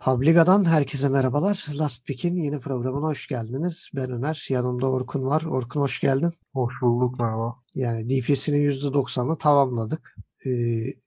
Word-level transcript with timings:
Publica'dan 0.00 0.64
herkese 0.64 1.08
merhabalar. 1.08 1.66
Last 1.78 2.06
Pick'in 2.06 2.36
yeni 2.36 2.60
programına 2.60 3.06
hoş 3.06 3.26
geldiniz. 3.26 3.90
Ben 3.94 4.10
Ömer, 4.10 4.46
yanımda 4.50 4.90
Orkun 4.90 5.24
var. 5.24 5.42
Orkun 5.42 5.80
hoş 5.80 6.00
geldin. 6.00 6.32
Hoş 6.52 6.74
bulduk 6.82 7.20
merhaba. 7.20 7.56
Yani 7.74 8.10
DPS'inin 8.10 8.70
%90'ını 8.70 9.38
tamamladık. 9.38 10.16
Ee, 10.46 10.50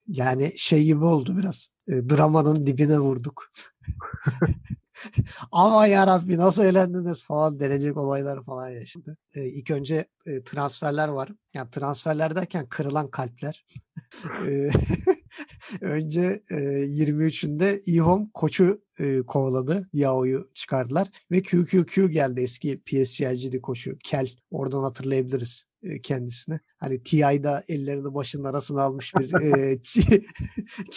yani 0.08 0.52
şey 0.56 0.84
gibi 0.84 1.04
oldu 1.04 1.36
biraz. 1.36 1.68
E, 1.88 2.08
dramanın 2.08 2.66
dibine 2.66 2.98
vurduk. 2.98 3.50
Ama 5.52 5.86
yarabbi 5.86 6.38
nasıl 6.38 6.64
eğlendiniz 6.64 7.24
falan 7.24 7.60
denecek 7.60 7.96
olaylar 7.96 8.44
falan 8.44 8.68
yaşadı. 8.68 9.16
Ee, 9.34 9.44
ilk 9.46 9.70
önce 9.70 10.08
e, 10.26 10.44
transferler 10.44 11.08
var. 11.08 11.28
Yani 11.54 11.70
transferler 11.70 12.36
derken 12.36 12.66
kırılan 12.68 13.10
kalpler. 13.10 13.64
Önce 15.80 16.40
e, 16.50 16.54
23'ünde 16.84 17.80
İHOM 17.86 18.30
koçu 18.34 18.84
e, 18.98 19.22
kovaladı. 19.22 19.88
Yao'yu 19.92 20.50
çıkardılar. 20.54 21.08
Ve 21.30 21.42
QQQ 21.42 22.10
geldi 22.10 22.40
eski 22.40 22.80
PSG'ciydi 22.80 23.60
koçu. 23.60 23.96
Kel. 24.04 24.28
Oradan 24.50 24.82
hatırlayabiliriz 24.82 25.64
e, 25.82 26.00
kendisini. 26.00 26.58
Hani 26.78 27.02
TI'da 27.02 27.62
ellerini 27.68 28.14
başının 28.14 28.44
arasına 28.44 28.82
almış 28.82 29.14
bir 29.14 29.34
e, 29.34 29.80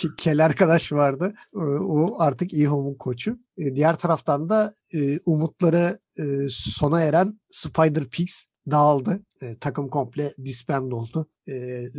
kel 0.17 0.45
arkadaş 0.45 0.91
vardı. 0.91 1.33
E, 1.55 1.59
o 1.59 2.15
artık 2.19 2.53
İHOM'un 2.53 2.95
koçu. 2.95 3.39
E, 3.57 3.75
diğer 3.75 3.97
taraftan 3.97 4.49
da 4.49 4.73
e, 4.93 5.19
umutları 5.25 5.99
e, 6.19 6.23
sona 6.49 7.01
eren 7.01 7.39
Spider 7.49 8.05
Pigs 8.05 8.45
dağıldı. 8.71 9.21
E, 9.41 9.57
takım 9.57 9.89
komple 9.89 10.31
disband 10.45 10.91
oldu. 10.91 11.27
E, 11.47 11.53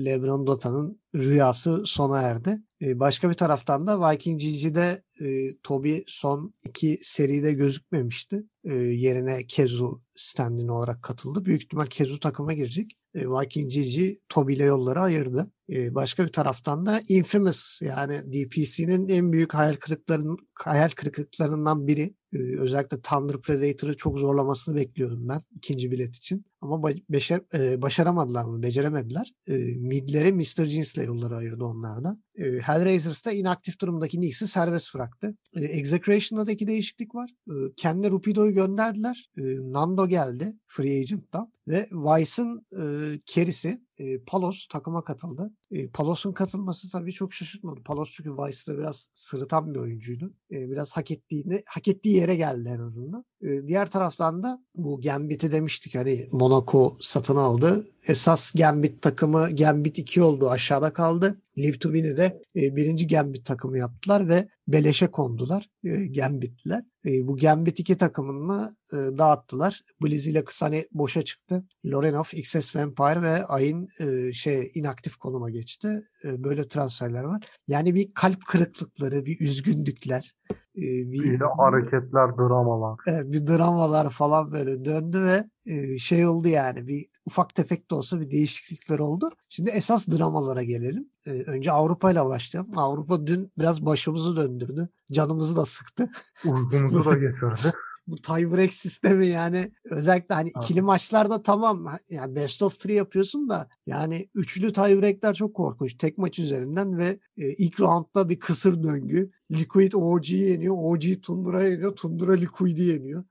Lebron 0.05 0.47
Dota'nın 0.47 1.00
rüyası 1.14 1.83
sona 1.87 2.23
erdi. 2.23 2.62
Başka 2.82 3.28
bir 3.30 3.34
taraftan 3.34 3.87
da 3.87 4.10
Viking 4.10 4.41
GG'de 4.41 5.03
e, 5.20 5.56
Toby 5.62 5.98
son 6.06 6.55
iki 6.69 6.98
seride 7.03 7.53
gözükmemişti. 7.53 8.44
E, 8.64 8.75
yerine 8.75 9.47
Kezu 9.47 10.03
standin 10.14 10.69
olarak 10.69 11.03
katıldı. 11.03 11.44
Büyük 11.44 11.62
ihtimal 11.62 11.86
Kezu 11.86 12.20
takıma 12.20 12.53
girecek. 12.53 12.98
E, 13.14 13.20
Viking 13.20 13.72
GG 13.72 14.19
Toby 14.28 14.55
ile 14.55 14.64
yolları 14.64 15.00
ayırdı. 15.00 15.53
E, 15.70 15.94
başka 15.94 16.25
bir 16.25 16.33
taraftan 16.33 16.86
da 16.86 17.00
Infamous 17.08 17.83
yani 17.83 18.33
DPC'nin 18.33 19.08
en 19.08 19.33
büyük 19.33 19.55
hayal 19.55 19.75
kırıklarının 19.75 20.36
hayal 20.55 20.88
kırıklıklarından 20.88 21.86
biri. 21.86 22.14
Özellikle 22.33 23.01
Thunder 23.01 23.41
Predator'ı 23.41 23.97
çok 23.97 24.19
zorlamasını 24.19 24.77
bekliyordum 24.77 25.29
ben 25.29 25.43
ikinci 25.57 25.91
bilet 25.91 26.17
için. 26.17 26.45
Ama 26.61 26.91
beşer, 27.11 27.41
e, 27.55 27.83
başaramadılar 27.83 28.45
mı? 28.45 28.62
Beceremediler. 28.62 29.33
E, 29.48 29.53
midleri 29.77 30.33
Mr. 30.33 30.65
Jeans 30.65 30.95
ile 30.95 31.05
yolları 31.05 31.37
ayırdı 31.37 31.65
onlardan. 31.65 32.23
E, 32.37 32.45
Hellraisers'ta 32.45 33.33
inaktif 33.33 33.81
durumdaki 33.81 34.21
Nix'i 34.21 34.47
serbest 34.47 34.95
bıraktı. 34.95 35.37
E, 35.56 35.65
Execration'da 35.65 36.47
da 36.47 36.53
iki 36.53 36.67
değişiklik 36.67 37.15
var. 37.15 37.31
E, 37.49 37.55
kendi 37.77 38.11
Rupido'yu 38.11 38.55
gönderdiler. 38.55 39.31
E, 39.39 39.43
Nando 39.73 40.09
geldi 40.09 40.56
Free 40.67 41.01
Agent'tan. 41.01 41.53
Ve 41.69 41.87
Vice'ın 41.93 42.65
e, 42.81 42.84
Kerisi 43.27 43.81
e, 43.98 44.18
Palos 44.27 44.66
takıma 44.66 45.04
katıldı. 45.04 45.52
E, 45.70 45.88
Palos'un 45.88 46.32
katılması 46.32 46.91
tabii 46.91 47.12
çok 47.12 47.34
şaşırtmadı. 47.34 47.82
Palos 47.84 48.10
çünkü 48.12 48.30
Vice'da 48.30 48.78
biraz 48.78 49.08
sırıtan 49.12 49.74
bir 49.74 49.78
oyuncuydu. 49.78 50.34
E, 50.50 50.70
biraz 50.70 50.92
hak 50.92 51.10
ettiğini, 51.10 51.62
hak 51.66 51.88
ettiği 51.88 52.16
yere 52.16 52.36
geldi 52.36 52.69
en 52.74 52.78
azından. 52.78 53.24
E, 53.42 53.66
diğer 53.66 53.91
taraftan 53.91 54.42
da 54.42 54.62
bu 54.74 55.00
Gambit'i 55.00 55.52
demiştik 55.52 55.94
hani 55.94 56.28
Monaco 56.32 56.96
satın 57.00 57.36
aldı. 57.36 57.86
Esas 58.08 58.52
Gambit 58.54 59.02
takımı 59.02 59.56
Gambit 59.56 59.98
2 59.98 60.22
oldu 60.22 60.50
aşağıda 60.50 60.92
kaldı. 60.92 61.38
Live 61.59 61.78
to 61.78 61.92
Win'i 61.92 62.17
de 62.17 62.42
e, 62.56 62.77
birinci 62.77 63.06
Gambit 63.06 63.45
takımı 63.45 63.78
yaptılar 63.78 64.28
ve 64.28 64.48
beleşe 64.69 65.11
kondular. 65.11 65.69
E, 65.84 66.06
Gambit'liler. 66.06 66.84
E, 67.06 67.27
bu 67.27 67.37
Gambit 67.37 67.81
2 67.81 67.97
takımını 67.97 68.70
e, 68.93 68.97
dağıttılar. 68.97 69.82
Blizz 70.03 70.27
ile 70.27 70.44
Kısani 70.44 70.87
boşa 70.93 71.22
çıktı. 71.22 71.65
Lorenov, 71.87 72.25
XS 72.32 72.77
Vampire 72.77 73.22
ve 73.22 73.44
Ay'ın 73.44 73.88
e, 74.00 74.32
şey 74.32 74.71
inaktif 74.75 75.16
konuma 75.16 75.50
geçti. 75.50 76.03
E, 76.25 76.44
böyle 76.44 76.69
transferler 76.69 77.25
var. 77.25 77.44
Yani 77.69 77.94
bir 77.94 78.15
kalp 78.15 78.47
kırıklıkları, 78.47 79.27
bir 79.27 79.41
üzgünlükler, 79.41 80.32
e, 80.78 81.12
bir, 81.12 81.25
Yine 81.25 81.44
hareketler, 81.56 82.37
dramalar. 82.37 82.99
E, 83.09 83.33
bir 83.33 83.47
dramalar 83.47 84.11
falan 84.11 84.53
böyle 84.53 84.84
döndü 84.84 85.25
ve 85.25 85.44
e, 85.72 85.99
şey 85.99 86.27
oldu 86.27 86.49
yani 86.49 86.87
bir 86.87 87.06
ufak 87.27 87.55
tefek 87.55 87.91
de 87.91 87.94
olsa 87.94 88.21
bir 88.21 88.31
değişiklikler 88.31 88.99
oldu. 88.99 89.31
Şimdi 89.49 89.71
esas 89.71 90.09
dramalara 90.09 90.62
gelelim. 90.62 91.09
E, 91.27 91.31
önce 91.31 91.72
Avrupa 91.72 92.11
ile 92.11 92.25
başlayalım. 92.25 92.78
Avrupa 92.78 93.27
dün 93.27 93.53
biraz 93.59 93.87
başımızı 93.87 94.37
döndürdü. 94.37 94.88
Canımızı 95.12 95.56
da 95.56 95.65
sıktı. 95.65 96.11
Uykumuzu 96.44 97.05
da 97.11 97.15
getirdi 97.15 97.72
bu 98.08 98.16
tiebreak 98.16 98.74
sistemi 98.74 99.26
yani 99.26 99.72
özellikle 99.84 100.34
hani 100.34 100.50
Aha. 100.54 100.64
ikili 100.64 100.82
maçlarda 100.82 101.42
tamam 101.42 101.86
yani 102.10 102.34
best 102.34 102.62
of 102.62 102.80
three 102.80 102.94
yapıyorsun 102.94 103.48
da 103.48 103.69
yani 103.86 104.28
üçlü 104.34 104.72
tiebreakler 104.72 105.34
çok 105.34 105.54
korkunç. 105.54 105.94
Tek 105.94 106.19
maç 106.19 106.38
üzerinden 106.38 106.98
ve 106.98 107.19
e, 107.36 107.52
ilk 107.52 107.80
roundda 107.80 108.28
bir 108.28 108.41
kısır 108.41 108.82
döngü. 108.82 109.30
Liquid 109.50 109.92
OG'yi 109.92 110.50
yeniyor. 110.50 110.74
OG 110.78 111.22
Tundura 111.22 111.62
yeniyor. 111.62 111.96
Tundura 111.96 112.32
Liquid'i 112.32 112.82
yeniyor. 112.82 113.24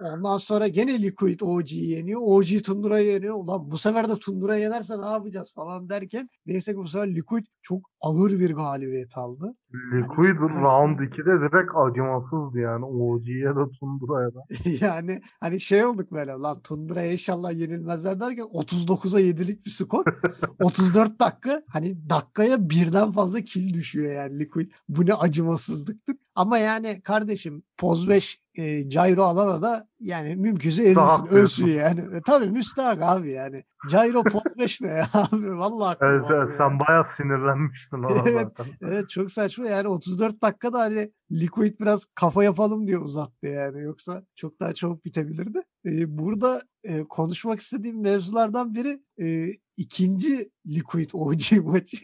Ondan 0.00 0.38
sonra 0.38 0.68
gene 0.68 1.02
Liquid 1.02 1.40
OG'yi 1.40 1.90
yeniyor. 1.90 2.20
OG 2.24 2.64
Tundura'yı 2.64 3.10
yeniyor. 3.10 3.34
Ulan 3.34 3.70
bu 3.70 3.78
sefer 3.78 4.08
de 4.08 4.16
Tundura 4.16 4.56
yenerse 4.56 5.00
ne 5.00 5.06
yapacağız 5.06 5.54
falan 5.54 5.88
derken 5.88 6.28
neyse 6.46 6.72
ki 6.72 6.78
bu 6.78 6.86
sefer 6.86 7.14
Liquid 7.14 7.46
çok 7.62 7.80
ağır 8.00 8.30
bir 8.30 8.54
galibiyet 8.54 9.18
aldı. 9.18 9.54
Liquid 9.92 10.40
yani, 10.40 10.62
round 10.62 10.98
2'de 10.98 11.40
direkt 11.40 11.72
acımasızdı 11.76 12.58
yani 12.58 12.84
OG'ye 12.84 13.48
de 13.48 13.78
Tundura'ya 13.80 14.34
da. 14.34 14.40
yani 14.86 15.22
hani 15.40 15.60
şey 15.60 15.84
olduk 15.84 16.12
böyle 16.12 16.30
lan 16.32 16.60
Tundura'ya 16.60 17.12
inşallah 17.12 17.52
yenilmezler 17.52 18.20
derken 18.20 18.44
39'a 18.44 19.20
7'lik 19.20 19.66
bir 19.66 19.70
skor. 19.70 20.04
34 20.62 21.20
dakika 21.20 21.62
hani 21.68 22.10
dakikaya 22.10 22.70
birden 22.70 23.12
fazla 23.12 23.40
kill 23.40 23.74
düşüyor 23.74 24.12
yani 24.12 24.38
Liquid. 24.38 24.70
Bu 24.88 25.06
ne 25.06 25.14
acımasızlıktır. 25.14 26.16
Ama 26.34 26.58
yani 26.58 27.00
kardeşim 27.02 27.62
Poz 27.76 28.08
5 28.08 28.43
e, 28.54 28.82
Gyro 28.82 29.22
alana 29.22 29.62
da 29.62 29.88
yani 30.00 30.36
mümkünse 30.36 30.82
ezilsin, 30.82 31.26
ölsün 31.26 31.66
yani. 31.66 32.00
E, 32.00 32.20
tabii 32.26 32.46
müstahak 32.46 33.02
abi 33.02 33.32
yani. 33.32 33.64
Poz 34.32 34.42
5 34.58 34.80
ne 34.80 34.88
ya 34.88 35.08
abi? 35.12 35.58
Vallahi 35.58 35.96
evet, 36.00 36.22
evet, 36.30 36.48
sen 36.56 36.68
yani. 36.68 36.80
bayağı 36.80 37.04
sinirlenmiştin 37.04 38.02
evet. 38.26 38.48
Evet 38.82 39.08
çok 39.08 39.30
saçma 39.30 39.68
yani 39.68 39.88
34 39.88 40.42
dakikada 40.42 40.78
hani 40.78 41.12
Liquid 41.32 41.80
biraz 41.80 42.04
kafa 42.14 42.44
yapalım 42.44 42.86
diye 42.86 42.98
uzattı 42.98 43.46
yani. 43.46 43.82
Yoksa 43.82 44.22
çok 44.34 44.60
daha 44.60 44.74
çabuk 44.74 45.04
bitebilirdi. 45.04 45.58
Ee, 45.86 46.18
burada 46.18 46.62
e, 46.84 47.04
konuşmak 47.04 47.60
istediğim 47.60 48.02
mevzulardan 48.02 48.74
biri 48.74 49.02
e, 49.22 49.50
ikinci 49.76 50.50
Liquid 50.66 51.10
OG 51.12 51.64
maçı 51.64 51.96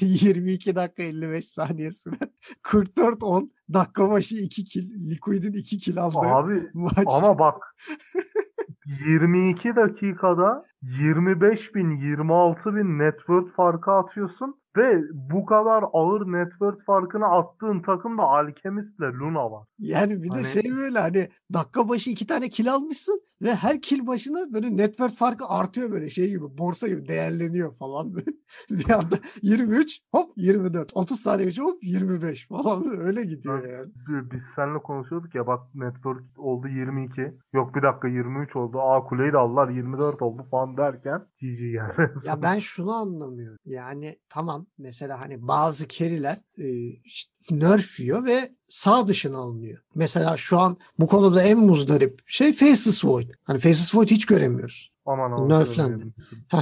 22 0.00 0.76
dakika 0.76 1.02
55 1.02 1.44
saniye 1.44 1.90
süren 1.90 2.32
44-10 2.62 3.50
dakika 3.72 4.10
başı 4.10 4.34
2 4.34 4.64
kill 4.64 5.10
Liquid'in 5.10 5.52
2 5.52 5.78
kill 5.78 6.02
aldığı 6.02 6.18
Abi 6.18 6.70
maç. 6.74 7.06
ama 7.08 7.38
bak 7.38 7.76
22 8.86 9.76
dakikada 9.76 10.64
25 10.82 11.74
bin 11.74 11.90
26 11.90 12.76
bin 12.76 12.98
network 12.98 13.54
farkı 13.56 13.92
atıyorsun 13.92 14.54
ve 14.76 15.02
bu 15.12 15.46
kadar 15.46 15.84
ağır 15.92 16.20
network 16.20 16.86
farkını 16.86 17.26
attığın 17.26 17.82
takımda 17.82 18.22
Alchemist'le 18.22 19.00
Luna 19.20 19.50
var. 19.50 19.66
Yani 19.78 20.22
bir 20.22 20.30
de 20.30 20.34
hani... 20.34 20.44
şey 20.44 20.76
böyle 20.76 20.98
hani 20.98 21.28
dakika 21.52 21.88
başı 21.88 22.10
iki 22.10 22.26
tane 22.26 22.48
kill 22.48 22.72
almışsın 22.72 23.22
ve 23.42 23.54
her 23.54 23.82
kill 23.82 24.06
başına 24.06 24.52
böyle 24.52 24.76
network 24.76 25.14
farkı 25.14 25.44
artıyor 25.48 25.90
böyle 25.90 26.08
şey 26.08 26.28
gibi 26.28 26.58
borsa 26.58 26.88
gibi 26.88 27.08
değerleniyor 27.08 27.76
falan 27.76 28.14
böyle. 28.14 28.26
bir 28.70 28.90
anda 28.90 29.16
23 29.42 30.00
hop 30.12 30.32
24 30.36 30.92
30 30.94 31.20
saniye 31.20 31.48
geçiyor 31.48 31.68
hop 31.68 31.84
25 31.84 32.48
falan 32.48 32.84
öyle 33.00 33.24
gidiyor 33.24 33.68
yani. 33.68 33.92
Biz 34.32 34.42
seninle 34.54 34.78
konuşuyorduk 34.78 35.34
ya 35.34 35.46
bak 35.46 35.74
network 35.74 36.24
oldu 36.38 36.68
22 36.68 37.20
yok 37.52 37.74
bir 37.74 37.82
dakika 37.82 38.08
23 38.08 38.55
oldu 38.56 38.80
aa 38.80 39.04
kuleyi 39.04 39.32
de 39.32 39.38
aldılar 39.38 39.68
24 39.68 40.22
oldu 40.22 40.46
falan 40.50 40.76
derken 40.76 41.26
GG 41.40 41.58
geldi. 41.58 42.12
ya 42.26 42.42
ben 42.42 42.58
şunu 42.58 42.94
anlamıyorum 42.94 43.58
yani 43.64 44.16
tamam 44.28 44.66
mesela 44.78 45.20
hani 45.20 45.48
bazı 45.48 45.86
keriler 45.88 46.38
e, 46.58 46.68
işte 47.04 47.32
nerf 47.50 48.00
yiyor 48.00 48.24
ve 48.24 48.50
sağ 48.60 49.08
dışına 49.08 49.38
alınıyor. 49.38 49.78
Mesela 49.94 50.36
şu 50.36 50.58
an 50.58 50.76
bu 50.98 51.06
konuda 51.06 51.42
en 51.42 51.58
muzdarip 51.58 52.20
şey 52.26 52.52
Faceless 52.52 53.04
Void. 53.04 53.30
Hani 53.44 53.58
Faceless 53.58 53.94
Void 53.94 54.08
hiç 54.08 54.26
göremiyoruz. 54.26 54.92
Aman 55.06 55.32
aman. 55.32 55.48
Nerflendi. 55.48 56.04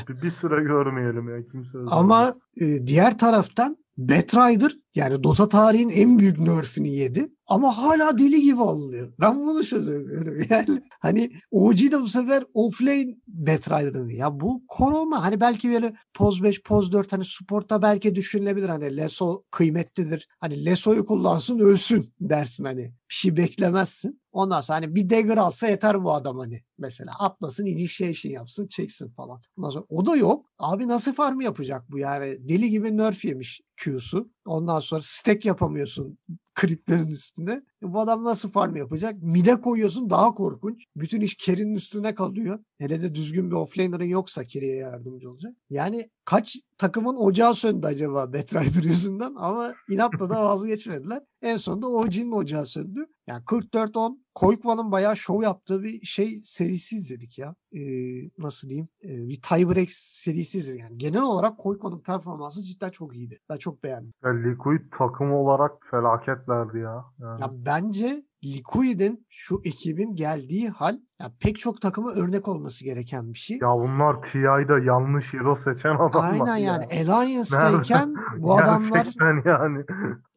Bir, 0.08 0.23
bir 0.23 0.31
süre 0.31 0.62
görmeyelim 0.62 1.37
ya 1.37 1.46
kimse. 1.52 1.79
Ama 1.87 2.35
e, 2.61 2.87
diğer 2.87 3.19
taraftan 3.19 3.76
Batrider 3.96 4.73
yani 4.94 5.23
Dota 5.25 5.49
tarihinin 5.49 5.93
en 5.93 6.19
büyük 6.19 6.38
nerfini 6.38 6.96
yedi. 6.96 7.26
ama 7.46 7.79
hala 7.79 8.19
deli 8.19 8.43
gibi 8.43 8.61
alınıyor. 8.61 9.12
Ben 9.20 9.41
bunu 9.41 9.64
çözemiyorum. 9.64 10.35
Yani 10.50 10.82
hani 11.00 11.32
OG 11.50 11.76
de 11.76 12.00
bu 12.00 12.08
sefer 12.08 12.44
offlane 12.55 13.17
Batrider'ın. 13.26 14.11
Ya 14.11 14.41
bu 14.41 14.62
konu 14.69 14.96
olma. 14.99 15.23
Hani 15.23 15.41
belki 15.41 15.70
böyle 15.70 15.94
poz 16.14 16.43
5, 16.43 16.62
poz 16.62 16.93
4 16.93 17.12
hani 17.12 17.25
sportta 17.25 17.82
belki 17.82 18.14
düşünülebilir. 18.14 18.69
Hani 18.69 18.96
Leso 18.96 19.43
kıymetlidir. 19.50 20.29
Hani 20.41 20.64
Leso'yu 20.64 21.05
kullansın 21.05 21.58
ölsün 21.58 22.12
dersin 22.20 22.64
hani. 22.64 22.82
Bir 22.82 23.14
şey 23.14 23.37
beklemezsin. 23.37 24.20
Ondan 24.32 24.61
sonra 24.61 24.79
hani 24.79 24.94
bir 24.94 25.11
dagger 25.11 25.37
alsa 25.37 25.69
yeter 25.69 26.05
bu 26.05 26.12
adam 26.12 26.38
hani. 26.38 26.62
Mesela 26.79 27.12
atlasın 27.19 27.67
initiation 27.67 28.32
yapsın 28.32 28.67
çeksin 28.67 29.11
falan. 29.11 29.41
Ondan 29.56 29.70
sonra 29.70 29.85
o 29.88 30.06
da 30.06 30.17
yok. 30.17 30.46
Abi 30.58 30.88
nasıl 30.88 31.12
farm 31.12 31.41
yapacak 31.41 31.91
bu 31.91 31.99
yani? 31.99 32.49
Deli 32.49 32.70
gibi 32.70 32.96
nerf 32.96 33.25
yemiş 33.25 33.61
Q'su. 33.76 34.33
Ondan 34.44 34.81
sonra 34.81 35.00
stack 35.05 35.44
yapamıyorsun 35.44 36.19
kriplerin 36.55 37.11
üstüne. 37.11 37.61
Bu 37.82 38.00
adam 38.00 38.25
nasıl 38.25 38.50
farm 38.50 38.76
yapacak? 38.76 39.23
Mide 39.23 39.61
koyuyorsun 39.61 40.11
daha 40.11 40.35
korkunç. 40.35 40.85
Bütün 40.96 41.20
iş 41.20 41.35
Kerry'nin 41.35 41.75
üstüne 41.75 42.14
kalıyor. 42.14 42.58
Hele 42.79 43.02
de 43.02 43.14
düzgün 43.14 43.50
bir 43.50 43.56
offlaner'ın 43.56 44.05
yoksa 44.05 44.44
Kerry'e 44.44 44.76
yardımcı 44.76 45.31
olacak. 45.31 45.52
Yani 45.70 46.11
kaç 46.25 46.56
takımın 46.79 47.17
ocağı 47.17 47.55
söndü 47.55 47.87
acaba 47.87 48.32
Batrider 48.32 48.82
yüzünden 48.82 49.35
ama 49.37 49.73
inatla 49.91 50.31
da 50.31 50.44
vazgeçmediler. 50.44 51.23
En 51.43 51.56
sonunda 51.56 51.88
OG'nin 51.88 52.32
ocağı 52.32 52.67
söndü. 52.67 53.06
Yani 53.26 53.43
44-10 53.43 54.19
Koykvan'ın 54.35 54.93
bayağı 54.93 55.17
şov 55.17 55.43
yaptığı 55.43 55.82
bir 55.82 56.00
şey 56.00 56.38
serisi 56.43 56.97
izledik 56.97 57.38
ya. 57.38 57.55
Ee, 57.73 57.81
nasıl 58.38 58.69
diyeyim? 58.69 58.88
Ee, 59.05 59.29
bir 59.29 59.43
tiebreak 59.43 59.91
serisi 59.91 60.59
izledik. 60.59 60.81
Yani 60.81 60.99
genel 60.99 61.23
olarak 61.23 61.59
Koykvan'ın 61.59 62.00
performansı 62.00 62.62
cidden 62.62 62.91
çok 62.91 63.17
iyiydi. 63.17 63.38
Ben 63.49 63.56
çok 63.56 63.85
beğendim. 63.85 64.12
Ya 64.25 64.31
Liquid 64.31 64.93
takım 64.99 65.32
olarak 65.32 65.73
felaketlerdi 65.91 66.79
ya. 66.79 67.05
Yani. 67.21 67.41
Ya 67.41 67.50
bence 67.53 68.25
Liquid'in 68.44 69.26
şu 69.31 69.61
ekibin 69.64 70.14
geldiği 70.14 70.69
hal 70.69 70.99
ya 71.20 71.32
pek 71.41 71.58
çok 71.58 71.81
takıma 71.81 72.12
örnek 72.12 72.49
olması 72.49 72.85
gereken 72.85 73.32
bir 73.32 73.38
şey. 73.38 73.58
Ya 73.62 73.69
bunlar 73.69 74.23
TI'da 74.23 74.79
yanlış 74.79 75.35
hero 75.35 75.56
seçen 75.56 75.94
adamlar 75.94 76.32
Aynen 76.32 76.56
ya. 76.56 76.73
yani 76.73 76.85
Alliance'dayken 76.85 78.14
bu 78.38 78.58
adamlar 78.58 79.06
yani. 79.44 79.85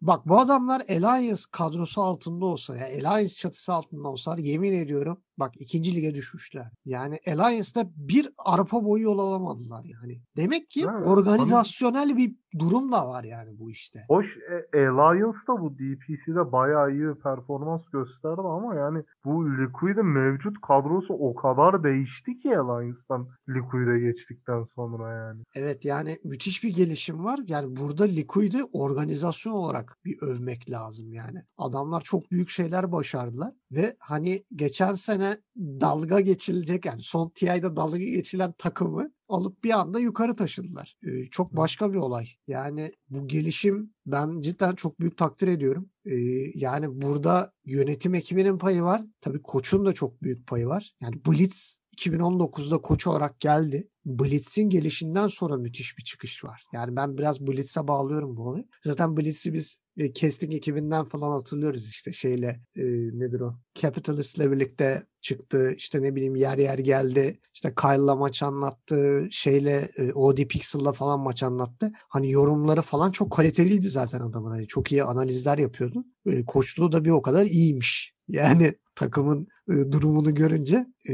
bak 0.01 0.25
bu 0.25 0.39
adamlar 0.39 0.81
Alliance 0.89 1.41
kadrosu 1.51 2.01
altında 2.01 2.45
olsa 2.45 2.75
ya 2.75 2.85
Alliance 2.85 3.33
çatısı 3.33 3.73
altında 3.73 4.07
olsalar 4.07 4.37
yemin 4.37 4.73
ediyorum 4.73 5.17
bak 5.39 5.61
ikinci 5.61 5.95
lige 5.95 6.15
düşmüşler. 6.15 6.71
Yani 6.85 7.19
Alliance'da 7.27 7.89
bir 7.95 8.29
arpa 8.37 8.83
boyu 8.83 9.03
yol 9.03 9.19
alamadılar 9.19 9.85
yani. 9.85 10.21
Demek 10.37 10.69
ki 10.69 10.85
Evet, 10.89 11.07
organizasyonel 11.07 12.17
bir 12.17 12.35
durum 12.59 12.91
da 12.91 13.09
var 13.09 13.23
yani 13.23 13.59
bu 13.59 13.71
işte. 13.71 14.05
Hoş 14.07 14.37
e, 14.73 14.87
Alliance 14.87 15.37
da 15.47 15.61
bu 15.61 15.73
DPC'de 15.73 16.51
bayağı 16.51 16.91
iyi 16.91 17.13
performans 17.23 17.89
gösterdi 17.89 18.41
ama 18.41 18.75
yani 18.75 19.03
bu 19.25 19.45
Liquid'in 19.49 20.05
mevcut 20.05 20.61
kadrosu 20.61 21.13
o 21.13 21.35
kadar 21.35 21.83
değişti 21.83 22.39
ki 22.39 22.57
Alliance'dan 22.57 23.27
Liquid'e 23.49 23.99
geçtikten 23.99 24.65
sonra 24.75 25.13
yani. 25.13 25.43
Evet 25.55 25.85
yani 25.85 26.19
müthiş 26.23 26.63
bir 26.63 26.73
gelişim 26.73 27.23
var. 27.23 27.39
Yani 27.47 27.77
burada 27.77 28.03
Liquid'i 28.03 28.63
organizasyon 28.63 29.53
olarak 29.53 29.97
bir 30.05 30.21
övmek 30.21 30.69
lazım 30.69 31.13
yani. 31.13 31.41
Adamlar 31.57 32.01
çok 32.01 32.31
büyük 32.31 32.49
şeyler 32.49 32.91
başardılar 32.91 33.53
ve 33.71 33.95
hani 33.99 34.43
geçen 34.55 34.93
sene 34.93 35.37
dalga 35.57 36.19
geçilecek 36.19 36.85
yani 36.85 37.01
son 37.01 37.29
TI'de 37.29 37.75
dalga 37.75 37.97
geçilen 37.97 38.51
takımı 38.57 39.11
alıp 39.29 39.63
bir 39.63 39.79
anda 39.79 39.99
yukarı 39.99 40.35
taşıdılar. 40.35 40.97
Ee, 41.03 41.25
çok 41.25 41.55
başka 41.55 41.93
bir 41.93 41.97
olay. 41.97 42.27
Yani 42.47 42.91
bu 43.09 43.27
gelişim 43.27 43.93
ben 44.05 44.39
cidden 44.39 44.75
çok 44.75 44.99
büyük 44.99 45.17
takdir 45.17 45.47
ediyorum. 45.47 45.89
Ee, 46.05 46.15
yani 46.55 47.01
burada 47.01 47.53
yönetim 47.65 48.15
ekibinin 48.15 48.57
payı 48.57 48.81
var. 48.81 49.01
Tabii 49.21 49.41
koçun 49.41 49.85
da 49.85 49.93
çok 49.93 50.23
büyük 50.23 50.47
payı 50.47 50.67
var. 50.67 50.91
Yani 51.01 51.25
Blitz 51.25 51.81
2019'da 51.97 52.77
koç 52.77 53.07
olarak 53.07 53.39
geldi. 53.39 53.89
Blitz'in 54.07 54.69
gelişinden 54.69 55.27
sonra 55.27 55.57
müthiş 55.57 55.97
bir 55.97 56.03
çıkış 56.03 56.43
var. 56.43 56.63
Yani 56.73 56.95
ben 56.95 57.17
biraz 57.17 57.41
Blitz'e 57.41 57.87
bağlıyorum 57.87 58.37
bu 58.37 58.41
olayı. 58.41 58.65
Zaten 58.83 59.17
Blitz'i 59.17 59.53
biz 59.53 59.79
e, 59.97 60.13
casting 60.13 60.53
ekibinden 60.53 61.05
falan 61.05 61.31
hatırlıyoruz 61.31 61.87
işte 61.87 62.11
şeyle 62.11 62.61
e, 62.75 62.83
nedir 63.13 63.39
o? 63.39 63.55
Capitalist'le 63.75 64.51
birlikte 64.51 65.07
çıktı. 65.21 65.73
İşte 65.77 66.01
ne 66.01 66.15
bileyim 66.15 66.35
yer 66.35 66.57
yer 66.57 66.79
geldi. 66.79 67.39
İşte 67.53 67.73
Kyle'la 67.81 68.15
maç 68.15 68.43
anlattı. 68.43 69.27
Şeyle 69.31 69.89
e, 69.97 70.13
OD 70.13 70.37
Pixel'la 70.37 70.91
falan 70.91 71.19
maç 71.19 71.43
anlattı. 71.43 71.91
Hani 72.09 72.31
yorumları 72.31 72.81
falan 72.81 73.11
çok 73.11 73.31
kaliteliydi 73.31 73.89
zaten 73.89 74.19
adamın. 74.19 74.49
Hani 74.49 74.67
çok 74.67 74.91
iyi 74.91 75.03
analizler 75.03 75.57
yapıyordu. 75.57 76.05
E, 76.25 76.45
koçluğu 76.45 76.91
da 76.91 77.05
bir 77.05 77.09
o 77.09 77.21
kadar 77.21 77.45
iyiymiş. 77.45 78.13
Yani 78.27 78.73
takımın 78.95 79.47
e, 79.69 79.91
durumunu 79.91 80.35
görünce 80.35 80.87
e, 81.09 81.13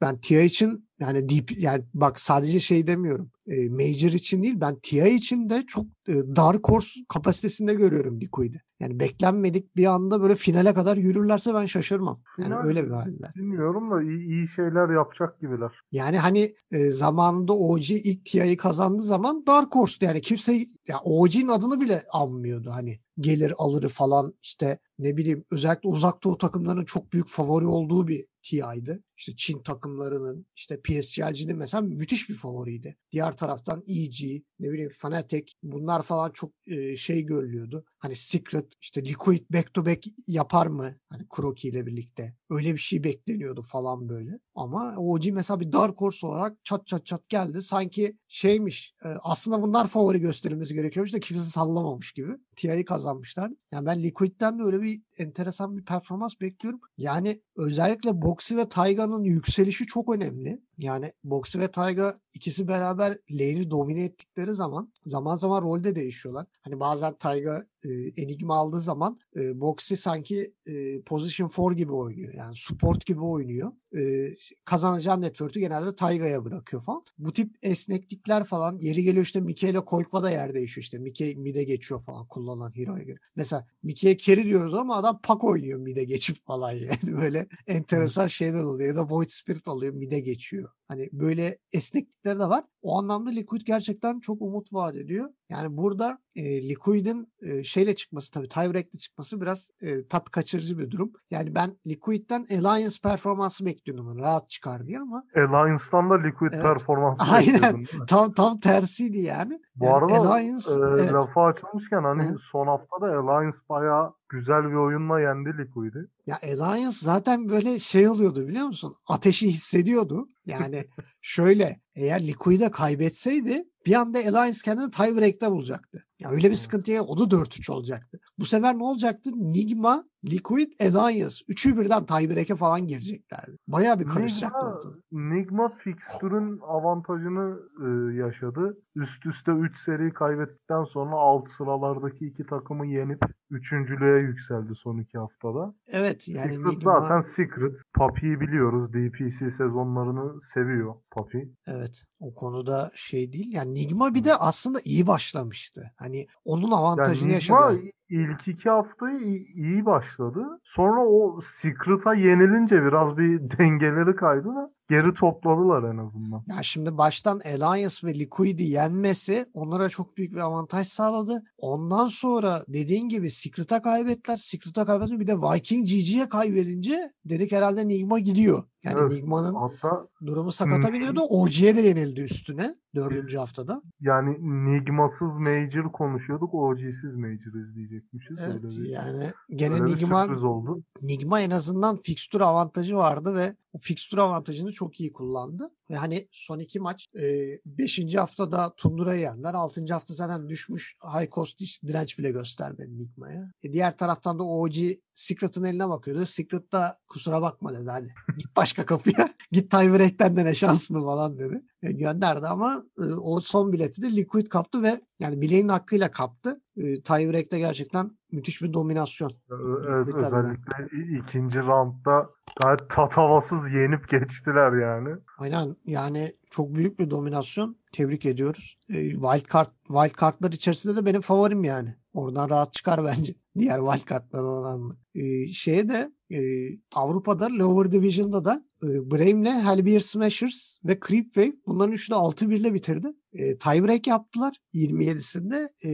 ben 0.00 0.20
TIA 0.20 0.42
için 0.42 0.88
yani 1.04 1.28
deep 1.28 1.50
yani 1.58 1.84
bak 1.94 2.20
sadece 2.20 2.60
şey 2.60 2.86
demiyorum. 2.86 3.30
E, 3.46 3.68
major 3.68 4.10
için 4.10 4.42
değil 4.42 4.60
ben 4.60 4.78
TIA 4.82 5.06
için 5.06 5.48
de 5.48 5.62
çok 5.66 5.86
e, 6.08 6.12
dark 6.36 6.68
horse 6.68 7.00
kapasitesinde 7.08 7.74
görüyorum 7.74 8.20
Liquid'i. 8.20 8.60
Yani 8.80 9.00
beklenmedik 9.00 9.76
bir 9.76 9.86
anda 9.86 10.22
böyle 10.22 10.34
finale 10.34 10.74
kadar 10.74 10.96
yürürlerse 10.96 11.54
ben 11.54 11.66
şaşırmam. 11.66 12.20
Yani 12.38 12.54
öyle 12.54 12.84
bir 12.84 12.90
haller. 12.90 13.32
Bilmiyorum 13.36 13.90
da 13.90 14.02
iyi, 14.02 14.18
iyi 14.18 14.48
şeyler 14.48 14.94
yapacak 14.94 15.40
gibiler. 15.40 15.70
Yani 15.92 16.18
hani 16.18 16.54
e, 16.72 16.90
zamanında 16.90 17.52
OG 17.52 17.90
ilk 17.90 18.24
TIA'yı 18.24 18.56
kazandığı 18.56 19.02
zaman 19.02 19.46
Dark 19.46 19.74
Horse'tu 19.74 20.06
yani 20.06 20.20
kimse 20.20 20.52
ya 20.88 21.00
OG'nin 21.04 21.48
adını 21.48 21.80
bile 21.80 22.02
anmıyordu 22.12 22.70
hani 22.70 22.98
gelir 23.18 23.52
alırı 23.58 23.88
falan 23.88 24.34
işte 24.42 24.78
ne 24.98 25.16
bileyim 25.16 25.44
özellikle 25.50 25.88
uzak 25.88 26.24
doğu 26.24 26.38
takımlarının 26.38 26.84
çok 26.84 27.12
büyük 27.12 27.28
favori 27.28 27.66
olduğu 27.66 28.08
bir 28.08 28.26
TI'ydi. 28.44 29.02
İşte 29.16 29.32
Çin 29.36 29.62
takımlarının 29.62 30.46
işte 30.56 30.80
PSG'cinin 30.80 31.56
mesela 31.56 31.80
müthiş 31.80 32.28
bir 32.28 32.34
favoriydi. 32.34 32.96
Diğer 33.12 33.36
taraftan 33.36 33.82
EG, 33.86 34.42
ne 34.60 34.72
bileyim 34.72 34.90
Fnatic 34.90 35.52
bunlar 35.62 36.02
falan 36.02 36.30
çok 36.30 36.52
e, 36.66 36.96
şey 36.96 37.22
görülüyordu. 37.22 37.84
Hani 38.04 38.16
Secret 38.16 38.72
işte 38.80 39.04
Liquid 39.04 39.44
back 39.50 39.74
to 39.74 39.86
back 39.86 40.04
yapar 40.26 40.66
mı? 40.66 40.94
Hani 41.10 41.22
Kroki 41.30 41.68
ile 41.68 41.86
birlikte. 41.86 42.36
Öyle 42.50 42.72
bir 42.72 42.78
şey 42.78 43.04
bekleniyordu 43.04 43.62
falan 43.62 44.08
böyle. 44.08 44.38
Ama 44.54 44.94
OG 44.96 45.26
mesela 45.32 45.60
bir 45.60 45.72
Dark 45.72 46.00
Horse 46.00 46.26
olarak 46.26 46.64
çat 46.64 46.86
çat 46.86 47.06
çat 47.06 47.28
geldi. 47.28 47.62
Sanki 47.62 48.18
şeymiş 48.28 48.94
e, 49.04 49.08
aslında 49.08 49.62
bunlar 49.62 49.86
favori 49.86 50.20
gösterilmesi 50.20 50.74
gerekiyormuş 50.74 51.12
da 51.12 51.20
kimse 51.20 51.42
sallamamış 51.44 52.12
gibi. 52.12 52.32
TI'yi 52.56 52.84
kazanmışlar. 52.84 53.50
Yani 53.72 53.86
ben 53.86 54.02
Liquid'den 54.02 54.58
de 54.58 54.62
öyle 54.62 54.82
bir 54.82 55.02
enteresan 55.18 55.76
bir 55.76 55.84
performans 55.84 56.34
bekliyorum. 56.40 56.80
Yani 56.96 57.42
özellikle 57.56 58.22
Boxy 58.22 58.56
ve 58.56 58.68
Taiga'nın 58.68 59.24
yükselişi 59.24 59.86
çok 59.86 60.14
önemli. 60.14 60.60
Yani 60.78 61.12
Boxy 61.24 61.58
ve 61.58 61.68
Taiga 61.70 62.20
ikisi 62.34 62.68
beraber 62.68 63.18
lane'i 63.30 63.70
domine 63.70 64.04
ettikleri 64.04 64.50
zaman 64.50 64.92
zaman 65.06 65.36
zaman 65.36 65.62
rolde 65.62 65.96
değişiyorlar. 65.96 66.46
Hani 66.62 66.80
bazen 66.80 67.14
Taiga 67.14 67.66
e, 67.84 67.88
Enigma 68.22 68.56
aldığı 68.56 68.80
zaman 68.80 69.18
e, 69.36 69.60
Boxy 69.60 69.94
sanki 69.94 70.54
e, 70.66 71.02
position 71.02 71.50
4 71.58 71.76
gibi 71.76 71.92
oynuyor. 71.92 72.34
Yani 72.34 72.56
support 72.56 73.06
gibi 73.06 73.20
oynuyor. 73.20 73.72
E, 73.96 74.30
kazanacağı 74.64 75.20
network'ü 75.20 75.60
genelde 75.60 75.96
Taiga'ya 75.96 76.44
bırakıyor 76.44 76.82
falan. 76.82 77.04
Bu 77.18 77.32
tip 77.32 77.56
esneklikler 77.62 78.44
falan 78.44 78.78
yeri 78.78 79.02
geliyor 79.02 79.24
işte 79.24 79.40
Mike 79.40 79.68
ile 79.68 79.80
Koykva 79.80 80.22
da 80.22 80.30
yer 80.30 80.54
değişiyor 80.54 80.82
işte. 80.82 80.98
Mike 80.98 81.34
mid'e 81.34 81.64
geçiyor 81.64 82.02
falan 82.02 82.26
kullanılan 82.26 82.76
hero'ya 82.76 83.04
göre. 83.04 83.18
Mesela 83.36 83.66
Mike'ye 83.82 84.18
carry 84.18 84.44
diyoruz 84.44 84.74
ama 84.74 84.96
adam 84.96 85.20
pak 85.22 85.44
oynuyor 85.44 85.78
mid'e 85.78 86.04
geçip 86.04 86.46
falan 86.46 86.72
yani. 86.72 86.98
Böyle 87.20 87.46
enteresan 87.66 88.26
şeyler 88.26 88.62
oluyor. 88.62 88.88
Ya 88.88 88.96
da 88.96 89.10
Void 89.10 89.28
Spirit 89.28 89.68
alıyor 89.68 89.94
mid'e 89.94 90.20
geçiyor. 90.20 90.70
Hani 90.88 91.08
böyle 91.12 91.56
esneklikleri 91.72 92.38
de 92.38 92.44
var. 92.48 92.64
O 92.82 92.98
anlamda 92.98 93.30
Liquid 93.30 93.60
gerçekten 93.66 94.20
çok 94.20 94.42
umut 94.42 94.72
vaat 94.72 94.96
ediyor. 94.96 95.30
Yani 95.48 95.76
burada 95.76 96.18
e, 96.36 96.68
Liquid'in 96.68 97.32
e, 97.42 97.64
şeyle 97.64 97.94
çıkması 97.94 98.30
tabii 98.30 98.48
tiebreak'le 98.48 98.98
çıkması 98.98 99.40
biraz 99.40 99.70
e, 99.82 100.06
tat 100.06 100.30
kaçırıcı 100.30 100.78
bir 100.78 100.90
durum. 100.90 101.12
Yani 101.30 101.54
ben 101.54 101.76
Liquid'den 101.86 102.44
Alliance 102.50 102.96
performansı 103.02 103.64
bekliyordum. 103.66 104.06
hani 104.06 104.20
Rahat 104.20 104.48
çıkar 104.50 104.86
diye 104.86 104.98
ama 104.98 105.24
Alliance'dan 105.36 106.10
da 106.10 106.14
Liquid 106.14 106.52
Evet. 106.52 106.62
performansı 106.62 107.22
Aynen. 107.32 107.84
tam 108.08 108.32
tam 108.32 108.60
tersiydi 108.60 109.18
yani. 109.18 109.60
Bu 109.76 109.84
Yani 109.84 109.94
arada 109.94 110.12
Alliance 110.12 110.70
e, 110.70 110.74
evet. 110.74 111.12
lafı 111.12 111.40
açılmışken 111.40 112.02
hani 112.02 112.22
Hı. 112.22 112.36
son 112.52 112.66
haftada 112.66 113.06
Alliance 113.06 113.56
bayağı 113.68 114.14
güzel 114.28 114.70
bir 114.70 114.74
oyunla 114.74 115.20
yendi 115.20 115.48
Liquid'i. 115.58 116.08
Ya 116.26 116.38
Alliance 116.42 116.96
zaten 117.00 117.48
böyle 117.48 117.78
şey 117.78 118.08
oluyordu 118.08 118.48
biliyor 118.48 118.66
musun? 118.66 118.94
Ateşi 119.08 119.48
hissediyordu. 119.48 120.28
Yani 120.46 120.84
şöyle 121.20 121.80
eğer 121.94 122.26
Liquid'e 122.26 122.70
kaybetseydi 122.70 123.64
bir 123.86 123.94
anda 123.94 124.18
Alliance 124.18 124.58
kendini 124.64 124.90
tiebreak'te 124.90 125.50
bulacaktı. 125.50 126.04
Ya 126.18 126.30
öyle 126.30 126.50
bir 126.50 126.54
sıkıntıya 126.54 127.02
o 127.02 127.18
da 127.18 127.22
4-3 127.22 127.72
olacaktı. 127.72 128.20
Bu 128.38 128.44
sefer 128.44 128.78
ne 128.78 128.84
olacaktı? 128.84 129.30
Nigma, 129.34 130.04
Liquid, 130.24 130.72
Alliance. 130.80 131.34
Üçü 131.48 131.78
birden 131.78 132.06
tiebreak'e 132.06 132.56
falan 132.56 132.86
gireceklerdi. 132.86 133.56
Bayağı 133.68 134.00
bir 134.00 134.04
karışacaktı 134.04 134.66
Nigma. 135.12 135.34
Nigma 135.34 135.68
fixture'ın 135.68 136.60
avantajını 136.60 137.58
e, 137.80 138.16
yaşadı. 138.16 138.78
Üst 138.96 139.26
üste 139.26 139.52
3 139.52 139.78
seri 139.78 140.12
kaybettikten 140.12 140.84
sonra 140.84 141.16
alt 141.16 141.50
sıralardaki 141.50 142.26
iki 142.26 142.46
takımı 142.46 142.86
yenip 142.86 143.22
üçüncülüğe 143.50 144.20
yükseldi 144.20 144.72
son 144.74 144.98
iki 144.98 145.18
haftada. 145.18 145.74
Evet 145.88 146.28
yani 146.28 146.52
Secret 146.52 146.66
Nigma 146.66 147.00
zaten 147.00 147.20
Secret. 147.20 147.82
Papi'yi 147.94 148.40
biliyoruz. 148.40 148.92
DPC 148.92 149.50
sezonlarını 149.50 150.40
seviyor 150.42 150.94
Papi. 151.14 151.48
evet 151.66 152.04
o 152.20 152.34
konuda 152.34 152.90
şey 152.94 153.32
değil. 153.32 153.52
Yani 153.52 153.74
Nigma 153.74 154.14
bir 154.14 154.24
de 154.24 154.34
aslında 154.34 154.78
iyi 154.84 155.06
başlamıştı. 155.06 155.92
Hani 155.96 156.26
onun 156.44 156.70
avantajını 156.70 157.32
Yani 157.32 157.42
Nigma 157.42 157.62
yaşadı. 157.62 157.80
İlk 158.10 158.48
iki 158.48 158.70
haftayı 158.70 159.46
iyi, 159.54 159.86
başladı. 159.86 160.40
Sonra 160.64 161.00
o 161.06 161.40
Secret'a 161.44 162.14
yenilince 162.14 162.82
biraz 162.84 163.16
bir 163.16 163.40
dengeleri 163.58 164.16
kaydı 164.16 164.48
da 164.48 164.70
geri 164.90 165.14
topladılar 165.14 165.82
en 165.94 165.98
azından. 165.98 166.42
Ya 166.46 166.62
şimdi 166.62 166.98
baştan 166.98 167.40
Alliance 167.44 167.94
ve 168.04 168.14
Liquid'i 168.14 168.62
yenmesi 168.62 169.46
onlara 169.54 169.88
çok 169.88 170.16
büyük 170.16 170.32
bir 170.32 170.38
avantaj 170.40 170.86
sağladı. 170.86 171.42
Ondan 171.58 172.06
sonra 172.06 172.62
dediğin 172.68 173.08
gibi 173.08 173.30
Secret'a 173.30 173.82
kaybettiler. 173.82 174.36
Secret'a 174.36 174.86
kaybettiler. 174.86 175.20
Bir 175.20 175.26
de 175.26 175.36
Viking 175.36 175.86
GG'ye 175.86 176.28
kaybedince 176.28 177.10
dedik 177.24 177.52
herhalde 177.52 177.88
Nigma 177.88 178.18
gidiyor. 178.18 178.62
Yani 178.84 178.96
Evet. 179.00 179.12
Nigma'nın 179.12 179.54
Hatta 179.54 180.06
durumu 180.26 180.52
sakata 180.52 180.92
biniyordu. 180.92 181.20
OG'ye 181.20 181.76
de 181.76 181.80
yenildi 181.80 182.20
üstüne 182.20 182.74
dördüncü 182.94 183.36
haftada. 183.38 183.82
yani 184.00 184.30
Nigma'sız 184.70 185.36
Major 185.36 185.92
konuşuyorduk. 185.92 186.54
OG'siz 186.54 187.14
Major 187.16 187.52
izleyecekmişiz. 187.94 188.38
Evet 188.40 188.64
öyle 188.64 188.68
bir, 188.68 188.88
yani 188.88 189.30
gene 189.50 189.74
öyle 189.74 189.84
bir 189.84 189.96
Nigma 189.96 190.24
sürpriz 190.24 190.44
oldu. 190.44 190.82
Nigma 191.02 191.40
en 191.40 191.50
azından 191.50 191.96
fikstür 191.96 192.40
avantajı 192.40 192.96
vardı 192.96 193.34
ve 193.34 193.56
fikstür 193.80 194.18
avantajını 194.18 194.72
çok 194.72 195.00
iyi 195.00 195.12
kullandı. 195.12 195.70
Ve 195.90 195.96
hani 195.96 196.28
son 196.32 196.58
iki 196.58 196.80
maç 196.80 197.08
5. 197.14 198.14
haftada 198.14 198.74
Tundura'yı 198.76 199.20
yendiler. 199.20 199.54
6. 199.54 199.84
hafta 199.90 200.14
zaten 200.14 200.48
düşmüş 200.48 200.96
high 201.02 201.30
cost 201.30 201.60
hiç 201.60 201.82
direnç 201.82 202.18
bile 202.18 202.30
göstermedi 202.30 202.98
Nigma'ya. 202.98 203.52
E 203.62 203.72
diğer 203.72 203.96
taraftan 203.96 204.38
da 204.38 204.42
OG 204.42 204.74
Secret'ın 205.14 205.64
eline 205.64 205.88
bakıyordu. 205.88 206.26
Secret 206.26 206.72
da 206.72 206.98
kusura 207.08 207.42
bakma 207.42 207.72
dedi 207.72 207.90
hadi. 207.90 208.14
Git 208.38 208.56
başka 208.56 208.86
kapıya. 208.86 209.28
Git 209.52 209.70
tiebreak'ten 209.70 210.36
dene 210.36 210.54
şansını 210.54 211.04
falan 211.04 211.38
dedi. 211.38 211.62
E, 211.82 211.92
gönderdi 211.92 212.46
ama 212.46 212.84
e, 212.98 213.02
o 213.02 213.40
son 213.40 213.72
bileti 213.72 214.02
de 214.02 214.16
Liquid 214.16 214.46
kaptı 214.46 214.82
ve 214.82 215.00
yani 215.20 215.40
bileğin 215.40 215.68
hakkıyla 215.68 216.10
kaptı. 216.10 216.60
E, 216.76 217.02
tiebreak'te 217.02 217.58
gerçekten 217.58 218.10
müthiş 218.34 218.62
bir 218.62 218.72
dominasyon. 218.72 219.32
Adına. 219.50 220.26
özellikle 220.26 220.88
ikinci 221.18 221.58
roundda 221.58 222.30
gayet 222.62 222.90
tatavasız 222.90 223.72
yenip 223.72 224.08
geçtiler 224.08 224.72
yani. 224.82 225.16
Aynen 225.38 225.76
yani 225.84 226.32
çok 226.50 226.74
büyük 226.74 226.98
bir 226.98 227.10
dominasyon. 227.10 227.76
Tebrik 227.92 228.26
ediyoruz. 228.26 228.78
E, 228.88 229.10
wild 229.10 229.52
card 229.52 229.68
wild 229.86 230.20
card'lar 230.20 230.52
içerisinde 230.52 230.96
de 230.96 231.06
benim 231.06 231.20
favorim 231.20 231.64
yani. 231.64 231.94
Oradan 232.12 232.50
rahat 232.50 232.72
çıkar 232.72 233.04
bence. 233.04 233.34
Diğer 233.58 233.78
wild 233.78 234.08
card'lar 234.10 234.42
oranla. 234.42 234.94
E, 235.14 235.48
şeye 235.48 235.88
de 235.88 236.12
e, 236.34 236.70
Avrupa'da 236.94 237.46
Lower 237.46 237.92
Division'da 237.92 238.44
da 238.44 238.64
e, 238.82 238.86
Brave'le 239.10 239.64
Hellbeer 239.64 240.00
Smashers 240.00 240.76
ve 240.84 240.98
Creepwave 241.08 241.52
bunların 241.66 241.92
üçü 241.92 242.10
de 242.10 242.14
6-1 242.14 242.54
ile 242.54 242.74
bitirdi. 242.74 243.08
E, 243.32 243.58
tiebreak 243.58 244.06
yaptılar 244.06 244.56
27'sinde. 244.74 245.68
E, 245.84 245.90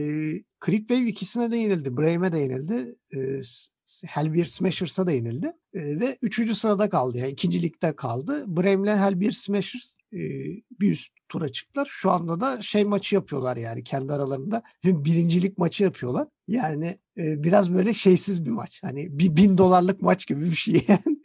Creepwave 0.65 1.05
ikisine 1.07 1.51
de 1.51 1.57
yenildi. 1.57 1.97
Brave'e 1.97 2.31
de 2.31 2.39
yenildi. 2.39 2.95
E, 3.15 3.41
Hellbeer 4.05 4.45
Smashers'a 4.45 5.07
da 5.07 5.11
yenildi. 5.11 5.53
E, 5.73 5.99
ve 5.99 6.17
üçüncü 6.21 6.55
sırada 6.55 6.89
kaldı. 6.89 7.17
Yani 7.17 7.31
ikinci 7.31 7.71
kaldı. 7.71 8.43
Brave'le 8.47 8.97
Hellbeer 8.97 9.31
Smashers 9.31 9.97
e, 10.13 10.19
bir 10.79 10.91
üst 10.91 11.11
tura 11.29 11.49
çıktılar. 11.49 11.87
Şu 11.91 12.11
anda 12.11 12.41
da 12.41 12.61
şey 12.61 12.83
maçı 12.83 13.15
yapıyorlar 13.15 13.57
yani 13.57 13.83
kendi 13.83 14.13
aralarında. 14.13 14.63
Birincilik 14.83 15.57
maçı 15.57 15.83
yapıyorlar. 15.83 16.27
Yani 16.51 16.97
e, 17.17 17.43
biraz 17.43 17.73
böyle 17.73 17.93
şeysiz 17.93 18.45
bir 18.45 18.51
maç. 18.51 18.79
Hani 18.83 19.19
bir 19.19 19.35
bin 19.35 19.57
dolarlık 19.57 20.01
maç 20.01 20.27
gibi 20.27 20.41
bir 20.41 20.55
şey 20.55 20.73
yani. 20.87 21.21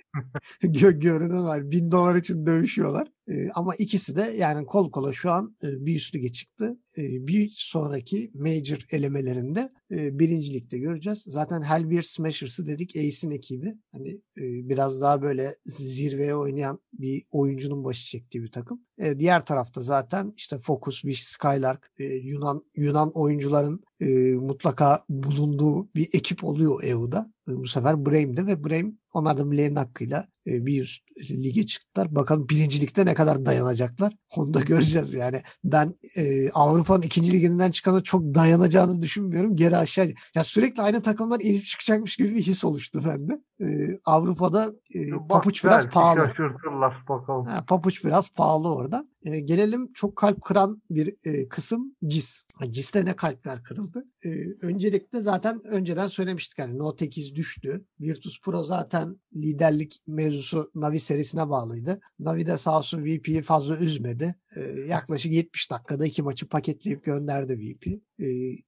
Gö 0.62 0.90
görünen 0.90 1.45
var. 1.45 1.71
Bin 1.71 1.90
dolar 1.90 2.16
için 2.16 2.47
dövüşüyorlar. 2.47 3.09
E, 3.28 3.50
ama 3.54 3.75
ikisi 3.75 4.16
de 4.16 4.35
yani 4.37 4.66
kol 4.66 4.90
kola 4.90 5.12
şu 5.12 5.30
an 5.30 5.56
e, 5.62 5.87
bir 5.87 5.97
üst 5.97 6.14
lige 6.14 6.33
çıktı. 6.33 6.78
E, 6.99 7.02
bir 7.02 7.50
sonraki 7.52 8.30
major 8.35 8.78
elemelerinde 8.90 9.73
e, 9.90 10.18
birincilikte 10.18 10.78
göreceğiz. 10.78 11.25
Zaten 11.28 11.62
Hellbeer 11.62 12.02
Smashers'ı 12.02 12.66
dedik 12.66 12.97
Ace'in 12.97 13.30
ekibi. 13.30 13.75
Hani 13.92 14.09
e, 14.11 14.45
biraz 14.68 15.00
daha 15.00 15.23
böyle 15.23 15.54
zirveye 15.64 16.37
oynayan 16.37 16.80
bir 16.92 17.25
oyuncunun 17.30 17.85
başı 17.85 18.06
çektiği 18.06 18.42
bir 18.42 18.50
takım. 18.50 18.80
E, 18.99 19.18
diğer 19.18 19.45
tarafta 19.47 19.80
zaten 19.80 20.33
işte 20.37 20.59
Focus, 20.59 21.00
Wish, 21.00 21.23
Skylark, 21.23 21.90
e, 21.99 22.04
Yunan 22.04 22.64
Yunan 22.76 23.11
oyuncuların 23.14 23.80
e, 24.00 24.07
mutlaka 24.35 25.05
bulunduğu 25.09 25.95
bir 25.95 26.09
ekip 26.12 26.45
oluyor 26.45 26.83
EU'da. 26.85 27.36
E, 27.49 27.57
bu 27.57 27.67
sefer 27.67 28.07
Breim'de 28.07 28.47
ve 28.47 28.65
Breim 28.65 28.99
onlar 29.12 29.37
da 29.37 29.50
bileğin 29.50 29.76
hakkıyla 29.76 30.29
e, 30.47 30.67
bir 30.67 30.83
üst 30.83 31.03
lige 31.31 31.67
çıktılar. 31.67 32.15
Bakalım 32.15 32.49
birincilikte 32.49 33.07
ne 33.07 33.15
kadar 33.15 33.47
dayanacaklar. 33.47 34.12
Onu 34.37 34.55
da 34.55 34.61
göreceğiz 34.61 35.15
yani. 35.15 35.43
Ben 35.65 35.95
e, 36.17 36.50
Avrupa'nın 36.50 37.03
ikinci 37.03 37.33
liginden 37.33 37.71
çıkanı 37.71 38.03
çok 38.03 38.23
dayanacağını 38.23 39.03
düşünmüyorum. 39.03 39.57
Geri 39.57 39.76
aşağı. 39.76 40.15
Ya 40.35 40.45
sürekli 40.45 40.83
aynı 40.83 41.03
takımlar 41.03 41.41
inip 41.41 41.65
çıkacakmış 41.65 42.17
gibi 42.17 42.35
bir 42.35 42.43
his 42.43 42.65
oluştu 42.65 43.03
bende. 43.09 43.41
E, 43.61 43.99
Avrupa'da 44.05 44.73
e, 44.95 45.12
Bak, 45.12 45.29
papuç 45.29 45.65
biraz 45.65 45.85
belki 45.85 45.95
pahalı. 45.95 46.21
Şaşırtırlar 46.21 47.05
bakalım. 47.09 47.47
Ha, 47.47 47.65
papuç 47.69 48.05
biraz 48.05 48.33
pahalı 48.33 48.75
orada. 48.75 49.09
E, 49.25 49.41
gelelim 49.41 49.93
çok 49.93 50.17
kalp 50.17 50.43
kıran 50.43 50.83
bir 50.91 51.15
e, 51.25 51.49
kısım 51.49 51.97
CIS. 52.07 52.43
CIS'te 52.71 53.05
ne 53.05 53.17
kalpler 53.17 53.62
kırıldı? 53.62 54.05
E, 54.25 54.29
öncelikle 54.62 55.21
zaten 55.21 55.65
önceden 55.65 56.09
söylemiştik. 56.09 56.59
Yani 56.59 56.79
Note 56.79 57.07
8 57.07 57.36
düştü. 57.37 57.85
Virtus 58.00 58.40
Pro 58.40 58.64
zaten 58.64 59.16
liderlik 59.35 59.97
mevzusu 60.07 60.71
Navi 60.75 61.00
serisine 61.00 61.50
bağlıydı. 61.50 62.00
Navi 62.19 62.47
de 62.47 62.57
sağ 62.59 62.78
olsun 62.78 63.05
VP'yi 63.05 63.43
fazla 63.43 63.76
üzmedi. 63.76 64.35
E, 64.57 64.61
yaklaşık 64.88 65.33
70 65.33 65.71
dakikada 65.71 66.07
iki 66.07 66.23
maçı 66.23 66.49
paketleyip 66.49 67.05
gönderdi 67.05 67.59
VP. 67.59 67.87
E, 68.21 68.26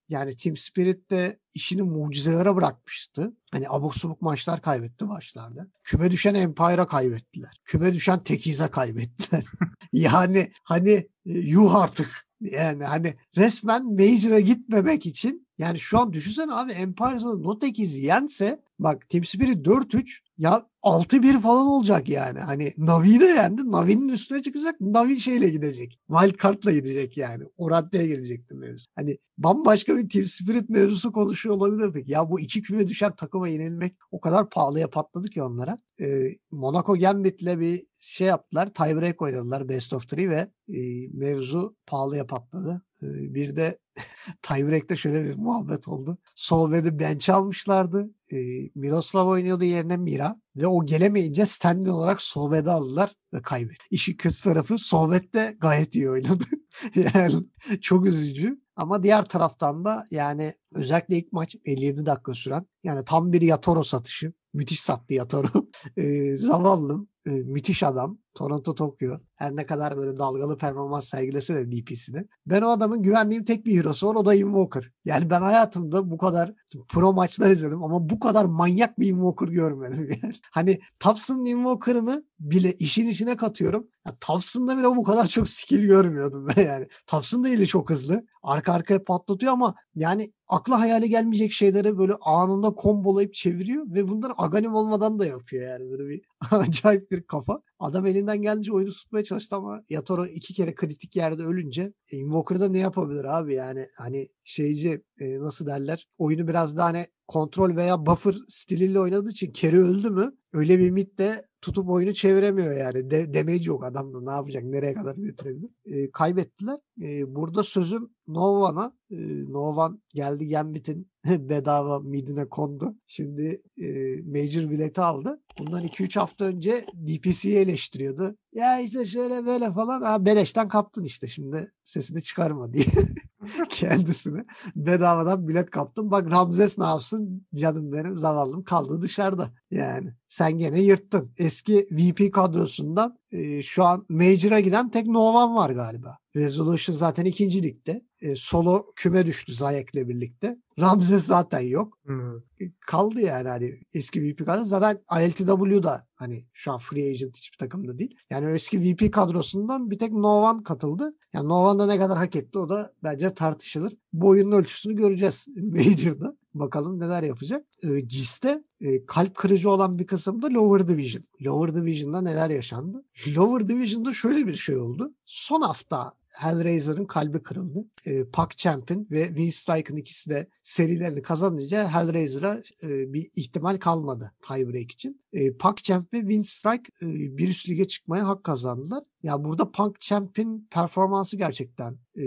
yani 0.09 0.37
Team 0.37 0.57
Spirit 0.57 1.11
de 1.11 1.39
işini 1.55 1.83
mucizelere 1.83 2.57
bırakmıştı. 2.57 3.33
Hani 3.53 3.69
abuk 3.69 3.97
subuk 3.97 4.23
maçlar 4.23 4.63
kaybetti 4.63 5.09
başlarda. 5.09 5.69
Küme 5.85 6.11
düşen 6.11 6.35
Empire'a 6.35 6.87
kaybettiler. 6.87 7.61
Küme 7.65 7.95
düşen 7.95 8.23
Tekiz'e 8.23 8.69
kaybettiler. 8.69 9.45
yani 9.93 10.53
hani 10.65 11.09
e, 11.27 11.33
yuh 11.33 11.75
artık. 11.75 12.29
Yani 12.41 12.85
hani 12.85 13.15
resmen 13.37 13.85
Major'a 13.85 14.41
gitmemek 14.41 15.07
için 15.07 15.48
yani 15.59 15.79
şu 15.79 15.99
an 15.99 16.13
düşünsene 16.13 16.53
abi 16.53 16.73
Empire'ın 16.73 17.43
Note 17.43 17.67
8'i 17.67 18.05
yense 18.05 18.63
bak 18.79 19.09
Team 19.09 19.25
Spirit 19.25 19.67
4-3 19.67 20.21
ya 20.39 20.67
6-1 20.83 21.41
falan 21.41 21.67
olacak 21.67 22.09
yani. 22.09 22.39
Hani 22.39 22.73
Navi'yi 22.79 23.21
de 23.21 23.25
yendi. 23.25 23.71
Navi'nin 23.71 24.09
üstüne 24.09 24.43
çıkacak. 24.43 24.81
Navi 24.81 25.21
şeyle 25.21 25.49
gidecek. 25.49 25.99
Wildcard'la 26.09 26.73
gidecek 26.73 27.17
yani. 27.17 27.45
O 27.57 27.71
raddeye 27.71 28.07
gelecekti 28.07 28.55
mevzu. 28.55 28.85
Hani 28.97 29.19
bambaşka 29.39 29.97
bir 29.97 30.09
Team 30.09 30.27
Spirit 30.27 30.71
mevzusu 30.71 31.13
konuşuyor 31.13 31.55
olabilirdik. 31.55 32.09
Ya 32.09 32.31
bu 32.31 32.41
iki 32.41 32.63
küme 32.63 32.89
düşen 32.89 33.13
takıma 33.17 33.49
yenilmek 33.49 33.97
o 34.11 34.21
kadar 34.21 34.51
pahalıya 34.51 34.91
patladı 34.91 35.29
ki 35.29 35.43
onlara. 35.43 35.79
Ee, 36.01 36.37
Monaco 36.51 36.99
Gambit'le 36.99 37.61
bir 37.61 37.83
şey 38.01 38.27
yaptılar. 38.27 38.69
Tiebreak 38.75 39.23
oynadılar 39.23 39.69
Best 39.69 39.93
of 39.93 40.09
Three 40.09 40.31
ve 40.31 40.51
e, 40.69 41.09
mevzu 41.13 41.77
pahalıya 41.87 42.27
patladı. 42.27 42.83
Ee, 43.03 43.35
bir 43.35 43.57
de 43.57 43.79
tiebreak'te 44.43 44.97
şöyle 44.97 45.25
bir 45.25 45.35
muhabbet 45.35 45.89
oldu. 45.89 46.19
Solved'i 46.35 46.99
bench 46.99 47.31
almışlardı. 47.31 48.11
Ee, 48.33 48.37
Miroslav 48.75 49.27
oynuyordu 49.27 49.65
yerine 49.65 49.97
Mira. 49.97 50.41
Ve 50.57 50.67
o 50.67 50.87
gelemeyince 50.87 51.47
standing 51.47 51.89
olarak 51.89 52.23
Solved'i 52.23 52.71
aldılar 52.71 53.13
ve 53.35 53.43
kaybetti. 53.43 53.85
İşin 53.91 54.17
kötü 54.17 54.43
tarafı 54.43 54.79
Solved 54.79 55.35
de 55.35 55.57
gayet 55.61 55.95
iyi 55.95 56.11
oynadı. 56.11 56.45
yani 56.95 57.35
çok 57.81 58.07
üzücü. 58.07 58.61
Ama 58.77 59.03
diğer 59.03 59.25
taraftan 59.25 59.85
da 59.85 60.05
yani 60.11 60.55
özellikle 60.75 61.17
ilk 61.19 61.33
maç 61.33 61.57
57 61.65 62.07
dakika 62.07 62.35
süren 62.35 62.67
yani 62.85 63.05
tam 63.05 63.33
bir 63.33 63.43
Yatoro 63.43 63.83
satışı. 63.83 64.33
Müthiş 64.55 64.81
sattı 64.81 65.15
Yatoro. 65.15 65.49
Ee, 65.97 66.37
zavallım. 66.37 67.09
e, 67.27 67.31
müthiş 67.31 67.83
adam. 67.83 68.19
Toronto 68.39 68.75
Tokyo. 68.75 69.19
Her 69.37 69.57
ne 69.57 69.67
kadar 69.67 69.97
böyle 69.97 70.17
dalgalı 70.17 70.59
performans 70.59 71.09
sergilese 71.09 71.55
de 71.55 71.73
DP'sini. 71.73 72.25
Ben 72.47 72.63
o 72.63 72.69
adamın 72.69 73.03
güvendiğim 73.03 73.45
tek 73.45 73.67
bir 73.67 73.79
hero'su 73.79 74.09
var 74.09 74.15
o 74.15 74.25
da 74.25 74.35
Invoker. 74.35 74.91
Yani 75.05 75.31
ben 75.31 75.41
hayatımda 75.41 76.11
bu 76.11 76.19
kadar 76.19 76.55
pro 76.89 77.13
maçlar 77.13 77.51
izledim 77.51 77.83
ama 77.83 78.11
bu 78.11 78.19
kadar 78.21 78.45
manyak 78.45 78.99
bir 78.99 79.09
Invoker 79.09 79.49
görmedim. 79.49 80.09
Yani. 80.23 80.35
Hani 80.51 80.81
Thompson'ın 81.01 81.45
Invoker'ını 81.45 82.25
bile 82.41 82.73
işin 82.73 83.07
içine 83.07 83.37
katıyorum. 83.37 83.89
Ya 84.07 84.17
Thompson'da 84.21 84.79
bile 84.79 84.87
bu 84.87 85.03
kadar 85.03 85.27
çok 85.27 85.49
skill 85.49 85.87
görmüyordum 85.87 86.49
ben 86.57 86.65
yani. 86.65 86.89
Thompson 87.07 87.45
da 87.45 87.49
eli 87.49 87.67
çok 87.67 87.91
hızlı. 87.91 88.27
Arka 88.43 88.73
arkaya 88.73 89.05
patlatıyor 89.05 89.53
ama 89.53 89.75
yani 89.95 90.33
akla 90.49 90.81
hayali 90.81 91.09
gelmeyecek 91.09 91.53
şeyleri 91.53 91.99
böyle 91.99 92.15
anında 92.21 92.71
kombolayıp 92.71 93.35
çeviriyor 93.35 93.85
ve 93.87 94.09
bunları 94.09 94.33
Aghanim 94.37 94.75
olmadan 94.75 95.19
da 95.19 95.27
yapıyor 95.27 95.71
yani 95.71 95.91
böyle 95.91 96.09
bir 96.09 96.23
acayip 96.51 97.11
bir 97.11 97.23
kafa. 97.23 97.63
Adam 97.79 98.07
elinden 98.07 98.43
gelince 98.43 98.73
oyunu 98.73 98.91
tutmaya 98.91 99.25
çalıştı 99.25 99.57
ama 99.57 99.83
Yatoro 99.91 100.27
iki 100.27 100.55
kere 100.55 100.75
kritik 100.75 101.17
yerde 101.17 101.43
ölünce 101.43 101.93
e, 102.13 102.17
Invoker'da 102.17 102.69
ne 102.69 102.79
yapabilir 102.79 103.25
abi 103.25 103.55
yani 103.55 103.87
hani 103.97 104.29
şeyci 104.45 105.03
e, 105.21 105.39
nasıl 105.41 105.67
derler 105.67 106.09
oyunu 106.19 106.49
biraz 106.49 106.77
daha 106.77 106.87
hani 106.87 107.07
kontrol 107.29 107.77
veya 107.77 108.07
buffer 108.07 108.35
stiliyle 108.49 109.01
oynadığı 109.01 109.31
için 109.31 109.53
Kerry 109.53 109.79
öldü 109.79 110.11
mü 110.11 110.33
öyle 110.53 110.79
bir 110.79 110.91
mid 110.91 111.19
de 111.19 111.43
tutup 111.61 111.89
oyunu 111.89 112.15
çeviremiyor 112.15 112.73
yani. 112.73 113.11
De, 113.11 113.35
damage 113.35 113.65
yok 113.65 113.85
adamda 113.85 114.21
ne 114.21 114.31
yapacak 114.31 114.65
nereye 114.65 114.95
kadar 114.95 115.15
götürebilir. 115.15 115.71
E, 115.85 116.11
kaybettiler. 116.11 116.79
E, 117.03 117.35
burada 117.35 117.63
sözüm 117.63 118.11
Novan'a. 118.27 118.93
E, 119.11 119.17
Novan 119.53 120.03
geldi 120.15 120.49
Gambit'in 120.49 121.11
bedava 121.49 122.01
midine 122.01 122.49
kondu. 122.49 122.95
Şimdi 123.07 123.61
e, 123.81 123.87
Major 124.23 124.71
bileti 124.71 125.01
aldı. 125.01 125.41
Bundan 125.59 125.85
2-3 125.85 126.19
hafta 126.19 126.45
önce 126.45 126.85
DPC'yi 126.95 127.57
eleştiriyordu. 127.57 128.37
Ya 128.53 128.81
işte 128.81 129.05
şöyle 129.05 129.47
böyle 129.47 129.73
falan. 129.73 130.03
Ha 130.03 130.25
beleşten 130.25 130.69
kaptın 130.69 131.05
işte 131.05 131.27
şimdi 131.27 131.73
sesini 131.85 132.23
çıkarma 132.23 132.73
diye. 132.73 132.85
kendisine 133.71 134.45
bedavadan 134.77 135.49
bilet 135.49 135.71
kaptım. 135.71 136.11
Bak 136.11 136.31
Ramzes 136.31 136.79
ne 136.79 136.85
yapsın 136.85 137.47
canım 137.55 137.93
benim 137.93 138.19
zavallım 138.19 138.65
kaldı 138.65 139.03
dışarıda. 139.03 139.53
Yani 139.71 140.15
sen 140.29 140.59
gene 140.59 140.81
yırttın. 140.81 141.33
Eski 141.39 141.89
VP 141.91 142.33
kadrosundan 142.33 143.19
e, 143.33 143.63
şu 143.63 143.85
an 143.85 144.07
Major'a 144.09 144.61
giden 144.61 144.91
tek 144.91 145.07
Novan 145.07 145.57
var 145.57 145.71
galiba. 145.71 146.19
Resolution 146.37 146.97
zaten 146.97 147.25
ikinci 147.25 147.63
ligde. 147.63 148.08
E, 148.21 148.35
solo 148.37 148.87
küme 148.97 149.27
düştü 149.27 149.55
Zayek'le 149.55 149.95
birlikte. 149.95 150.59
Ramzes 150.81 151.27
zaten 151.27 151.61
yok. 151.61 151.99
Hı. 152.07 152.43
Kaldı 152.81 153.21
yani 153.21 153.49
hani 153.49 153.81
eski 153.95 154.23
VP 154.23 154.47
kadro. 154.47 154.65
Zaten 154.65 155.01
ILTW'da 155.21 156.07
hani 156.15 156.43
şu 156.53 156.73
an 156.73 156.79
free 156.79 157.11
agent 157.11 157.37
hiçbir 157.37 157.59
takımda 157.59 157.99
değil. 157.99 158.15
Yani 158.31 158.51
eski 158.51 158.81
VP 158.81 159.13
kadrosundan 159.13 159.91
bir 159.91 159.99
tek 159.99 160.13
Novan 160.13 160.63
katıldı. 160.63 161.17
Yani 161.33 161.49
Novan 161.49 161.79
da 161.79 161.87
ne 161.87 161.99
kadar 161.99 162.19
hak 162.19 162.37
etti 162.37 162.59
o 162.59 162.69
da 162.69 162.93
bence 163.03 163.35
tartışılır. 163.35 163.93
Bu 164.13 164.29
oyunun 164.29 164.53
ölçüsünü 164.53 164.97
göreceğiz 164.97 165.47
Major'da. 165.57 166.37
Bakalım 166.55 167.01
neler 167.01 167.23
yapacak. 167.23 167.67
E, 167.83 168.09
CIS'te 168.09 168.65
e, 168.81 169.07
kalp 169.07 169.35
kırıcı 169.35 169.71
olan 169.71 169.99
bir 169.99 170.07
kısım 170.07 170.43
da 170.43 170.47
Lower 170.47 170.89
Division. 170.89 171.25
Lower 171.43 171.75
Division'da 171.75 172.21
neler 172.21 172.51
yaşandı? 172.51 173.05
Lower 173.29 173.69
Division'da 173.69 174.13
şöyle 174.13 174.47
bir 174.47 174.55
şey 174.55 174.77
oldu. 174.77 175.15
Son 175.29 175.61
hafta 175.61 176.13
Hellraiser'ın 176.39 177.05
kalbi 177.05 177.43
kırıldı. 177.43 177.85
E, 178.07 178.25
Puck 178.25 178.59
Champ'in 178.59 179.09
ve 179.11 179.27
Winstrike'ın 179.27 179.97
ikisi 179.97 180.31
de 180.31 180.49
serilerini 180.63 181.23
kazanınca 181.23 181.89
Hellraiser'a 181.89 182.63
e, 182.83 183.13
bir 183.13 183.31
ihtimal 183.37 183.77
kalmadı 183.77 184.33
tiebreak 184.49 184.91
için. 184.91 185.23
E, 185.33 185.57
Puck 185.57 185.85
Champ 185.85 186.13
ve 186.13 186.21
Winstrike 186.21 186.93
e, 187.03 187.07
bir 187.39 187.49
üst 187.49 187.69
lige 187.69 187.87
çıkmaya 187.87 188.27
hak 188.27 188.45
kazandılar. 188.45 189.05
Ya 189.23 189.45
burada 189.45 189.71
Punk 189.71 190.01
Champ'in 190.01 190.69
performansı 190.71 191.37
gerçekten 191.37 191.99
e, 192.17 192.25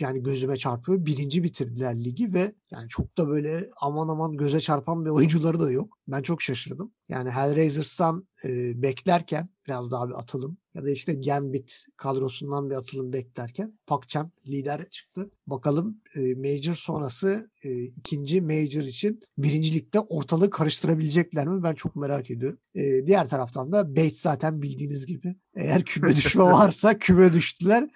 yani 0.00 0.22
gözüme 0.22 0.56
çarpıyor. 0.56 1.04
Birinci 1.04 1.42
bitirdiler 1.42 2.04
ligi 2.04 2.34
ve 2.34 2.54
yani 2.70 2.88
çok 2.88 3.18
da 3.18 3.28
böyle 3.28 3.70
aman 3.80 4.08
aman 4.08 4.36
göze 4.36 4.60
çarpan 4.60 5.04
bir 5.04 5.10
oyuncuları 5.10 5.60
da 5.60 5.70
yok. 5.70 5.98
Ben 6.08 6.22
çok 6.22 6.42
şaşırdım. 6.42 6.92
Yani 7.08 7.30
Hellraisers'tan 7.30 8.28
e, 8.44 8.82
beklerken 8.82 9.48
biraz 9.66 9.90
daha 9.92 10.08
bir 10.08 10.14
atılım 10.14 10.58
ya 10.74 10.84
da 10.84 10.90
işte 10.90 11.14
Gambit 11.14 11.86
kadrosundan 11.96 12.70
bir 12.70 12.74
atılım 12.74 13.12
beklerken 13.12 13.78
PacChamp 13.86 14.32
lider 14.46 14.90
çıktı. 14.90 15.30
Bakalım 15.46 16.00
e, 16.14 16.34
Major 16.34 16.74
sonrası 16.74 17.50
e, 17.64 17.82
ikinci 17.82 18.40
Major 18.40 18.82
için 18.82 19.20
birincilikte 19.38 20.00
ortalığı 20.00 20.50
karıştırabilecekler 20.50 21.48
mi? 21.48 21.62
Ben 21.62 21.74
çok 21.74 21.96
merak 21.96 22.30
ediyorum. 22.30 22.58
E, 22.74 23.06
diğer 23.06 23.28
taraftan 23.28 23.72
da 23.72 23.96
Bates 23.96 24.20
zaten 24.20 24.62
bildiğiniz 24.62 25.06
gibi 25.06 25.36
eğer 25.54 25.84
küme 25.84 26.08
düşme 26.16 26.44
varsa 26.44 26.98
küme 26.98 27.32
düştüler. 27.32 27.88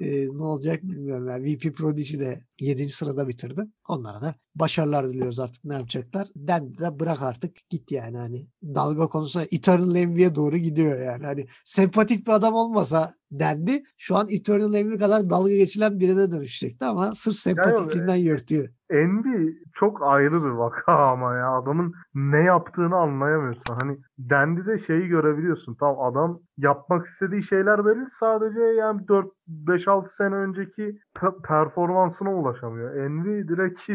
E, 0.00 0.26
ne 0.26 0.42
olacak 0.42 0.82
bilmiyorum. 0.82 1.28
Yani 1.28 1.54
VP 1.54 1.76
Prodigy 1.76 2.18
de 2.18 2.44
7. 2.60 2.88
sırada 2.88 3.28
bitirdi. 3.28 3.60
Onlara 3.88 4.22
da 4.22 4.34
başarılar 4.54 5.08
diliyoruz 5.08 5.38
artık 5.38 5.64
ne 5.64 5.74
yapacaklar. 5.74 6.28
Dendi 6.36 6.78
de 6.78 7.00
bırak 7.00 7.22
artık 7.22 7.56
git 7.70 7.92
yani 7.92 8.16
hani 8.16 8.48
dalga 8.62 9.08
konusunda 9.08 9.46
Eternal 9.52 9.94
Envy'ye 9.94 10.34
doğru 10.34 10.56
gidiyor 10.56 11.00
yani. 11.00 11.26
Hani 11.26 11.46
sempatik 11.64 12.21
bir 12.26 12.32
adam 12.32 12.54
olmasa 12.54 13.14
dendi. 13.30 13.82
Şu 13.98 14.16
an 14.16 14.26
Eternal 14.30 14.74
Envy 14.74 14.98
kadar 14.98 15.30
dalga 15.30 15.56
geçilen 15.56 16.00
birine 16.00 16.30
dönüşecekti 16.32 16.84
ama 16.84 17.14
sırf 17.14 17.36
sempatikliğinden 17.36 18.16
yırtıyor. 18.16 18.68
Envy 18.92 19.54
çok 19.74 20.02
ayrı 20.02 20.44
bir 20.44 20.48
vaka 20.48 20.92
ama 21.12 21.36
ya 21.36 21.50
adamın 21.58 21.94
ne 22.14 22.44
yaptığını 22.44 22.96
anlayamıyorsun. 22.96 23.76
Hani 23.80 23.98
Dandy'de 24.30 24.78
şeyi 24.78 25.06
görebiliyorsun. 25.08 25.74
Tamam 25.80 26.04
adam 26.04 26.40
yapmak 26.58 27.06
istediği 27.06 27.42
şeyler 27.42 27.86
belli. 27.86 28.10
Sadece 28.10 28.60
yani 28.60 29.08
4 29.08 29.26
5-6 29.48 30.16
sene 30.16 30.34
önceki 30.34 30.98
pe- 31.16 31.42
performansına 31.42 32.34
ulaşamıyor. 32.34 32.96
Envy 32.96 33.48
direkt 33.48 33.80
ki 33.80 33.92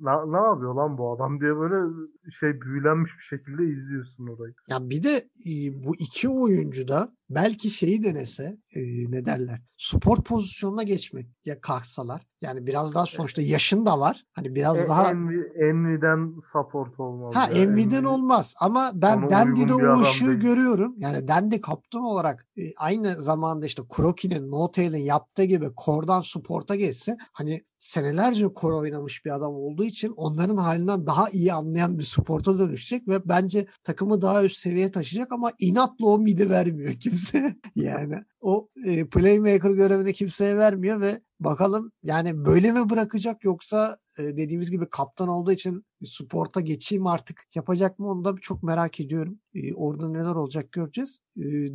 ne, 0.00 0.10
ne 0.10 0.46
yapıyor 0.46 0.74
lan 0.74 0.98
bu 0.98 1.14
adam 1.14 1.40
diye 1.40 1.56
böyle 1.56 1.94
şey 2.40 2.60
büyülenmiş 2.60 3.12
bir 3.18 3.36
şekilde 3.36 3.64
izliyorsun 3.64 4.26
orayı. 4.26 4.54
Ya 4.68 4.90
bir 4.90 5.02
de 5.02 5.16
e, 5.46 5.84
bu 5.84 5.96
iki 5.96 6.28
oyuncu 6.28 6.88
da 6.88 7.12
belki 7.30 7.70
şeyi 7.70 8.02
denese 8.02 8.58
e, 8.74 8.80
ne 9.10 9.24
derler 9.24 9.62
spor 9.76 10.24
pozisyonuna 10.24 10.82
geçmek 10.82 11.26
ya 11.44 11.60
kalksalar 11.60 12.29
yani 12.42 12.66
biraz 12.66 12.94
daha 12.94 13.06
sonuçta 13.06 13.42
yaşın 13.42 13.86
da 13.86 14.00
var 14.00 14.24
hani 14.32 14.54
biraz 14.54 14.84
E, 14.84 14.88
daha 14.88 15.10
Envy, 15.10 15.40
Envy'den 15.54 16.34
support 16.52 17.00
olmaz. 17.00 17.36
Ha 17.36 17.48
ya. 17.54 17.62
Envy'den 17.62 18.02
Envy- 18.02 18.06
olmaz 18.06 18.54
ama 18.60 18.90
ben 18.94 19.22
bir 19.22 19.70
o 19.98 20.00
ışığı 20.00 20.26
değil. 20.26 20.38
görüyorum. 20.38 20.94
Yani 20.98 21.28
Dandy 21.28 21.60
kaptan 21.60 22.02
olarak 22.02 22.48
e, 22.56 22.62
aynı 22.78 23.20
zamanda 23.20 23.66
işte 23.66 23.82
Kuroki'nin, 23.88 24.50
No-Tail'in 24.50 25.02
yaptığı 25.02 25.44
gibi 25.44 25.70
Core'dan 25.84 26.20
support'a 26.20 26.74
geçse 26.74 27.16
hani 27.32 27.62
senelerce 27.80 28.46
Core 28.56 28.74
oynamış 28.74 29.24
bir 29.24 29.30
adam 29.30 29.54
olduğu 29.54 29.84
için 29.84 30.12
onların 30.16 30.56
halinden 30.56 31.06
daha 31.06 31.30
iyi 31.30 31.52
anlayan 31.52 31.98
bir 31.98 32.04
support'a 32.04 32.58
dönüşecek 32.58 33.08
ve 33.08 33.28
bence 33.28 33.66
takımı 33.84 34.22
daha 34.22 34.44
üst 34.44 34.56
seviyeye 34.56 34.90
taşıyacak 34.90 35.32
ama 35.32 35.52
inatla 35.58 36.06
o 36.06 36.18
midi 36.18 36.50
vermiyor 36.50 36.94
kimse. 37.00 37.56
yani 37.76 38.14
o 38.40 38.68
e, 38.86 39.06
playmaker 39.06 39.70
görevini 39.70 40.12
kimseye 40.12 40.56
vermiyor 40.56 41.00
ve 41.00 41.20
bakalım 41.40 41.92
yani 42.02 42.44
böyle 42.44 42.72
mi 42.72 42.90
bırakacak 42.90 43.44
yoksa 43.44 43.96
dediğimiz 44.18 44.70
gibi 44.70 44.88
kaptan 44.90 45.28
olduğu 45.28 45.52
için 45.52 45.84
sporta 46.04 46.60
geçeyim 46.60 47.06
artık 47.06 47.44
yapacak 47.54 47.98
mı 47.98 48.10
onu 48.10 48.24
da 48.24 48.34
çok 48.40 48.62
merak 48.62 49.00
ediyorum. 49.00 49.40
E, 49.54 49.74
orada 49.74 50.08
neler 50.08 50.34
olacak 50.34 50.72
göreceğiz. 50.72 51.20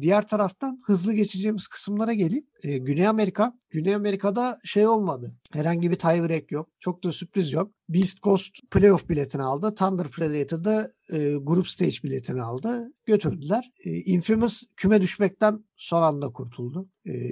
Diğer 0.02 0.28
taraftan 0.28 0.82
hızlı 0.86 1.14
geçeceğimiz 1.14 1.68
kısımlara 1.68 2.14
geleyim. 2.14 2.46
Güney 2.64 3.08
Amerika. 3.08 3.54
Güney 3.70 3.96
Amerika'da 3.96 4.60
şey 4.64 4.88
olmadı. 4.88 5.36
Herhangi 5.54 5.92
bir 5.92 5.96
tiebreak 5.96 6.52
yok. 6.52 6.70
Çok 6.80 7.04
da 7.04 7.12
sürpriz 7.12 7.54
yok. 7.54 7.72
Beast 7.90 8.22
Coast 8.24 8.52
playoff 8.72 9.10
biletini 9.10 9.42
aldı. 9.44 9.76
Thunder 9.76 10.08
Predator'da 10.08 10.90
e, 11.14 11.36
grup 11.42 11.68
stage 11.68 11.96
biletini 12.04 12.42
aldı. 12.42 12.94
Götürdüler. 13.06 13.72
Infamous 13.86 14.64
küme 14.78 15.02
düşmekten 15.02 15.66
son 15.76 16.02
anda 16.02 16.30
kurtuldu. 16.32 16.90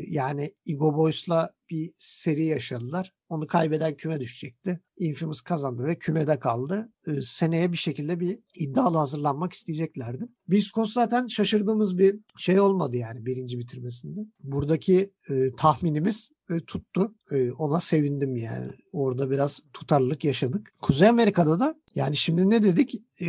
Yani 0.07 0.51
Ego 0.67 0.97
Boys'la 0.97 1.49
bir 1.69 1.91
seri 1.97 2.45
yaşadılar. 2.45 3.13
Onu 3.33 3.47
kaybeden 3.47 3.97
küme 3.97 4.19
düşecekti. 4.19 4.79
Infamous 4.97 5.41
kazandı 5.41 5.85
ve 5.85 5.99
kümede 5.99 6.39
kaldı. 6.39 6.91
E, 7.07 7.21
seneye 7.21 7.71
bir 7.71 7.77
şekilde 7.77 8.19
bir 8.19 8.39
iddialı 8.55 8.97
hazırlanmak 8.97 9.53
isteyeceklerdi. 9.53 10.23
Beast 10.47 10.73
Coast 10.73 10.93
zaten 10.93 11.27
şaşırdığımız 11.27 11.97
bir 11.97 12.19
şey 12.37 12.59
olmadı 12.59 12.97
yani 12.97 13.25
birinci 13.25 13.59
bitirmesinde. 13.59 14.19
Buradaki 14.43 15.13
e, 15.29 15.55
tahminimiz 15.57 16.29
e, 16.49 16.59
tuttu. 16.59 17.15
E, 17.31 17.51
ona 17.51 17.79
sevindim 17.79 18.35
yani. 18.35 18.67
Orada 18.93 19.31
biraz 19.31 19.59
tutarlılık 19.73 20.25
yaşadık. 20.25 20.73
Kuzey 20.81 21.07
Amerika'da 21.07 21.59
da 21.59 21.75
yani 21.95 22.15
şimdi 22.15 22.49
ne 22.49 22.63
dedik? 22.63 22.95
E, 23.21 23.27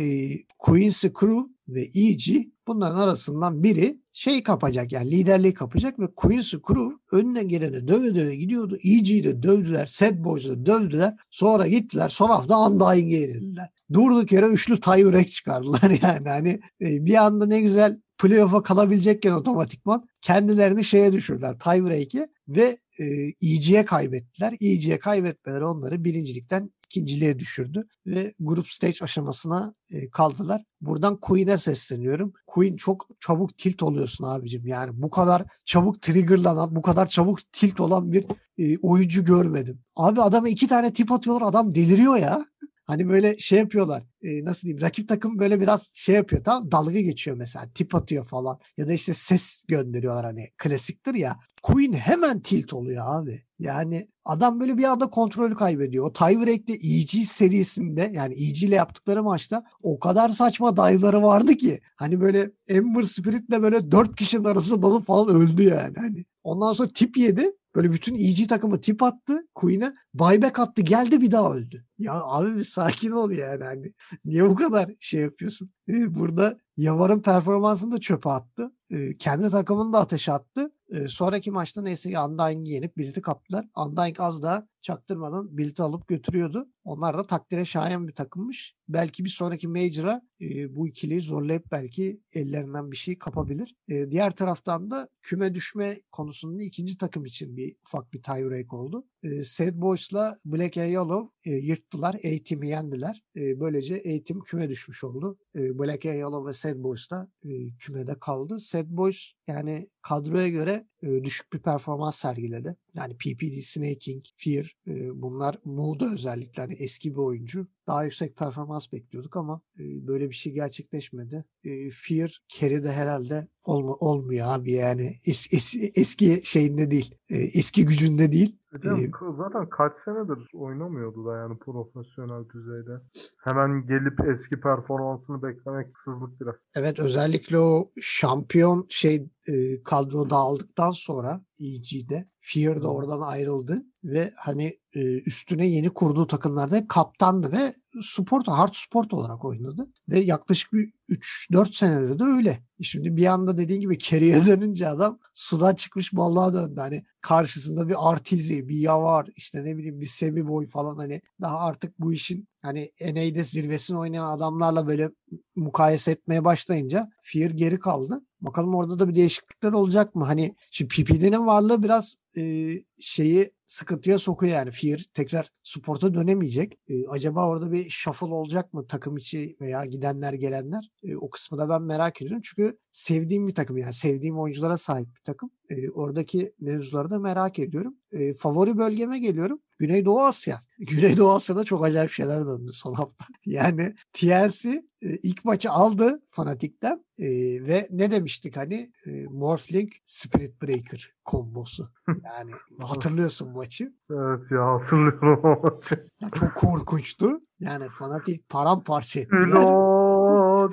Quincy 0.59 1.07
Crew 1.19 1.39
ve 1.67 1.81
EG 1.81 2.47
bunların 2.67 2.99
arasından 2.99 3.63
biri 3.63 3.99
şey 4.13 4.43
kapacak 4.43 4.91
yani 4.91 5.11
liderliği 5.11 5.53
kapacak 5.53 5.99
ve 5.99 6.07
Quincy 6.15 6.55
Crew 6.67 6.95
önüne 7.11 7.43
geleni 7.43 7.87
döve 7.87 8.15
döve 8.15 8.35
gidiyordu. 8.35 8.77
EG'yi 8.83 9.23
de 9.23 9.43
dövdüler. 9.43 9.85
Sad 9.85 10.23
Boys'u 10.23 10.49
da 10.49 10.65
dövdüler. 10.65 11.15
Sonra 11.31 11.67
gittiler. 11.67 12.09
Son 12.09 12.29
hafta 12.29 12.67
Undying'e 12.67 13.15
yenildiler. 13.15 13.69
Durduk 13.93 14.31
yere 14.31 14.45
üçlü 14.45 14.79
tiebreak 14.79 15.27
çıkardılar 15.27 15.89
yani. 16.03 16.29
Hani 16.29 16.59
e, 16.81 17.05
bir 17.05 17.25
anda 17.25 17.45
ne 17.45 17.61
güzel 17.61 18.01
playoff'a 18.17 18.63
kalabilecekken 18.63 19.31
otomatikman 19.31 20.07
kendilerini 20.21 20.83
şeye 20.83 21.11
düşürdüler 21.11 21.59
tiebreak'e 21.59 22.29
ve 22.47 22.77
e, 22.99 23.05
EG'ye 23.41 23.85
kaybettiler. 23.85 24.53
EG'ye 24.61 24.99
kaybetmeleri 24.99 25.65
onları 25.65 26.03
birincilikten 26.03 26.69
ikinciliğe 26.85 27.39
düşürdü 27.39 27.87
ve 28.05 28.33
grup 28.39 28.67
stage 28.67 28.97
aşamasına 29.01 29.73
e, 29.91 30.09
kaldılar. 30.09 30.63
Buradan 30.81 31.19
Queen'e 31.19 31.57
sesleniyorum. 31.57 32.33
Queen 32.47 32.75
çok 32.75 33.07
çabuk 33.19 33.57
tilt 33.57 33.83
oluyorsun 33.83 34.25
abicim. 34.25 34.67
Yani 34.67 35.01
bu 35.01 35.09
kadar 35.09 35.43
çabuk 35.65 36.01
triggerlanan, 36.01 36.75
bu 36.75 36.81
kadar 36.81 37.07
çabuk 37.07 37.39
tilt 37.51 37.79
olan 37.79 38.11
bir 38.11 38.25
e, 38.57 38.77
oyuncu 38.77 39.25
görmedim. 39.25 39.79
Abi 39.95 40.21
adama 40.21 40.49
iki 40.49 40.67
tane 40.67 40.93
tip 40.93 41.11
atıyorlar 41.11 41.47
adam 41.47 41.75
deliriyor 41.75 42.15
ya. 42.15 42.45
Hani 42.85 43.09
böyle 43.09 43.37
şey 43.37 43.59
yapıyorlar. 43.59 44.03
E, 44.21 44.45
nasıl 44.45 44.67
diyeyim? 44.67 44.81
Rakip 44.81 45.07
takım 45.07 45.39
böyle 45.39 45.61
biraz 45.61 45.91
şey 45.93 46.15
yapıyor. 46.15 46.43
Tamam 46.43 46.71
dalga 46.71 46.99
geçiyor 47.01 47.37
mesela. 47.37 47.69
Tip 47.75 47.95
atıyor 47.95 48.25
falan. 48.25 48.59
Ya 48.77 48.87
da 48.87 48.93
işte 48.93 49.13
ses 49.13 49.63
gönderiyorlar 49.67 50.25
hani. 50.25 50.49
Klasiktir 50.57 51.13
ya. 51.13 51.39
Queen 51.63 51.93
hemen 51.93 52.39
tilt 52.39 52.73
oluyor 52.73 53.03
abi. 53.07 53.41
Yani 53.59 54.07
adam 54.25 54.59
böyle 54.59 54.77
bir 54.77 54.83
anda 54.83 55.09
kontrolü 55.09 55.55
kaybediyor. 55.55 56.05
O 56.05 56.13
tiebreak'te 56.13 56.73
EG 56.73 57.09
serisinde 57.25 58.11
yani 58.13 58.33
EG 58.33 58.63
ile 58.63 58.75
yaptıkları 58.75 59.23
maçta 59.23 59.63
o 59.83 59.99
kadar 59.99 60.29
saçma 60.29 60.77
dive'ları 60.77 61.23
vardı 61.23 61.55
ki. 61.55 61.79
Hani 61.95 62.21
böyle 62.21 62.51
Ember 62.67 63.03
Spirit'le 63.03 63.61
böyle 63.61 63.91
dört 63.91 64.15
kişinin 64.15 64.43
arasında 64.43 64.81
dalıp 64.81 65.05
falan 65.05 65.35
öldü 65.35 65.63
yani. 65.63 65.93
Hani 65.97 66.25
ondan 66.43 66.73
sonra 66.73 66.89
tip 66.89 67.17
yedi. 67.17 67.51
Böyle 67.75 67.91
bütün 67.91 68.15
EG 68.15 68.49
takımı 68.49 68.81
tip 68.81 69.03
attı 69.03 69.47
Queen'e. 69.55 69.93
Buyback 70.13 70.59
attı 70.59 70.81
geldi 70.81 71.21
bir 71.21 71.31
daha 71.31 71.53
öldü. 71.53 71.85
Ya 71.97 72.13
abi 72.23 72.55
bir 72.55 72.63
sakin 72.63 73.11
ol 73.11 73.31
yani. 73.31 73.63
Hani 73.63 73.93
niye 74.25 74.49
bu 74.49 74.55
kadar 74.55 74.91
şey 74.99 75.21
yapıyorsun? 75.21 75.71
Ee, 75.89 76.15
burada 76.15 76.59
Yavar'ın 76.77 77.21
performansını 77.21 77.91
da 77.91 77.99
çöpe 77.99 78.29
attı. 78.29 78.71
Ee, 78.91 79.17
kendi 79.17 79.49
takımını 79.49 79.93
da 79.93 79.99
ateşe 79.99 80.31
attı. 80.31 80.71
Ee, 80.89 81.07
sonraki 81.07 81.51
maçta 81.51 81.81
neyse 81.81 82.11
ki 82.11 82.19
Undying'i 82.19 82.69
yenip 82.69 82.97
Bilt'i 82.97 83.21
kaptılar. 83.21 83.65
Undying 83.77 84.19
az 84.19 84.43
daha 84.43 84.67
çaktırmadan 84.85 85.57
Bilt'i 85.57 85.83
alıp 85.83 86.07
götürüyordu. 86.07 86.69
Onlar 86.83 87.17
da 87.17 87.23
takdire 87.23 87.65
şayan 87.65 88.07
bir 88.07 88.13
takımmış. 88.13 88.75
Belki 88.89 89.25
bir 89.25 89.29
sonraki 89.29 89.67
Major'a 89.67 90.21
e, 90.41 90.75
bu 90.75 90.87
ikiliyi 90.87 91.21
zorlayıp 91.21 91.71
belki 91.71 92.21
ellerinden 92.33 92.91
bir 92.91 92.97
şey 92.97 93.17
kapabilir. 93.17 93.75
E, 93.89 94.11
diğer 94.11 94.31
taraftan 94.31 94.91
da 94.91 95.09
küme 95.21 95.53
düşme 95.53 96.01
konusunda 96.11 96.63
ikinci 96.63 96.97
takım 96.97 97.25
için 97.25 97.57
bir 97.57 97.75
ufak 97.87 98.13
bir 98.13 98.23
tiebreak 98.23 98.73
oldu. 98.73 99.05
E, 99.23 99.43
Sad 99.43 99.81
Boys'la 99.81 100.37
Black 100.45 100.77
and 100.77 100.91
Yellow 100.91 101.51
e, 101.51 101.55
yırttılar. 101.55 102.15
A-Team'i 102.15 102.69
yendiler. 102.69 103.23
E, 103.35 103.59
böylece 103.59 103.95
A-Team 103.95 104.41
küme 104.45 104.69
düşmüş 104.69 105.03
oldu. 105.03 105.37
E, 105.55 105.79
Black 105.79 106.05
and 106.05 106.15
Yellow 106.15 106.49
ve 106.49 106.53
Sad 106.53 106.83
Boys 106.83 107.11
da 107.11 107.31
e, 107.43 107.49
kümede 107.79 108.19
kaldı. 108.19 108.59
Sad 108.59 108.85
Boys 108.89 109.31
yani 109.47 109.89
kadroya 110.01 110.47
göre 110.47 110.87
e, 111.03 111.23
düşük 111.23 111.53
bir 111.53 111.59
performans 111.59 112.15
sergiledi. 112.15 112.75
Yani 112.95 113.13
PPD, 113.17 113.61
Snaking, 113.61 114.25
Fear 114.35 114.77
e, 114.87 115.21
bunlar 115.21 115.55
Mood'a 115.65 116.13
özellikle 116.13 116.61
hani 116.61 116.73
eski 116.73 117.11
bir 117.11 117.19
oyuncu. 117.19 117.67
Daha 117.87 118.03
yüksek 118.03 118.35
performans 118.35 118.93
bekliyorduk 118.93 119.37
ama 119.37 119.61
e, 119.79 120.07
böyle 120.07 120.29
bir 120.29 120.35
şey 120.35 120.53
gerçekleşmedi. 120.53 121.45
E, 121.63 121.89
Fear 121.89 122.39
Carry'de 122.49 122.91
herhalde 122.91 123.47
olma, 123.65 123.93
olmuyor 123.93 124.47
abi 124.49 124.71
yani 124.71 125.13
es, 125.25 125.53
es, 125.53 125.91
eski 125.95 126.41
şeyinde 126.43 126.91
değil. 126.91 127.15
E, 127.29 127.37
eski 127.37 127.85
gücünde 127.85 128.31
değil. 128.31 128.55
Hocam, 128.71 128.99
Ee, 128.99 129.11
zaten 129.37 129.69
kaç 129.69 129.97
senedir 129.97 130.47
oynamıyordu 130.53 131.25
da 131.25 131.37
yani 131.37 131.57
profesyonel 131.59 132.49
düzeyde. 132.49 133.01
Hemen 133.43 133.87
gelip 133.87 134.27
eski 134.27 134.59
performansını 134.59 135.43
beklemek 135.43 135.87
haksızlık 135.87 136.41
biraz. 136.41 136.55
Evet 136.75 136.99
özellikle 136.99 137.59
o 137.59 137.91
şampiyon 138.01 138.85
şey 138.89 139.29
e, 139.47 139.83
kadro 139.83 140.29
dağıldıktan 140.29 140.91
sonra 140.91 141.41
EG'de 141.59 142.29
Fear 142.39 142.77
da 142.77 142.87
Hı. 142.87 142.91
oradan 142.91 143.21
ayrıldı 143.21 143.83
ve 144.05 144.31
hani 144.37 144.79
e, 144.95 144.99
üstüne 145.19 145.67
yeni 145.67 145.89
kurduğu 145.89 146.27
takımlarda 146.27 146.75
hep 146.75 146.89
kaptandı 146.89 147.51
ve 147.51 147.73
sport 148.01 148.47
hard 148.47 148.73
sport 148.73 149.13
olarak 149.13 149.45
oynadı 149.45 149.87
ve 150.09 150.19
yaklaşık 150.19 150.73
bir 150.73 150.93
3-4 151.09 151.77
senede 151.77 152.19
de 152.19 152.23
öyle. 152.23 152.59
Şimdi 152.81 153.17
bir 153.17 153.25
anda 153.25 153.57
dediğin 153.57 153.81
gibi 153.81 153.99
carry'e 153.99 154.45
dönünce 154.45 154.87
adam 154.87 155.19
sudan 155.33 155.75
çıkmış 155.75 156.13
balığa 156.13 156.53
döndü. 156.53 156.79
Hani 156.79 157.05
karşısında 157.25 157.89
bir 157.89 158.09
Artizi, 158.11 158.67
bir 158.67 158.77
Yavar, 158.77 159.27
işte 159.35 159.65
ne 159.65 159.77
bileyim 159.77 160.01
bir 160.01 160.05
Semi 160.05 160.47
Boy 160.47 160.67
falan 160.67 160.97
hani 160.97 161.21
daha 161.41 161.59
artık 161.59 161.99
bu 161.99 162.13
işin 162.13 162.47
hani 162.61 162.91
NA'de 163.01 163.43
zirvesini 163.43 163.97
oynayan 163.97 164.29
adamlarla 164.29 164.87
böyle 164.87 165.09
mukayese 165.55 166.11
etmeye 166.11 166.45
başlayınca 166.45 167.09
Fear 167.21 167.49
geri 167.49 167.79
kaldı. 167.79 168.21
Bakalım 168.41 168.75
orada 168.75 168.99
da 168.99 169.09
bir 169.09 169.15
değişiklikler 169.15 169.71
olacak 169.71 170.15
mı? 170.15 170.25
Hani 170.25 170.55
şimdi 170.71 170.95
PPD'nin 170.95 171.45
varlığı 171.45 171.83
biraz 171.83 172.15
e, 172.37 172.73
şeyi 172.99 173.51
sıkıntıya 173.67 174.19
sokuyor 174.19 174.53
yani. 174.53 174.71
Fear 174.71 175.05
tekrar 175.13 175.49
sporta 175.63 176.13
dönemeyecek. 176.13 176.79
E, 176.87 177.07
acaba 177.07 177.47
orada 177.47 177.71
bir 177.71 177.89
shuffle 177.89 178.25
olacak 178.25 178.73
mı 178.73 178.87
takım 178.87 179.17
içi 179.17 179.57
veya 179.61 179.85
gidenler 179.85 180.33
gelenler? 180.33 180.91
E, 181.03 181.15
o 181.15 181.29
kısmı 181.29 181.57
da 181.57 181.69
ben 181.69 181.81
merak 181.81 182.21
ediyorum. 182.21 182.41
Çünkü 182.43 182.77
sevdiğim 182.91 183.47
bir 183.47 183.55
takım 183.55 183.77
yani 183.77 183.93
sevdiğim 183.93 184.39
oyunculara 184.39 184.77
sahip 184.77 185.07
bir 185.07 185.23
takım. 185.23 185.51
E, 185.69 185.89
oradaki 185.89 186.53
mevzuları 186.59 187.09
da 187.09 187.19
merak 187.19 187.59
ediyorum. 187.59 187.95
E, 188.11 188.33
favori 188.33 188.77
bölgeme 188.77 189.19
geliyorum. 189.19 189.59
Güneydoğu 189.79 190.21
Asya. 190.21 190.59
Güneydoğu 190.79 191.31
Asya'da 191.31 191.63
çok 191.63 191.85
acayip 191.85 192.11
şeyler 192.11 192.45
döndü 192.45 192.71
son 192.73 192.93
hafta. 192.93 193.25
Yani 193.45 193.95
TLC 194.13 194.69
e, 195.01 195.15
ilk 195.23 195.45
maçı 195.45 195.71
aldı 195.71 196.21
Fanatik'ten 196.31 197.05
e, 197.19 197.27
ve 197.67 197.87
ne 197.91 198.11
demiştik 198.11 198.57
hani 198.57 198.91
e, 199.05 199.25
Morphling 199.25 199.91
Spirit 200.05 200.61
Breaker 200.61 201.13
kombosu. 201.25 201.89
Yani 202.23 202.51
hatırlıyorsun 202.79 203.51
maçı. 203.51 203.93
Evet 204.11 204.51
ya 204.51 204.73
hatırlıyorum 204.73 205.39
o 205.43 205.61
maçı. 205.63 206.07
Çok 206.33 206.55
korkunçtu. 206.55 207.39
Yani 207.59 207.89
Fanatik 207.89 208.49
paramparça 208.49 209.19
ettiler. 209.19 209.94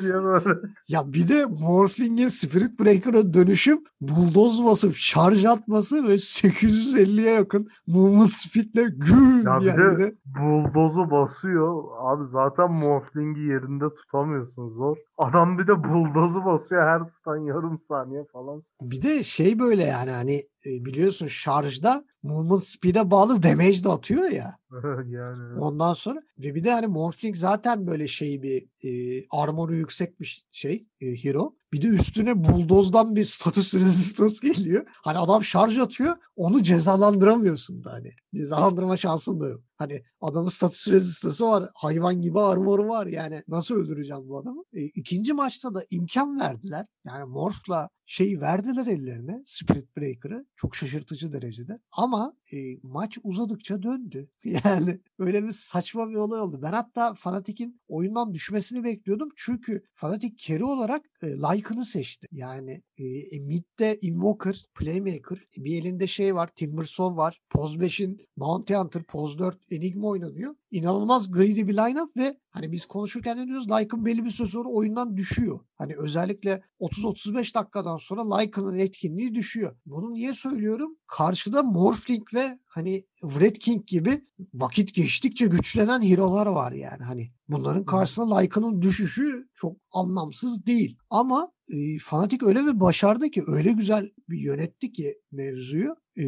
Diye 0.01 0.15
böyle. 0.15 0.45
Ya 0.89 1.13
bir 1.13 1.29
de 1.29 1.45
Morphling'in 1.47 2.29
Spirit 2.29 2.81
Breaker'a 2.81 3.35
dönüşüp 3.35 3.87
buldoz 4.01 4.65
basıp 4.65 4.95
şarj 4.97 5.45
atması 5.45 6.09
ve 6.09 6.15
850'ye 6.15 7.31
yakın 7.33 7.69
movement 7.87 8.31
speed'le 8.33 8.89
güm 8.97 9.47
Ya 9.47 9.53
yani 9.53 9.67
de- 9.67 9.93
bir 9.93 9.99
de 9.99 10.15
Bulldozu 10.41 11.11
basıyor. 11.11 11.83
Abi 12.01 12.25
zaten 12.27 12.73
Morphling'i 12.73 13.41
yerinde 13.41 13.85
tutamıyorsun 13.95 14.69
zor. 14.69 14.97
Adam 15.23 15.59
bir 15.59 15.67
de 15.67 15.85
bulldozu 15.85 16.45
basıyor 16.45 16.83
her 16.83 17.05
stun 17.05 17.47
yarım 17.47 17.79
saniye 17.79 18.25
falan. 18.33 18.63
Bir 18.81 19.03
de 19.03 19.23
şey 19.23 19.59
böyle 19.59 19.85
yani 19.85 20.11
hani 20.11 20.43
e, 20.67 20.85
biliyorsun 20.85 21.27
şarjda 21.27 22.05
movement 22.23 22.65
speed'e 22.65 23.11
bağlı 23.11 23.43
damage 23.43 23.85
de 23.85 23.89
atıyor 23.89 24.31
ya. 24.31 24.59
yani. 25.07 25.59
Ondan 25.59 25.95
sonra 25.95 26.23
ve 26.43 26.55
bir 26.55 26.65
de 26.65 26.73
hani 26.73 26.87
Morphling 26.87 27.37
zaten 27.37 27.87
böyle 27.87 28.09
şey 28.09 28.43
bir 28.43 28.89
e, 28.89 29.25
armoru 29.31 29.75
yüksek 29.75 30.21
bir 30.21 30.47
şey 30.51 30.87
e, 31.01 31.07
hero. 31.25 31.55
Bir 31.73 31.83
de 31.83 31.87
üstüne 31.87 32.45
buldozdan 32.45 33.17
bir 33.17 33.25
status 33.25 33.75
resistance 33.75 34.49
geliyor. 34.49 34.87
Hani 35.03 35.19
adam 35.19 35.45
şarj 35.45 35.79
atıyor 35.79 36.17
onu 36.37 36.63
cezalandıramıyorsun 36.63 37.85
da 37.85 37.93
hani. 37.93 38.13
Cezalandırma 38.35 38.97
şansın 38.97 39.41
da 39.41 39.49
yok. 39.49 39.61
Hani 39.83 40.03
adamın 40.21 40.49
status 40.49 40.89
rezistansı 40.89 41.47
var. 41.47 41.69
Hayvan 41.75 42.21
gibi 42.21 42.41
armoru 42.41 42.89
var. 42.89 43.07
Yani 43.07 43.43
nasıl 43.49 43.75
öldüreceğim 43.75 44.29
bu 44.29 44.39
adamı? 44.39 44.63
E, 44.73 44.85
ikinci 44.85 45.33
maçta 45.33 45.75
da 45.75 45.85
imkan 45.91 46.41
verdiler. 46.41 46.87
Yani 47.07 47.25
Morph'la 47.25 47.89
şeyi 48.07 48.41
verdiler 48.41 48.87
ellerine. 48.87 49.43
Spirit 49.47 49.97
Breaker'ı. 49.97 50.47
Çok 50.57 50.77
şaşırtıcı 50.77 51.33
derecede. 51.33 51.79
Ama 51.93 52.37
e, 52.53 52.57
maç 52.83 53.19
uzadıkça 53.23 53.83
döndü. 53.83 54.29
Yani 54.65 55.01
öyle 55.19 55.45
bir 55.45 55.51
saçma 55.51 56.11
bir 56.11 56.15
olay 56.15 56.41
oldu. 56.41 56.61
Ben 56.63 56.73
hatta 56.73 57.15
Fnatic'in 57.15 57.81
oyundan 57.89 58.35
düşmesini 58.35 58.85
bekliyordum. 58.85 59.29
Çünkü 59.37 59.83
Fnatic 59.95 60.37
carry 60.37 60.65
olarak 60.65 61.03
e, 61.23 61.27
Lycan'ı 61.27 61.85
seçti. 61.85 62.27
Yani 62.33 62.83
e, 63.03 63.37
e, 63.37 63.41
midde 63.41 63.99
Invoker, 64.01 64.67
Playmaker, 64.75 65.39
bir 65.57 65.83
elinde 65.83 66.07
şey 66.07 66.35
var, 66.35 66.47
Timbersaw 66.57 67.17
var. 67.17 67.41
Poz 67.51 67.77
5'in 67.77 68.21
Bounty 68.37 68.75
Hunter, 68.75 69.03
Poz 69.03 69.39
4 69.39 69.59
Enigma 69.71 70.09
oynanıyor. 70.09 70.55
İnanılmaz 70.71 71.31
greedy 71.31 71.67
bir 71.67 71.77
lineup 71.77 72.17
ve 72.17 72.37
hani 72.51 72.73
biz 72.73 72.87
konuşurken 72.87 73.39
ne 73.39 73.47
diyoruz? 73.47 73.71
Lycan 73.71 74.05
belli 74.05 74.25
bir 74.25 74.31
süre 74.31 74.49
sonra 74.49 74.69
oyundan 74.69 75.17
düşüyor. 75.17 75.61
Hani 75.83 75.97
özellikle 75.97 76.63
30-35 76.81 77.55
dakikadan 77.55 77.97
sonra 77.97 78.37
Lycan'ın 78.37 78.79
etkinliği 78.79 79.35
düşüyor. 79.35 79.77
Bunu 79.87 80.13
niye 80.13 80.35
söylüyorum? 80.35 80.97
Karşıda 81.07 81.63
Morphling 81.63 82.35
ve 82.35 82.59
hani 82.67 83.07
Red 83.25 83.57
King 83.57 83.87
gibi 83.87 84.25
vakit 84.55 84.95
geçtikçe 84.95 85.47
güçlenen 85.47 86.03
hero'lar 86.03 86.47
var 86.47 86.73
yani. 86.73 87.03
Hani 87.03 87.33
bunların 87.49 87.85
karşısında 87.85 88.39
Lycan'ın 88.39 88.83
düşüşü 88.83 89.49
çok 89.55 89.77
anlamsız 89.93 90.67
değil. 90.67 90.97
Ama 91.11 91.53
e, 91.71 91.99
Fnatic 91.99 92.47
öyle 92.47 92.67
bir 92.67 92.81
başardı 92.81 93.31
ki 93.31 93.43
öyle 93.47 93.73
güzel 93.73 94.11
bir 94.29 94.39
yönetti 94.39 94.93
ki 94.93 95.19
mevzuyu. 95.33 95.97
E, 96.19 96.23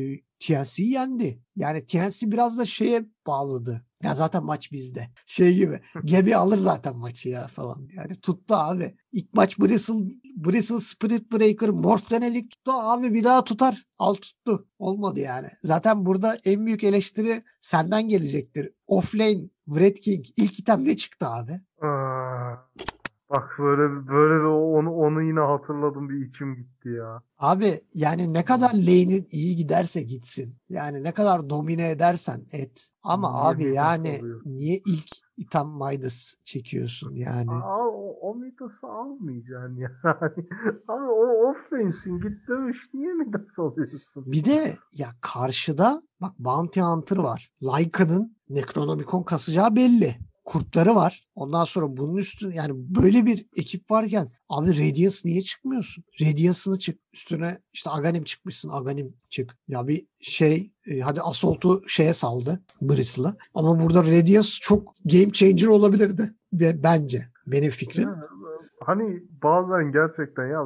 TNC'yi 0.47 0.91
yendi. 0.91 1.43
Yani 1.57 1.87
TNC 1.87 2.33
biraz 2.33 2.59
da 2.59 2.67
şeye 2.67 3.05
bağladı. 3.27 3.87
Ya 4.03 4.15
zaten 4.15 4.45
maç 4.45 4.73
bizde. 4.73 5.11
Şey 5.27 5.55
gibi. 5.55 5.81
Gemi 6.05 6.37
alır 6.37 6.59
zaten 6.59 6.97
maçı 6.97 7.29
ya 7.29 7.49
falan. 7.49 7.89
Yani 7.97 8.17
tuttu 8.21 8.55
abi. 8.55 8.97
İlk 9.13 9.35
maç 9.35 9.59
Bristle, 9.59 9.95
Bristle 10.37 10.81
Spirit 10.81 11.33
Breaker 11.33 11.69
Morph'ten 11.69 12.23
elik 12.23 12.51
tuttu 12.51 12.73
abi 12.73 13.15
bir 13.15 13.25
daha 13.25 13.45
tutar. 13.45 13.85
Al 13.99 14.15
tuttu. 14.15 14.69
Olmadı 14.79 15.21
yani. 15.21 15.49
Zaten 15.63 16.07
burada 16.07 16.39
en 16.45 16.67
büyük 16.67 16.85
eleştiri 16.85 17.45
senden 17.61 18.09
gelecektir. 18.09 18.71
Offlane 18.87 19.41
Wraith 19.67 20.01
King 20.01 20.25
ilk 20.37 20.59
item 20.59 20.85
ne 20.85 20.97
çıktı 20.97 21.27
abi? 21.29 21.61
Bak 23.31 23.51
böyle 23.59 23.83
böyle 24.09 24.35
bir 24.35 24.49
onu 24.49 24.91
onu 24.95 25.23
yine 25.23 25.41
hatırladım 25.41 26.09
bir 26.09 26.27
içim 26.29 26.55
gitti 26.57 26.89
ya. 26.89 27.23
Abi 27.39 27.81
yani 27.95 28.35
ne 28.35 28.45
kadar 28.45 28.71
lane'in 28.75 29.27
iyi 29.31 29.57
giderse 29.57 30.03
gitsin. 30.03 30.57
Yani 30.69 31.03
ne 31.03 31.13
kadar 31.13 31.51
domine 31.51 31.91
edersen 31.91 32.47
et. 32.53 32.89
Ama 33.03 33.31
Niye 33.57 33.71
abi 33.71 33.75
yani 33.75 34.19
alıyorsun? 34.21 34.51
niye 34.57 34.77
ilk 34.77 35.09
item 35.37 35.69
Midas 35.69 36.35
çekiyorsun 36.45 37.15
yani? 37.15 37.51
Aa, 37.51 37.79
o, 37.89 38.17
o 38.21 38.35
Midas'ı 38.35 38.87
almayacaksın 38.87 39.77
yani. 39.77 40.47
Abi 40.89 41.05
o 41.05 41.51
offlane'sin 41.51 42.21
git 42.21 42.49
dövüş 42.49 42.89
niye 42.95 43.13
Midas 43.13 43.59
alıyorsun? 43.59 44.25
Bir 44.27 44.45
de 44.45 44.75
ya 44.93 45.09
karşıda 45.21 46.03
bak 46.21 46.39
Bounty 46.39 46.81
Hunter 46.81 47.17
var. 47.17 47.51
Lycan'ın 47.63 48.37
Necronomicon 48.49 49.23
kasacağı 49.23 49.77
belli. 49.77 50.17
Kurtları 50.45 50.95
var. 50.95 51.27
Ondan 51.35 51.65
sonra 51.65 51.97
bunun 51.97 52.17
üstüne 52.17 52.55
yani 52.55 52.73
böyle 52.75 53.27
bir 53.27 53.47
ekip 53.57 53.91
varken 53.91 54.29
abi 54.49 54.69
Radiance 54.71 55.17
niye 55.25 55.41
çıkmıyorsun? 55.43 56.05
Radiance'ını 56.21 56.79
çık. 56.79 56.99
Üstüne 57.13 57.59
işte 57.73 57.91
Aghanim 57.91 58.25
çıkmışsın. 58.25 58.69
Aghanim 58.73 59.15
çık. 59.31 59.57
Ya 59.69 59.87
bir 59.89 60.07
şey 60.21 60.73
e, 60.87 61.01
hadi 61.01 61.21
Assault'u 61.21 61.89
şeye 61.89 62.13
saldı. 62.13 62.63
Bristle'a. 62.83 63.37
Ama 63.55 63.81
burada 63.81 64.01
Radiance 64.03 64.49
çok 64.63 64.95
game 65.05 65.31
changer 65.31 65.67
olabilirdi. 65.67 66.35
Be- 66.53 66.83
Bence. 66.83 67.29
Benim 67.47 67.71
fikrim. 67.71 68.09
Ya, 68.09 68.29
hani 68.87 69.23
bazen 69.43 69.93
gerçekten 69.93 70.47
ya 70.47 70.65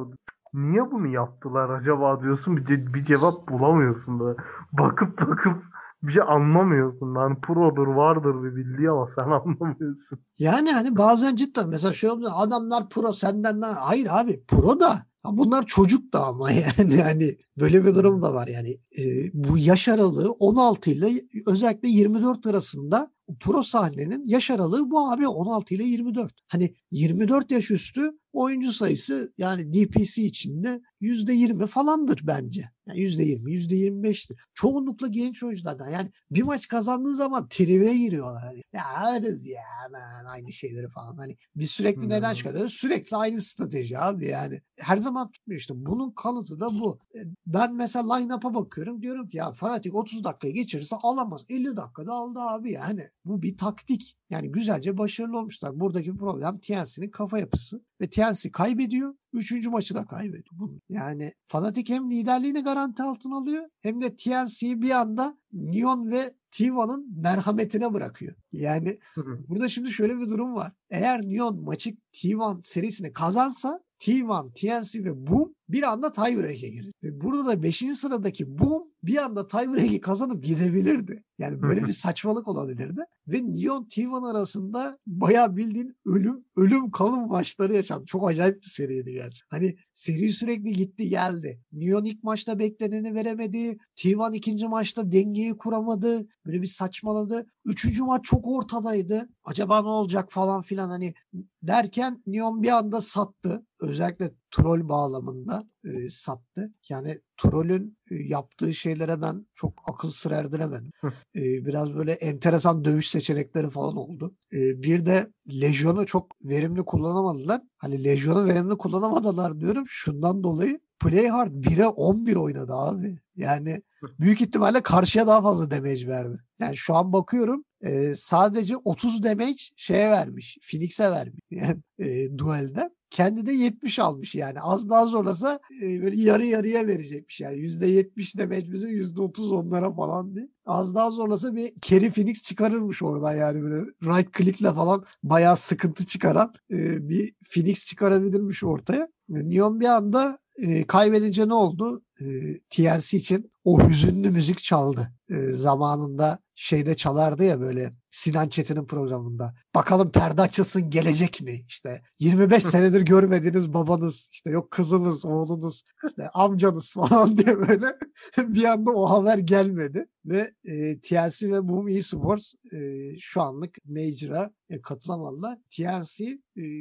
niye 0.53 0.91
bunu 0.91 1.07
yaptılar 1.07 1.69
acaba 1.69 2.21
diyorsun 2.21 2.57
bir, 2.57 2.65
ce- 2.65 2.93
bir 2.93 3.03
cevap 3.03 3.47
bulamıyorsun 3.49 4.19
böyle. 4.19 4.37
Bakıp 4.71 5.21
bakıp 5.21 5.63
bir 6.03 6.11
şey 6.11 6.23
anlamıyorsun. 6.27 7.15
Hani 7.15 7.35
produr 7.41 7.87
vardır 7.87 8.43
bir 8.43 8.55
bildiği 8.55 8.89
ama 8.89 9.07
sen 9.07 9.23
anlamıyorsun. 9.23 10.19
Yani 10.39 10.71
hani 10.71 10.97
bazen 10.97 11.35
cidden 11.35 11.69
mesela 11.69 11.93
şey 11.93 12.09
oluyor 12.09 12.31
adamlar 12.35 12.89
pro 12.89 13.13
senden 13.13 13.61
daha 13.61 13.89
hayır 13.89 14.07
abi 14.11 14.43
pro 14.47 14.79
da 14.79 15.09
bunlar 15.25 15.65
çocuk 15.65 16.13
da 16.13 16.25
ama 16.25 16.51
yani 16.79 17.01
hani 17.01 17.37
böyle 17.59 17.85
bir 17.85 17.95
durum 17.95 18.21
da 18.21 18.33
var 18.33 18.47
yani 18.47 18.69
e, 18.97 19.31
bu 19.33 19.57
yaş 19.57 19.87
aralığı 19.87 20.31
16 20.31 20.91
ile 20.91 21.21
özellikle 21.47 21.87
24 21.89 22.47
arasında 22.47 23.11
pro 23.39 23.63
sahnenin 23.63 24.27
yaş 24.27 24.51
aralığı 24.51 24.91
bu 24.91 25.11
abi 25.11 25.27
16 25.27 25.73
ile 25.75 25.83
24. 25.83 26.33
Hani 26.47 26.75
24 26.91 27.51
yaş 27.51 27.71
üstü 27.71 28.11
oyuncu 28.33 28.71
sayısı 28.71 29.33
yani 29.37 29.73
DPC 29.73 30.23
içinde 30.23 30.81
%20 31.01 31.67
falandır 31.67 32.19
bence. 32.23 32.69
Yani 32.87 32.99
%20, 32.99 33.51
%25'tir. 33.51 34.37
Çoğunlukla 34.53 35.07
genç 35.07 35.43
oyunculardan. 35.43 35.89
Yani 35.89 36.11
bir 36.31 36.43
maç 36.43 36.67
kazandığı 36.67 37.15
zaman 37.15 37.47
tribe 37.49 37.97
giriyorlar. 37.97 38.43
Hani, 38.43 38.63
ya 38.73 38.85
arız 38.85 39.47
ya 39.47 39.61
aman 39.87 40.25
aynı 40.25 40.53
şeyleri 40.53 40.89
falan. 40.89 41.17
Hani 41.17 41.37
biz 41.55 41.71
sürekli 41.71 42.09
neden 42.09 42.29
Hmm. 42.29 42.35
çıkarıyoruz? 42.35 42.73
Sürekli 42.73 43.17
aynı 43.17 43.41
strateji 43.41 43.99
abi 43.99 44.27
yani. 44.27 44.61
Her 44.79 44.97
zaman 44.97 45.31
tutmuyor 45.31 45.59
işte. 45.59 45.73
Bunun 45.77 46.11
kanıtı 46.11 46.59
da 46.59 46.69
bu. 46.69 46.99
E, 47.15 47.19
Ben 47.47 47.75
mesela 47.75 48.15
line-up'a 48.15 48.53
bakıyorum. 48.53 49.01
Diyorum 49.01 49.29
ki 49.29 49.37
ya 49.37 49.51
Fnatic 49.53 49.91
30 49.97 50.23
dakikayı 50.23 50.53
geçirirse 50.53 50.95
alamaz. 50.95 51.45
50 51.49 51.77
dakikada 51.77 52.13
aldı 52.13 52.39
abi 52.39 52.71
yani. 52.71 53.03
Bu 53.25 53.41
bir 53.41 53.57
taktik. 53.57 54.15
Yani 54.29 54.51
güzelce 54.51 54.97
başarılı 54.97 55.37
olmuşlar. 55.37 55.79
Buradaki 55.79 56.15
problem 56.15 56.59
TNC'nin 56.59 57.09
kafa 57.09 57.39
yapısı. 57.39 57.83
Ve 58.01 58.09
TNC 58.09 58.51
kaybediyor. 58.51 59.15
Üçüncü 59.33 59.69
maçı 59.69 59.95
da 59.95 60.05
kaybediyor. 60.05 60.69
Yani 60.89 61.33
Fnatic 61.45 61.93
hem 61.93 62.11
liderliğini 62.11 62.63
garanti 62.63 63.03
altına 63.03 63.37
alıyor 63.37 63.63
hem 63.81 64.01
de 64.01 64.15
TNC'yi 64.15 64.81
bir 64.81 64.91
anda 64.91 65.37
Neon 65.53 66.11
ve 66.11 66.33
T1'ın 66.51 67.21
merhametine 67.21 67.93
bırakıyor. 67.93 68.35
Yani 68.51 68.99
burada 69.47 69.69
şimdi 69.69 69.91
şöyle 69.91 70.19
bir 70.19 70.29
durum 70.29 70.55
var. 70.55 70.71
Eğer 70.89 71.21
Neon 71.21 71.63
maçı 71.63 71.89
T1 72.13 72.59
serisini 72.63 73.13
kazansa 73.13 73.79
T1, 73.99 74.53
TNC 74.53 75.03
ve 75.03 75.27
Boom 75.27 75.53
bir 75.69 75.83
anda 75.83 76.11
tiebreak'e 76.11 76.69
girir. 76.69 76.93
Ve 77.03 77.21
burada 77.21 77.45
da 77.45 77.63
5. 77.63 77.77
sıradaki 77.77 78.59
Boom 78.59 78.83
bir 79.03 79.17
anda 79.17 79.47
tiebreak'i 79.47 80.01
kazanıp 80.01 80.43
gidebilirdi. 80.43 81.23
Yani 81.39 81.61
böyle 81.61 81.85
bir 81.85 81.91
saçmalık 81.91 82.47
olabilirdi. 82.47 83.01
Ve 83.27 83.37
Neon 83.37 83.83
T1 83.83 84.29
arasında 84.31 84.97
bayağı 85.07 85.57
bildiğin 85.57 85.97
ölüm 86.05 86.45
ölüm 86.55 86.91
kalım 86.91 87.27
maçları 87.27 87.73
yaşandı. 87.73 88.05
Çok 88.05 88.29
acayip 88.29 88.61
bir 88.61 88.67
seriydi 88.67 89.13
gerçi. 89.13 89.41
Hani 89.49 89.75
seri 89.93 90.29
sürekli 90.29 90.73
gitti 90.73 91.09
geldi. 91.09 91.61
Neon 91.71 92.05
ilk 92.05 92.23
maçta 92.23 92.59
bekleneni 92.59 93.13
veremedi. 93.13 93.77
T1 93.95 94.35
ikinci 94.35 94.67
maçta 94.67 95.11
dengeyi 95.11 95.57
kuramadı. 95.57 96.27
Böyle 96.45 96.61
bir 96.61 96.67
saçmaladı. 96.67 97.45
Üçüncü 97.65 98.03
maç 98.03 98.25
çok 98.25 98.47
ortadaydı. 98.47 99.29
Acaba 99.43 99.81
ne 99.81 99.87
olacak 99.87 100.31
falan 100.31 100.61
filan 100.61 100.89
hani 100.89 101.13
derken 101.61 102.23
Neon 102.27 102.63
bir 102.63 102.69
anda 102.69 103.01
sattı. 103.01 103.65
Özellikle 103.81 104.31
troll 104.51 104.89
bağlamında 104.89 105.63
e, 105.85 106.09
sattı. 106.09 106.71
Yani 106.89 107.19
trollün 107.37 107.97
e, 108.11 108.15
yaptığı 108.15 108.73
şeylere 108.73 109.21
ben 109.21 109.45
çok 109.55 109.73
akıl 109.85 110.09
sır 110.09 110.31
erdiremedim. 110.31 110.91
E, 111.35 111.41
biraz 111.65 111.93
böyle 111.95 112.11
enteresan 112.11 112.85
dövüş 112.85 113.09
seçenekleri 113.09 113.69
falan 113.69 113.95
oldu. 113.95 114.35
Bir 114.51 115.05
de 115.05 115.31
Legion'u 115.61 116.05
çok 116.05 116.31
verimli 116.41 116.85
kullanamadılar. 116.85 117.61
Hani 117.77 118.03
Legion'u 118.03 118.47
verimli 118.47 118.77
kullanamadılar 118.77 119.59
diyorum. 119.59 119.83
Şundan 119.87 120.43
dolayı 120.43 120.79
Playhard 120.99 121.51
1'e 121.51 121.87
11 121.87 122.35
oynadı 122.35 122.73
abi. 122.73 123.17
Yani 123.35 123.81
büyük 124.19 124.41
ihtimalle 124.41 124.81
karşıya 124.81 125.27
daha 125.27 125.41
fazla 125.41 125.71
damage 125.71 126.07
verdi. 126.07 126.39
Yani 126.59 126.77
şu 126.77 126.95
an 126.95 127.13
bakıyorum 127.13 127.63
e, 127.81 128.15
sadece 128.15 128.77
30 128.77 129.23
damage 129.23 129.61
şeye 129.75 130.11
vermiş. 130.11 130.57
Phoenix'e 130.71 131.11
vermiş. 131.11 131.39
Yani 131.51 131.77
e, 131.99 132.37
duelden. 132.37 132.91
Kendi 133.11 133.45
de 133.45 133.51
70 133.51 133.99
almış 133.99 134.35
yani. 134.35 134.61
Az 134.61 134.89
daha 134.89 135.05
zorlasa 135.05 135.59
e, 135.83 136.01
böyle 136.01 136.21
yarı 136.21 136.45
yarıya 136.45 136.87
verecekmiş 136.87 137.41
yani. 137.41 137.57
%70 137.57 138.37
damage 138.37 138.71
bize 138.71 138.87
%30 138.87 139.53
onlara 139.53 139.93
falan 139.93 140.35
diye. 140.35 140.49
Az 140.65 140.95
daha 140.95 141.11
zorlasa 141.11 141.55
bir 141.55 141.73
Kerry 141.81 142.11
Phoenix 142.11 142.43
çıkarırmış 142.43 143.03
oradan 143.03 143.35
yani 143.35 143.61
böyle 143.61 143.81
right 144.03 144.33
click'le 144.37 144.75
falan 144.75 145.03
bayağı 145.23 145.57
sıkıntı 145.57 146.05
çıkaran 146.05 146.53
e, 146.71 147.09
bir 147.09 147.33
Phoenix 147.53 147.85
çıkarabilirmiş 147.85 148.63
ortaya. 148.63 149.07
Neon 149.29 149.79
bir 149.79 149.85
anda 149.85 150.39
e, 150.57 150.83
kaybedince 150.83 151.47
ne 151.47 151.53
oldu? 151.53 152.03
E, 152.21 152.25
TNC 152.69 153.17
için 153.17 153.51
o 153.69 153.89
hüzünlü 153.89 154.29
müzik 154.29 154.59
çaldı. 154.59 155.13
E, 155.29 155.53
zamanında 155.53 156.39
şeyde 156.55 156.93
çalardı 156.93 157.43
ya 157.43 157.59
böyle 157.59 157.93
Sinan 158.11 158.47
Çetin'in 158.47 158.85
programında. 158.85 159.53
Bakalım 159.75 160.11
perde 160.11 160.41
açılsın 160.41 160.89
gelecek 160.89 161.41
mi? 161.41 161.61
İşte 161.67 162.01
25 162.19 162.63
senedir 162.63 163.01
görmediğiniz 163.01 163.73
babanız, 163.73 164.29
işte 164.31 164.49
yok 164.49 164.71
kızınız, 164.71 165.25
oğlunuz, 165.25 165.83
işte 166.07 166.29
amcanız 166.29 166.93
falan 166.93 167.37
diye 167.37 167.59
böyle 167.59 167.97
bir 168.37 168.63
anda 168.63 168.91
o 168.91 169.09
haber 169.09 169.37
gelmedi. 169.37 170.05
Ve 170.25 170.53
e, 170.65 170.99
TNC 170.99 171.51
ve 171.51 171.67
Boom 171.67 171.87
Esports 171.87 172.53
e, 172.73 172.79
şu 173.19 173.41
anlık 173.41 173.77
Major'a 173.85 174.53
e, 174.69 174.81
katılamadılar. 174.81 175.57
TNC 175.77 176.25
e, 176.25 176.39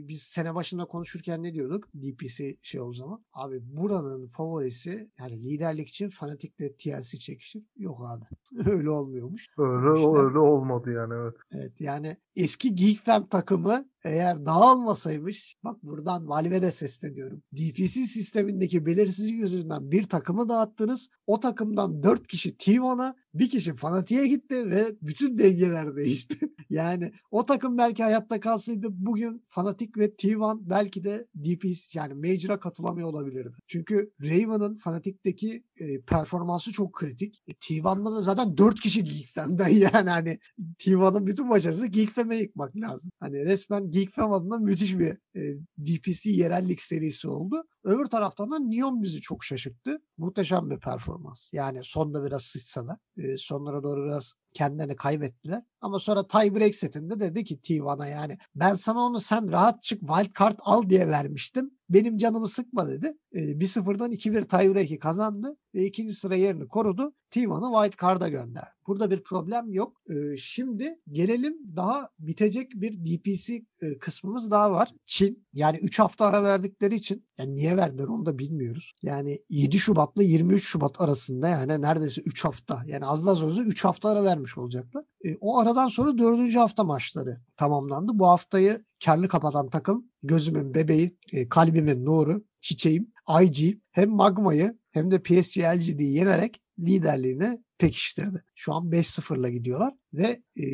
biz 0.09 0.23
sene 0.23 0.55
başında 0.55 0.85
konuşurken 0.85 1.43
ne 1.43 1.55
diyorduk? 1.55 1.89
DPC 1.95 2.57
şey 2.63 2.81
o 2.81 2.93
zaman. 2.93 3.25
Abi 3.33 3.59
buranın 3.63 4.29
favorisi 4.29 5.11
yani 5.19 5.45
liderlik 5.45 5.89
için 5.89 6.11
fanatikle 6.11 6.77
TNC 6.79 7.19
çekişir. 7.19 7.63
Yok 7.77 8.01
abi. 8.07 8.25
Öyle 8.71 8.91
olmuyormuş. 8.91 9.47
Öyle 9.59 10.01
İşte. 10.01 10.11
öyle 10.21 10.39
olmadı 10.39 10.91
yani 10.93 11.15
evet. 11.15 11.35
Evet 11.53 11.81
yani 11.81 12.17
eski 12.37 12.75
Geek 12.75 12.99
Fam 12.99 13.27
takımı 13.27 13.89
eğer 14.05 14.47
dağılmasaymış 14.47 15.57
bak 15.65 15.83
buradan 15.83 16.29
Valve'e 16.29 16.63
de 16.63 16.71
sesleniyorum. 16.71 17.43
DPC 17.53 17.87
sistemindeki 17.87 18.87
belirsizlik 18.87 19.39
yüzünden 19.39 19.91
bir 19.91 20.03
takımı 20.03 20.49
dağıttınız. 20.49 21.09
O 21.27 21.41
takımdan 21.41 22.03
4 22.03 22.27
kişi 22.27 22.57
T1'a 22.57 23.15
bir 23.35 23.51
kişi 23.51 23.75
Fanatik'e 23.75 24.27
gitti 24.27 24.71
ve 24.71 24.85
bütün 25.03 25.39
dengeler 25.39 25.97
değişti. 25.97 26.37
yani 26.71 27.13
o 27.31 27.47
takım 27.47 27.79
belki 27.79 28.03
hayatta 28.03 28.41
kalsaydı 28.41 28.89
bugün 28.91 29.43
Fanatik 29.45 29.99
ve 29.99 30.07
T1 30.07 30.59
belki 30.71 31.05
de 31.05 31.27
DPC 31.35 31.99
yani 31.99 32.15
Major'a 32.15 32.61
katılamıyor 32.61 33.09
olabilirdi. 33.09 33.57
Çünkü 33.67 34.13
Raven'ın 34.21 34.77
Fanatik'teki 34.77 35.65
e, 35.77 36.01
performansı 36.01 36.73
çok 36.73 36.93
kritik. 36.93 37.43
E, 37.49 37.53
T1'da 37.53 38.17
da 38.17 38.21
zaten 38.21 38.57
4 38.57 38.81
kişi 38.81 39.05
Geek 39.05 39.29
Fam'den 39.35 39.69
yani 39.95 40.11
hani 40.11 40.39
T1'ın 40.79 41.27
bütün 41.27 41.51
başarısı 41.51 41.87
Geek 41.87 42.11
Fam'e 42.11 42.37
yıkmak 42.37 42.77
lazım. 42.77 43.11
Hani 43.21 43.45
resmen 43.45 43.88
Geek 43.91 44.15
Fam 44.15 44.33
adına 44.33 44.59
müthiş 44.59 44.99
bir 44.99 45.17
e, 45.37 45.41
DPC 45.79 46.31
yerellik 46.31 46.83
serisi 46.83 47.29
oldu. 47.29 47.63
Öbür 47.85 48.07
taraftan 48.07 48.51
da 48.51 48.59
Neon 48.59 49.03
bizi 49.03 49.21
çok 49.21 49.45
şaşırttı. 49.45 50.03
Muhteşem 50.17 50.71
bir 50.71 50.79
performans. 50.79 51.49
Yani 51.53 51.81
sonda 51.83 52.25
biraz 52.25 52.43
sıçsa 52.43 52.87
da 52.87 52.99
e, 53.17 53.37
sonlara 53.37 53.83
doğru 53.83 54.05
biraz 54.05 54.35
kendilerini 54.55 54.97
kaybettiler. 54.97 55.63
Ama 55.81 55.99
sonra 55.99 56.27
tie 56.27 56.55
break 56.55 56.75
setinde 56.75 57.21
dedi 57.21 57.45
ki 57.45 57.59
T1'a 57.59 58.07
yani 58.07 58.39
ben 58.55 58.75
sana 58.75 59.01
onu 59.01 59.21
sen 59.21 59.53
rahat 59.53 59.83
çık 59.83 60.01
wild 60.01 60.39
card 60.39 60.59
al 60.63 60.89
diye 60.91 61.09
vermiştim. 61.09 61.71
Benim 61.89 62.17
canımı 62.17 62.49
sıkma 62.49 62.89
dedi. 62.89 63.17
E, 63.33 63.39
1-0'dan 63.39 64.13
2-1 64.13 64.49
tie 64.49 64.75
break'i 64.75 64.99
kazandı 64.99 65.57
ve 65.75 65.87
ikinci 65.87 66.15
sıra 66.15 66.35
yerini 66.35 66.69
korudu. 66.69 67.15
T1'ı 67.31 67.83
wild 67.83 68.01
card'a 68.01 68.29
gönderdi. 68.29 68.69
Burada 68.87 69.11
bir 69.11 69.23
problem 69.23 69.73
yok. 69.73 70.03
E, 70.11 70.37
şimdi 70.37 70.99
gelelim 71.11 71.57
daha 71.77 72.09
bitecek 72.19 72.71
bir 72.75 72.93
DPC 72.93 73.55
e, 73.55 73.99
kısmımız 73.99 74.51
daha 74.51 74.73
var. 74.73 74.93
Çin 75.07 75.47
yani 75.53 75.79
3 75.79 75.99
hafta 75.99 76.27
ara 76.27 76.43
verdikleri 76.43 76.95
için 76.95 77.27
yani 77.39 77.55
niye 77.55 77.68
verdiler 77.77 78.05
onu 78.05 78.27
da 78.27 78.39
bilmiyoruz. 78.39 78.93
Yani 79.03 79.39
7 79.51 79.79
Şubat'la 79.79 80.23
23 80.23 80.65
Şubat 80.65 81.01
arasında 81.01 81.49
yani 81.49 81.83
neredeyse 81.83 82.21
3 82.21 82.45
hafta 82.45 82.83
yani 82.87 83.07
az 83.07 83.27
da 83.27 83.37
sözü 83.37 83.63
3 83.63 83.85
hafta 83.85 84.09
ara 84.09 84.25
vermiş 84.25 84.59
olacaklar. 84.59 85.05
E, 85.25 85.37
o 85.41 85.59
aradan 85.59 85.89
sonra 85.89 86.19
4. 86.19 86.57
hafta 86.57 86.85
maçları 86.85 87.41
tamamlandı. 87.57 88.19
Bu 88.19 88.27
haftayı 88.27 88.81
karlı 89.05 89.29
kapatan 89.29 89.69
takım 89.69 90.07
gözümün 90.23 90.75
bebeği, 90.75 91.17
e, 91.33 91.49
kalbimin 91.49 92.05
nuru, 92.05 92.45
çiçeğim 92.61 93.13
IG 93.43 93.79
hem 93.91 94.11
Magma'yı 94.11 94.79
hem 94.91 95.11
de 95.11 95.23
PSG 95.23 95.59
LGD'yi 95.59 96.13
yenerek 96.13 96.63
liderliğini 96.79 97.63
pekiştirdi. 97.79 98.45
Şu 98.55 98.75
an 98.75 98.91
5-0'la 98.91 99.49
gidiyorlar 99.49 99.95
ve 100.13 100.43
e, 100.57 100.65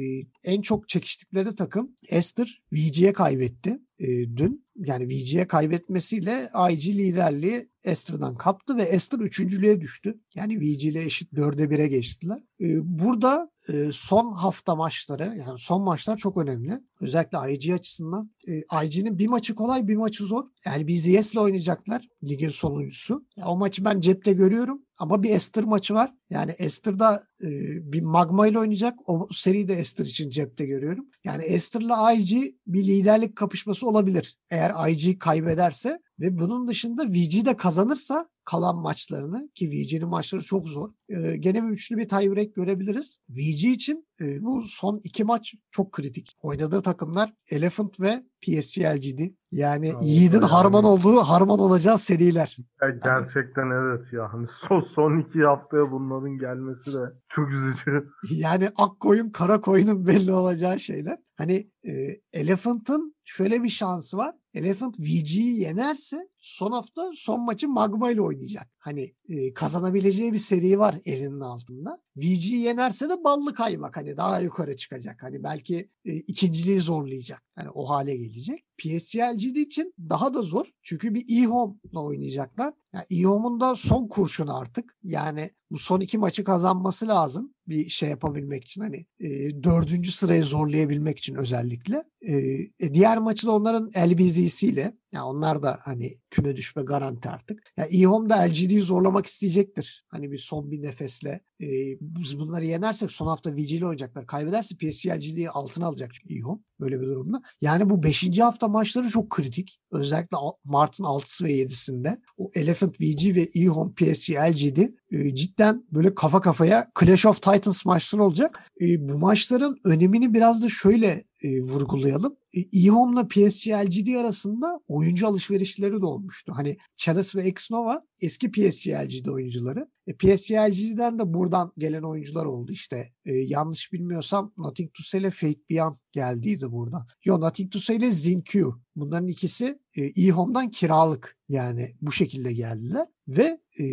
en 0.45 0.63
çok 0.63 0.89
çekiştikleri 0.89 1.55
takım 1.55 1.97
Esther 2.09 2.63
VG'ye 2.73 3.13
kaybetti 3.13 3.79
e, 3.99 4.07
dün. 4.37 4.65
Yani 4.77 5.09
VG'ye 5.09 5.47
kaybetmesiyle 5.47 6.51
IG 6.71 6.87
liderliği 6.87 7.69
Esther'dan 7.85 8.37
kaptı 8.37 8.77
ve 8.77 8.83
Esther 8.83 9.19
üçüncülüğe 9.19 9.81
düştü. 9.81 10.21
Yani 10.35 10.61
VG 10.61 10.85
ile 10.85 11.05
eşit 11.05 11.33
4'e 11.33 11.65
1'e 11.65 11.87
geçtiler. 11.87 12.43
E, 12.61 12.67
burada 12.99 13.51
e, 13.69 13.89
son 13.93 14.33
hafta 14.33 14.75
maçları 14.75 15.23
yani 15.39 15.59
son 15.59 15.83
maçlar 15.83 16.17
çok 16.17 16.37
önemli. 16.37 16.81
Özellikle 17.01 17.55
IG 17.55 17.75
açısından. 17.75 18.31
E, 18.49 18.87
IG'nin 18.87 19.19
bir 19.19 19.27
maçı 19.27 19.55
kolay 19.55 19.89
bir 19.89 19.97
maçı 19.97 20.25
zor. 20.25 20.45
Yani 20.67 20.89
BZS'le 20.89 21.37
oynayacaklar 21.37 22.09
ligin 22.25 22.49
sonuncusu. 22.49 23.27
Yani 23.37 23.49
o 23.49 23.57
maçı 23.57 23.85
ben 23.85 24.01
cepte 24.01 24.33
görüyorum. 24.33 24.83
Ama 24.99 25.23
bir 25.23 25.31
Esther 25.31 25.65
maçı 25.65 25.95
var. 25.95 26.15
Yani 26.31 26.55
Esther'da 26.95 27.23
e, 27.43 27.49
bir 27.93 28.03
Magma 28.03 28.47
ile 28.47 28.59
oynayacak. 28.59 28.99
O 29.07 29.29
seriyi 29.33 29.69
de 29.69 29.75
Esther 29.75 30.05
için 30.05 30.31
cepte 30.31 30.67
görüyorum. 30.67 31.07
Yani 31.25 31.43
Esther'la 31.43 32.13
IG 32.13 32.31
bir 32.67 32.85
liderlik 32.85 33.37
kapışması 33.37 33.89
olabilir. 33.89 34.39
Eğer 34.51 34.89
IG 34.89 35.19
kaybederse 35.19 35.99
ve 36.21 36.39
bunun 36.39 36.69
dışında 36.69 37.05
VG 37.09 37.45
de 37.47 37.57
kazanırsa 37.57 38.29
kalan 38.45 38.77
maçlarını 38.77 39.49
ki 39.55 39.69
VG'nin 39.71 40.09
maçları 40.09 40.43
çok 40.43 40.69
zor. 40.69 40.91
Ee, 41.09 41.37
gene 41.37 41.63
bir 41.63 41.69
üçlü 41.69 41.97
bir 41.97 42.09
tiebreak 42.09 42.55
görebiliriz. 42.55 43.19
VG 43.31 43.65
için 43.65 44.07
e, 44.21 44.43
bu 44.43 44.63
son 44.63 45.01
iki 45.05 45.25
maç 45.25 45.55
çok 45.71 45.93
kritik. 45.93 46.37
Oynadığı 46.43 46.83
takımlar 46.83 47.33
Elephant 47.51 48.01
ve 48.01 48.23
PSG 48.43 48.79
LGD. 48.81 49.21
Yani 49.51 49.91
Anladım. 49.91 50.07
Yiğit'in 50.07 50.37
Yani- 50.41 50.47
harman 50.51 50.85
olduğu, 50.85 51.17
harman 51.17 51.59
olacağı 51.59 51.99
seriler. 51.99 52.57
Ya 52.83 52.89
gerçekten 52.91 53.71
evet 53.71 54.13
ya. 54.13 54.33
Hani 54.33 54.47
son, 54.69 54.81
son 54.81 55.19
iki 55.21 55.41
haftaya 55.43 55.93
bunların 55.93 56.39
gelmesi 56.39 56.93
de 56.93 57.13
çok 57.29 57.51
üzücü. 57.51 58.09
Yani 58.31 58.69
ak 58.77 59.01
koyun 59.01 59.31
kara 59.31 59.61
koyunun 59.61 60.07
belli 60.07 60.33
olacağı 60.33 60.81
şeyler. 60.81 61.19
Hani 61.37 61.71
e, 61.87 61.93
Elephant'ın 62.33 63.14
şöyle 63.25 63.63
bir 63.63 63.69
şansı 63.69 64.17
var. 64.17 64.35
Elephant 64.55 65.01
VG'yi 65.01 65.61
yenerse 65.61 66.29
son 66.45 66.73
hafta 66.73 67.11
son 67.15 67.41
maçı 67.41 67.69
Magma 67.69 68.11
ile 68.11 68.21
oynayacak. 68.21 68.69
Hani 68.79 69.15
e, 69.29 69.55
kazanabileceği 69.55 70.33
bir 70.33 70.39
seri 70.39 70.79
var 70.79 70.95
elinin 71.05 71.41
altında. 71.41 72.03
VG'yi 72.17 72.61
yenerse 72.61 73.09
de 73.09 73.25
ballı 73.25 73.55
kaymak 73.55 73.97
hani 73.97 74.17
daha 74.17 74.41
yukarı 74.41 74.77
çıkacak. 74.77 75.23
Hani 75.23 75.43
belki 75.43 75.91
e, 76.05 76.15
ikinciliği 76.15 76.81
zorlayacak. 76.81 77.43
Hani 77.55 77.71
o 77.71 77.89
hale 77.89 78.17
gelecek. 78.17 78.65
PSG 78.79 79.17
LGD 79.17 79.57
için 79.57 79.95
daha 79.99 80.35
da 80.35 80.43
zor. 80.43 80.67
Çünkü 80.83 81.15
bir 81.15 81.43
E-Home'la 81.43 82.03
oynayacaklar. 82.03 82.75
Yani 82.95 83.05
E-Home'un 83.11 83.61
da 83.61 83.75
son 83.75 84.09
kurşunu 84.09 84.59
artık. 84.59 84.97
Yani 85.03 85.51
bu 85.71 85.79
son 85.79 86.01
iki 86.01 86.19
maçı 86.19 86.45
kazanması 86.45 87.09
lazım. 87.09 87.55
Bir 87.69 87.89
şey 87.89 88.11
yapabilmek 88.11 88.65
için 88.65 88.81
hani 88.81 89.07
e, 89.21 89.63
dördüncü 89.63 90.13
sırayı 90.13 90.45
zorlayabilmek 90.45 91.19
için 91.19 91.35
özellikle. 91.35 92.05
E, 92.23 92.37
e, 92.81 92.95
diğer 92.95 93.19
maçı 93.19 93.47
da 93.47 93.53
onların 93.53 93.91
LBZ'siyle 94.07 94.97
ya 95.15 95.27
onlar 95.27 95.63
da 95.63 95.79
hani 95.83 96.15
küme 96.31 96.57
düşme 96.57 96.83
garanti 96.83 97.29
artık. 97.29 97.73
Ya 97.77 97.85
E-Home 97.85 98.31
da 98.31 98.37
LGD'yi 98.37 98.83
zorlamak 98.83 99.27
isteyecektir. 99.27 100.05
Hani 100.09 100.33
bir 100.33 100.39
son 100.39 100.71
bir 100.71 100.83
nefesle. 100.83 101.41
E, 101.61 101.67
biz 102.01 102.39
bunları 102.39 102.65
yenersek 102.65 103.11
son 103.11 103.27
hafta 103.27 103.53
VG 103.53 103.73
ile 103.73 103.85
oynayacaklar. 103.85 104.27
Kaybederse 104.27 104.77
PSG 104.77 105.07
LGD'yi 105.07 105.51
altına 105.51 105.87
alacak 105.87 106.15
çünkü 106.15 106.35
E-Home. 106.35 106.61
Böyle 106.81 107.01
bir 107.01 107.07
durumda. 107.07 107.43
Yani 107.61 107.91
bu 107.91 108.03
5. 108.03 108.39
hafta 108.39 108.69
maçları 108.69 109.09
çok 109.09 109.31
kritik. 109.31 109.81
Özellikle 109.93 110.37
Mart'ın 110.65 111.05
6'sı 111.05 111.45
ve 111.45 111.53
7'sinde. 111.53 112.21
O 112.37 112.51
Elephant 112.55 113.01
VG 113.01 113.37
ve 113.37 113.49
E-Home 113.55 113.93
PSG 113.93 114.31
LGD 114.31 114.79
e, 115.11 115.35
cidden 115.35 115.85
böyle 115.93 116.15
kafa 116.15 116.41
kafaya 116.41 116.91
Clash 117.01 117.27
of 117.27 117.43
Titans 117.43 117.85
maçları 117.85 118.23
olacak. 118.23 118.61
E, 118.81 119.09
bu 119.09 119.19
maçların 119.19 119.77
önemini 119.85 120.35
biraz 120.35 120.63
da 120.63 120.69
şöyle 120.69 121.25
e, 121.43 121.61
vurgulayalım. 121.61 122.37
E, 122.57 122.61
E-Home'la 122.61 123.29
PSG 123.29 123.69
LGD 123.69 124.15
arasında 124.15 124.81
oyuncu 124.89 125.27
alışverişleri 125.27 126.01
de 126.01 126.07
olmuştu. 126.07 126.53
Hani 126.57 126.77
Chalice 126.97 127.39
ve 127.39 127.49
Xnova 127.49 128.03
eski 128.25 128.51
PSG 128.51 128.89
LGD 128.89 129.29
oyuncuları. 129.29 129.91
E, 130.07 130.17
PSG 130.17 130.53
LGD'den 130.53 131.19
de 131.19 131.35
buradan 131.35 131.73
gelen 131.79 132.03
oyuncular 132.03 132.45
oldu. 132.45 132.73
İşte 132.73 133.09
e, 133.25 133.33
yanlış 133.33 133.93
bilmiyorsam 133.93 134.53
Nothing 134.57 134.95
to 134.95 135.03
Say 135.03 135.21
ile 135.21 135.31
Fate 135.31 135.61
Beyond 135.71 135.97
geldiydi 136.13 136.73
buradan. 136.73 137.07
Yo 137.25 137.41
Nothing 137.41 137.73
to 137.73 137.79
Say 137.79 137.97
ile 137.97 138.11
Zinkyu. 138.11 138.81
Bunların 138.97 139.29
ikisi 139.29 139.79
e, 139.97 140.03
E-Home'dan 140.05 140.71
kiralık. 140.71 141.37
Yani 141.49 141.97
bu 142.03 142.13
şekilde 142.13 142.53
geldiler. 142.53 143.07
Ve 143.29 143.61
e, 143.81 143.85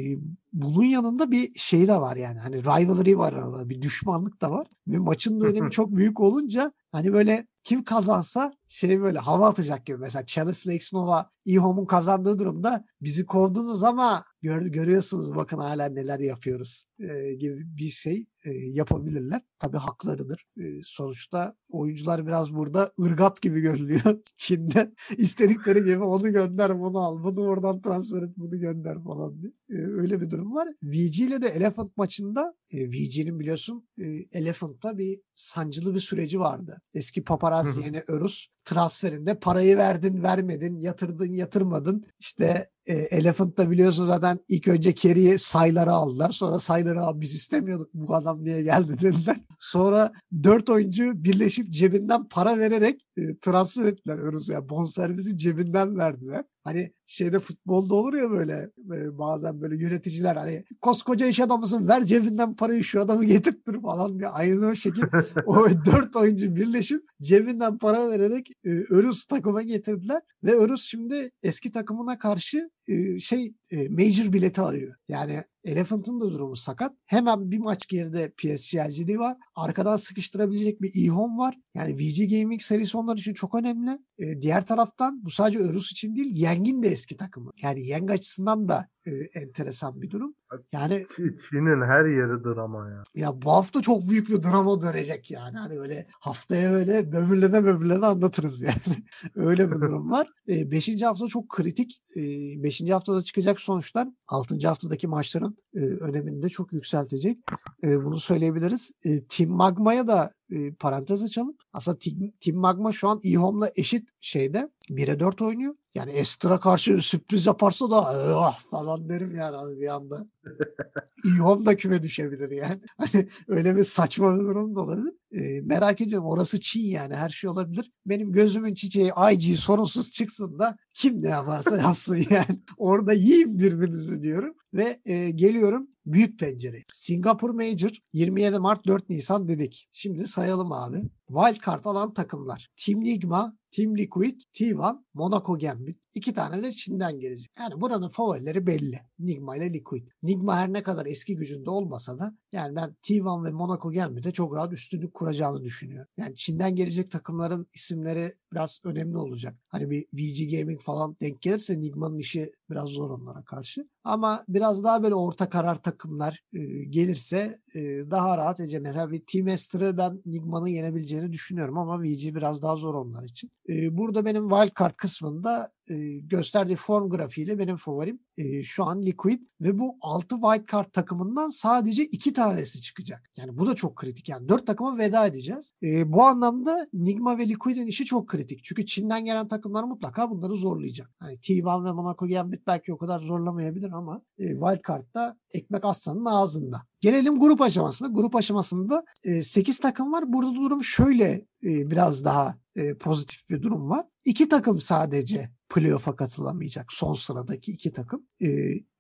bunun 0.53 0.83
yanında 0.83 1.31
bir 1.31 1.53
şey 1.55 1.87
de 1.87 1.95
var 1.95 2.15
yani. 2.15 2.39
Hani 2.39 2.63
rivalry 2.63 3.17
var 3.17 3.33
arada. 3.33 3.69
Bir 3.69 3.81
düşmanlık 3.81 4.41
da 4.41 4.51
var. 4.51 4.67
Ve 4.87 4.97
maçın 4.97 5.41
da 5.41 5.45
önemi 5.45 5.71
çok 5.71 5.95
büyük 5.95 6.19
olunca 6.19 6.71
hani 6.91 7.13
böyle 7.13 7.47
kim 7.63 7.83
kazansa 7.83 8.53
şey 8.67 9.01
böyle 9.01 9.19
hava 9.19 9.49
atacak 9.49 9.85
gibi. 9.85 9.97
Mesela 9.97 10.25
Chalice 10.25 10.59
ile 10.65 10.75
Xnova 10.75 11.29
E-Home'un 11.45 11.85
kazandığı 11.85 12.39
durumda 12.39 12.85
bizi 13.01 13.25
kovdunuz 13.25 13.83
ama 13.83 14.25
gör, 14.41 14.61
görüyorsunuz 14.61 15.35
bakın 15.35 15.57
hala 15.57 15.85
neler 15.85 16.19
yapıyoruz 16.19 16.85
e, 16.99 17.33
gibi 17.33 17.77
bir 17.77 17.89
şey 17.89 18.25
e, 18.45 18.51
yapabilirler. 18.51 19.41
Tabii 19.59 19.77
haklarıdır. 19.77 20.45
E, 20.57 20.63
sonuçta 20.83 21.55
oyuncular 21.69 22.27
biraz 22.27 22.53
burada 22.53 22.91
ırgat 23.01 23.41
gibi 23.41 23.61
görülüyor 23.61 24.21
Çin'de. 24.37 24.93
İstedikleri 25.17 25.83
gibi 25.83 26.03
onu 26.03 26.31
gönder 26.31 26.79
bunu 26.79 26.99
al. 26.99 27.23
Bunu 27.23 27.41
oradan 27.41 27.81
transfer 27.81 28.21
et 28.21 28.37
bunu 28.37 28.59
gönder 28.59 29.03
falan 29.03 29.41
diye. 29.41 29.51
E, 29.69 29.85
öyle 29.85 30.21
bir 30.21 30.31
durum 30.31 30.40
var. 30.45 30.67
VG 30.83 31.19
ile 31.19 31.41
de 31.41 31.47
Elephant 31.47 31.97
maçında 31.97 32.53
e, 32.71 32.87
VG'nin 32.87 33.39
biliyorsun 33.39 33.89
e, 33.97 34.05
Elephant'ta 34.31 34.97
bir 34.97 35.19
sancılı 35.35 35.93
bir 35.93 35.99
süreci 35.99 36.39
vardı. 36.39 36.81
Eski 36.93 37.23
paparazzi 37.23 37.81
yeni 37.81 38.03
Örus 38.07 38.47
transferinde 38.65 39.39
parayı 39.39 39.77
verdin 39.77 40.23
vermedin 40.23 40.79
yatırdın 40.79 41.33
yatırmadın. 41.33 42.03
İşte 42.19 42.65
e, 42.85 42.93
Elephant'ta 42.93 43.71
biliyorsun 43.71 44.05
zaten 44.05 44.39
ilk 44.47 44.67
önce 44.67 44.93
Kerry'i 44.93 45.37
sayları 45.37 45.91
aldılar. 45.91 46.31
Sonra 46.31 46.59
sayları 46.59 47.01
abi 47.01 47.21
biz 47.21 47.35
istemiyorduk 47.35 47.89
bu 47.93 48.15
adam 48.15 48.43
niye 48.43 48.61
geldi 48.61 48.93
dediler. 49.01 49.37
Sonra 49.59 50.11
dört 50.43 50.69
oyuncu 50.69 51.23
birleşip 51.23 51.69
cebinden 51.69 52.27
para 52.27 52.57
vererek 52.57 53.05
e, 53.17 53.37
transfer 53.41 53.85
ettiler. 53.85 54.17
Örüs'ü 54.17 54.53
yani 54.53 54.69
bonservisi 54.69 55.37
cebinden 55.37 55.97
verdiler. 55.97 56.43
Hani 56.63 56.93
şeyde 57.05 57.39
futbolda 57.39 57.95
olur 57.95 58.13
ya 58.13 58.31
böyle 58.31 58.69
e, 58.95 59.17
bazen 59.17 59.61
böyle 59.61 59.83
yöneticiler 59.83 60.35
hani 60.35 60.63
koskoca 60.81 61.27
iş 61.27 61.39
adamısın 61.39 61.87
ver 61.87 62.05
cebinden 62.05 62.55
parayı 62.55 62.83
şu 62.83 63.01
adamı 63.01 63.25
getirtir 63.25 63.81
falan 63.81 64.19
diye. 64.19 64.29
Aynı 64.29 64.67
o 64.67 64.75
şekil. 64.75 65.01
O 65.45 65.67
dört 65.85 66.15
oyuncu 66.15 66.55
birleşip 66.55 67.01
cebinden 67.21 67.77
para 67.77 68.09
vererek 68.09 68.50
e, 68.65 68.69
Örüs 68.69 69.25
takıma 69.25 69.61
getirdiler 69.61 70.21
ve 70.43 70.51
Örüs 70.51 70.83
şimdi 70.83 71.29
eski 71.43 71.71
takımına 71.71 72.17
karşı 72.17 72.69
e, 72.87 73.19
şey 73.19 73.53
e, 73.71 73.89
major 73.89 74.33
bileti 74.33 74.61
arıyor. 74.61 74.95
Yani 75.07 75.43
Elephant'ın 75.63 76.21
da 76.21 76.31
durumu 76.31 76.55
sakat. 76.55 76.91
Hemen 77.05 77.51
bir 77.51 77.57
maç 77.59 77.87
geride 77.87 78.31
PSG 78.37 78.75
LGD 78.75 79.17
var. 79.17 79.37
Arkadan 79.55 79.95
sıkıştırabilecek 79.95 80.81
bir 80.81 81.05
E-Home 81.05 81.37
var. 81.37 81.55
Yani 81.75 81.95
VG 81.95 82.31
Gaming 82.31 82.61
serisi 82.61 82.97
onlar 82.97 83.17
için 83.17 83.33
çok 83.33 83.55
önemli. 83.55 83.99
E, 84.19 84.41
diğer 84.41 84.65
taraftan 84.65 85.25
bu 85.25 85.29
sadece 85.29 85.59
Örüs 85.59 85.91
için 85.91 86.15
değil 86.15 86.35
Yeng'in 86.35 86.83
de 86.83 86.87
eski 86.87 87.17
takımı. 87.17 87.51
Yani 87.63 87.87
Yeng 87.87 88.11
açısından 88.11 88.69
da 88.69 88.87
e, 89.05 89.11
enteresan 89.39 90.01
bir 90.01 90.11
durum. 90.11 90.35
Yani 90.71 90.93
Çi- 90.93 91.37
Çin'in 91.49 91.87
her 91.87 92.05
yeri 92.05 92.43
drama 92.43 92.89
ya. 92.89 93.03
ya 93.15 93.41
bu 93.41 93.51
hafta 93.51 93.81
çok 93.81 94.09
büyük 94.09 94.29
bir 94.29 94.43
drama 94.43 94.81
dönecek 94.81 95.31
yani. 95.31 95.57
Hani 95.57 95.77
böyle 95.77 96.07
haftaya 96.19 96.71
böyle 96.71 97.11
böbürlene 97.11 97.63
böbürlene 97.63 98.05
anlatırız 98.05 98.61
yani. 98.61 98.97
Öyle 99.35 99.71
bir 99.71 99.75
durum 99.75 100.11
var. 100.11 100.27
E, 100.49 100.71
beşinci 100.71 101.05
hafta 101.05 101.27
çok 101.27 101.49
kritik. 101.49 102.01
E, 102.15 102.21
beşinci 102.63 102.93
haftada 102.93 103.21
çıkacak 103.23 103.61
sonuçlar 103.61 104.07
altıncı 104.27 104.67
haftadaki 104.67 105.07
maçların 105.07 105.50
e, 105.75 105.79
önemini 105.79 106.41
de 106.41 106.49
çok 106.49 106.73
yükseltecek. 106.73 107.37
E, 107.83 108.03
bunu 108.03 108.19
söyleyebiliriz. 108.19 108.91
E, 109.05 109.25
Team 109.25 109.51
Magma'ya 109.51 110.07
da 110.07 110.31
e, 110.51 110.73
parantez 110.73 111.23
açalım. 111.23 111.57
Aslında 111.73 111.97
Team, 111.99 112.31
Team 112.39 112.57
Magma 112.57 112.91
şu 112.91 113.07
an 113.07 113.21
eHome'la 113.23 113.71
eşit 113.75 114.09
şeyde 114.21 114.69
1'e 114.89 115.19
4 115.19 115.41
oynuyor. 115.41 115.75
Yani 115.95 116.11
Estra 116.11 116.59
karşı 116.59 117.01
sürpriz 117.01 117.45
yaparsa 117.45 117.91
da 117.91 118.01
oh 118.37 118.59
falan 118.71 119.09
derim 119.09 119.35
yani 119.35 119.79
bir 119.79 119.87
anda. 119.87 120.27
eHome 121.27 121.65
da 121.65 121.77
küme 121.77 122.03
düşebilir 122.03 122.51
yani. 122.51 122.79
Hani 122.97 123.27
öyle 123.47 123.75
bir 123.75 123.83
saçma 123.83 124.35
bir 124.35 124.39
durum 124.39 124.75
da 124.75 124.81
olabilir. 124.81 125.13
E, 125.31 125.61
merak 125.61 126.01
ediyorum 126.01 126.27
orası 126.27 126.59
Çin 126.59 126.85
yani 126.85 127.15
her 127.15 127.29
şey 127.29 127.49
olabilir. 127.49 127.91
Benim 128.05 128.31
gözümün 128.31 128.73
çiçeği 128.73 129.11
IG 129.33 129.57
sorunsuz 129.57 130.11
çıksın 130.11 130.59
da 130.59 130.77
kim 130.93 131.23
ne 131.23 131.29
yaparsa 131.29 131.77
yapsın 131.81 132.25
yani. 132.29 132.59
Orada 132.77 133.13
yiyin 133.13 133.59
birbirinizi 133.59 134.23
diyorum. 134.23 134.55
Ve 134.73 134.97
e, 135.05 135.29
geliyorum 135.29 135.87
büyük 136.05 136.39
pencere. 136.39 136.83
Singapur 136.93 137.49
Major 137.49 137.91
27 138.13 138.59
Mart 138.59 138.85
4 138.87 139.09
Nisan 139.09 139.47
dedik. 139.47 139.89
Şimdi 139.91 140.27
sayalım 140.41 140.71
abi. 140.71 141.09
Wildcard 141.27 141.85
alan 141.85 142.13
takımlar. 142.13 142.69
Team 142.85 143.05
Ligma, 143.05 143.57
Team 143.71 143.97
Liquid, 143.97 144.39
T1, 144.53 145.03
Monaco 145.13 145.57
Gambit. 145.57 146.03
İki 146.15 146.33
tane 146.33 146.63
de 146.63 146.71
Çin'den 146.71 147.19
gelecek. 147.19 147.51
Yani 147.59 147.81
buranın 147.81 148.09
favorileri 148.09 148.67
belli. 148.67 148.99
Nigma 149.19 149.57
ile 149.57 149.73
Liquid. 149.73 150.07
Nigma 150.23 150.57
her 150.57 150.73
ne 150.73 150.83
kadar 150.83 151.05
eski 151.05 151.35
gücünde 151.35 151.69
olmasa 151.69 152.19
da 152.19 152.35
yani 152.51 152.75
ben 152.75 152.95
T1 153.03 153.45
ve 153.45 153.51
Monaco 153.51 153.91
Gambit'e 153.91 154.31
çok 154.31 154.55
rahat 154.55 154.73
üstünlük 154.73 155.13
kuracağını 155.13 155.63
düşünüyorum. 155.63 156.11
Yani 156.17 156.35
Çin'den 156.35 156.75
gelecek 156.75 157.11
takımların 157.11 157.67
isimleri 157.73 158.31
biraz 158.51 158.79
önemli 158.83 159.17
olacak. 159.17 159.55
Hani 159.67 159.89
bir 159.89 160.05
VG 160.13 160.59
Gaming 160.59 160.81
falan 160.81 161.15
denk 161.21 161.41
gelirse 161.41 161.79
Nigma'nın 161.79 162.19
işi 162.19 162.51
biraz 162.69 162.89
zor 162.89 163.09
onlara 163.09 163.43
karşı. 163.43 163.87
Ama 164.03 164.43
biraz 164.47 164.83
daha 164.83 165.03
böyle 165.03 165.15
orta 165.15 165.49
karar 165.49 165.83
takımlar 165.83 166.43
e, 166.53 166.59
gelirse 166.83 167.57
e, 167.75 167.81
daha 168.11 168.37
rahat 168.37 168.59
edecek. 168.59 168.81
Mesela 168.81 169.11
bir 169.11 169.21
Team 169.27 169.47
Ester'ı 169.47 169.97
ben 169.97 170.21
Nigma'nın 170.25 170.67
yenebileceğini 170.67 171.33
düşünüyorum 171.33 171.77
ama 171.77 172.03
VG 172.03 172.35
biraz 172.35 172.61
daha 172.61 172.75
zor 172.75 172.93
onlar 172.93 173.23
için. 173.23 173.51
E, 173.69 173.97
burada 173.97 174.25
benim 174.25 174.49
wildcard 174.49 174.95
kısmında 174.95 175.69
e, 175.89 175.95
gösterdiği 176.17 176.75
form 176.75 177.09
grafiğiyle 177.09 177.59
benim 177.59 177.77
favorim 177.77 178.19
e, 178.37 178.63
şu 178.63 178.83
an 178.83 179.01
Liquid 179.01 179.41
ve 179.61 179.79
bu 179.79 179.97
6 180.01 180.35
wildcard 180.35 180.91
takımından 180.91 181.49
sadece 181.49 182.05
2 182.05 182.33
tanesi 182.33 182.81
çıkacak. 182.81 183.29
Yani 183.37 183.57
bu 183.57 183.67
da 183.67 183.75
çok 183.75 183.95
kritik. 183.95 184.29
Yani 184.29 184.49
4 184.49 184.67
takıma 184.67 184.97
veda 184.97 185.25
edeceğiz. 185.27 185.73
E, 185.83 186.11
bu 186.11 186.23
anlamda 186.23 186.87
Nigma 186.93 187.37
ve 187.37 187.49
Liquid'in 187.49 187.87
işi 187.87 188.05
çok 188.05 188.27
kritik. 188.27 188.40
Çünkü 188.47 188.85
Çin'den 188.85 189.25
gelen 189.25 189.47
takımlar 189.47 189.83
mutlaka 189.83 190.29
bunları 190.29 190.55
zorlayacak. 190.55 191.09
Hani 191.19 191.33
T1 191.33 191.85
ve 191.85 191.91
Monaco 191.91 192.27
Gambit 192.27 192.67
belki 192.67 192.93
o 192.93 192.97
kadar 192.97 193.19
zorlamayabilir 193.19 193.91
ama 193.91 194.21
e, 194.37 194.47
wildcard'da 194.47 195.37
ekmek 195.53 195.85
aslanın 195.85 196.25
ağzında. 196.25 196.77
Gelelim 197.01 197.39
grup 197.39 197.61
aşamasına. 197.61 198.07
Grup 198.07 198.35
aşamasında 198.35 199.03
e, 199.23 199.41
8 199.41 199.79
takım 199.79 200.11
var. 200.11 200.33
Burada 200.33 200.55
durum 200.55 200.83
şöyle 200.83 201.31
e, 201.63 201.91
biraz 201.91 202.25
daha 202.25 202.57
e, 202.75 202.93
pozitif 202.97 203.49
bir 203.49 203.61
durum 203.61 203.89
var. 203.89 204.05
İki 204.25 204.49
takım 204.49 204.79
sadece 204.79 205.49
playoff'a 205.73 206.15
katılamayacak. 206.15 206.93
Son 206.93 207.13
sıradaki 207.13 207.71
iki 207.71 207.93
takım. 207.93 208.25
E, 208.41 208.47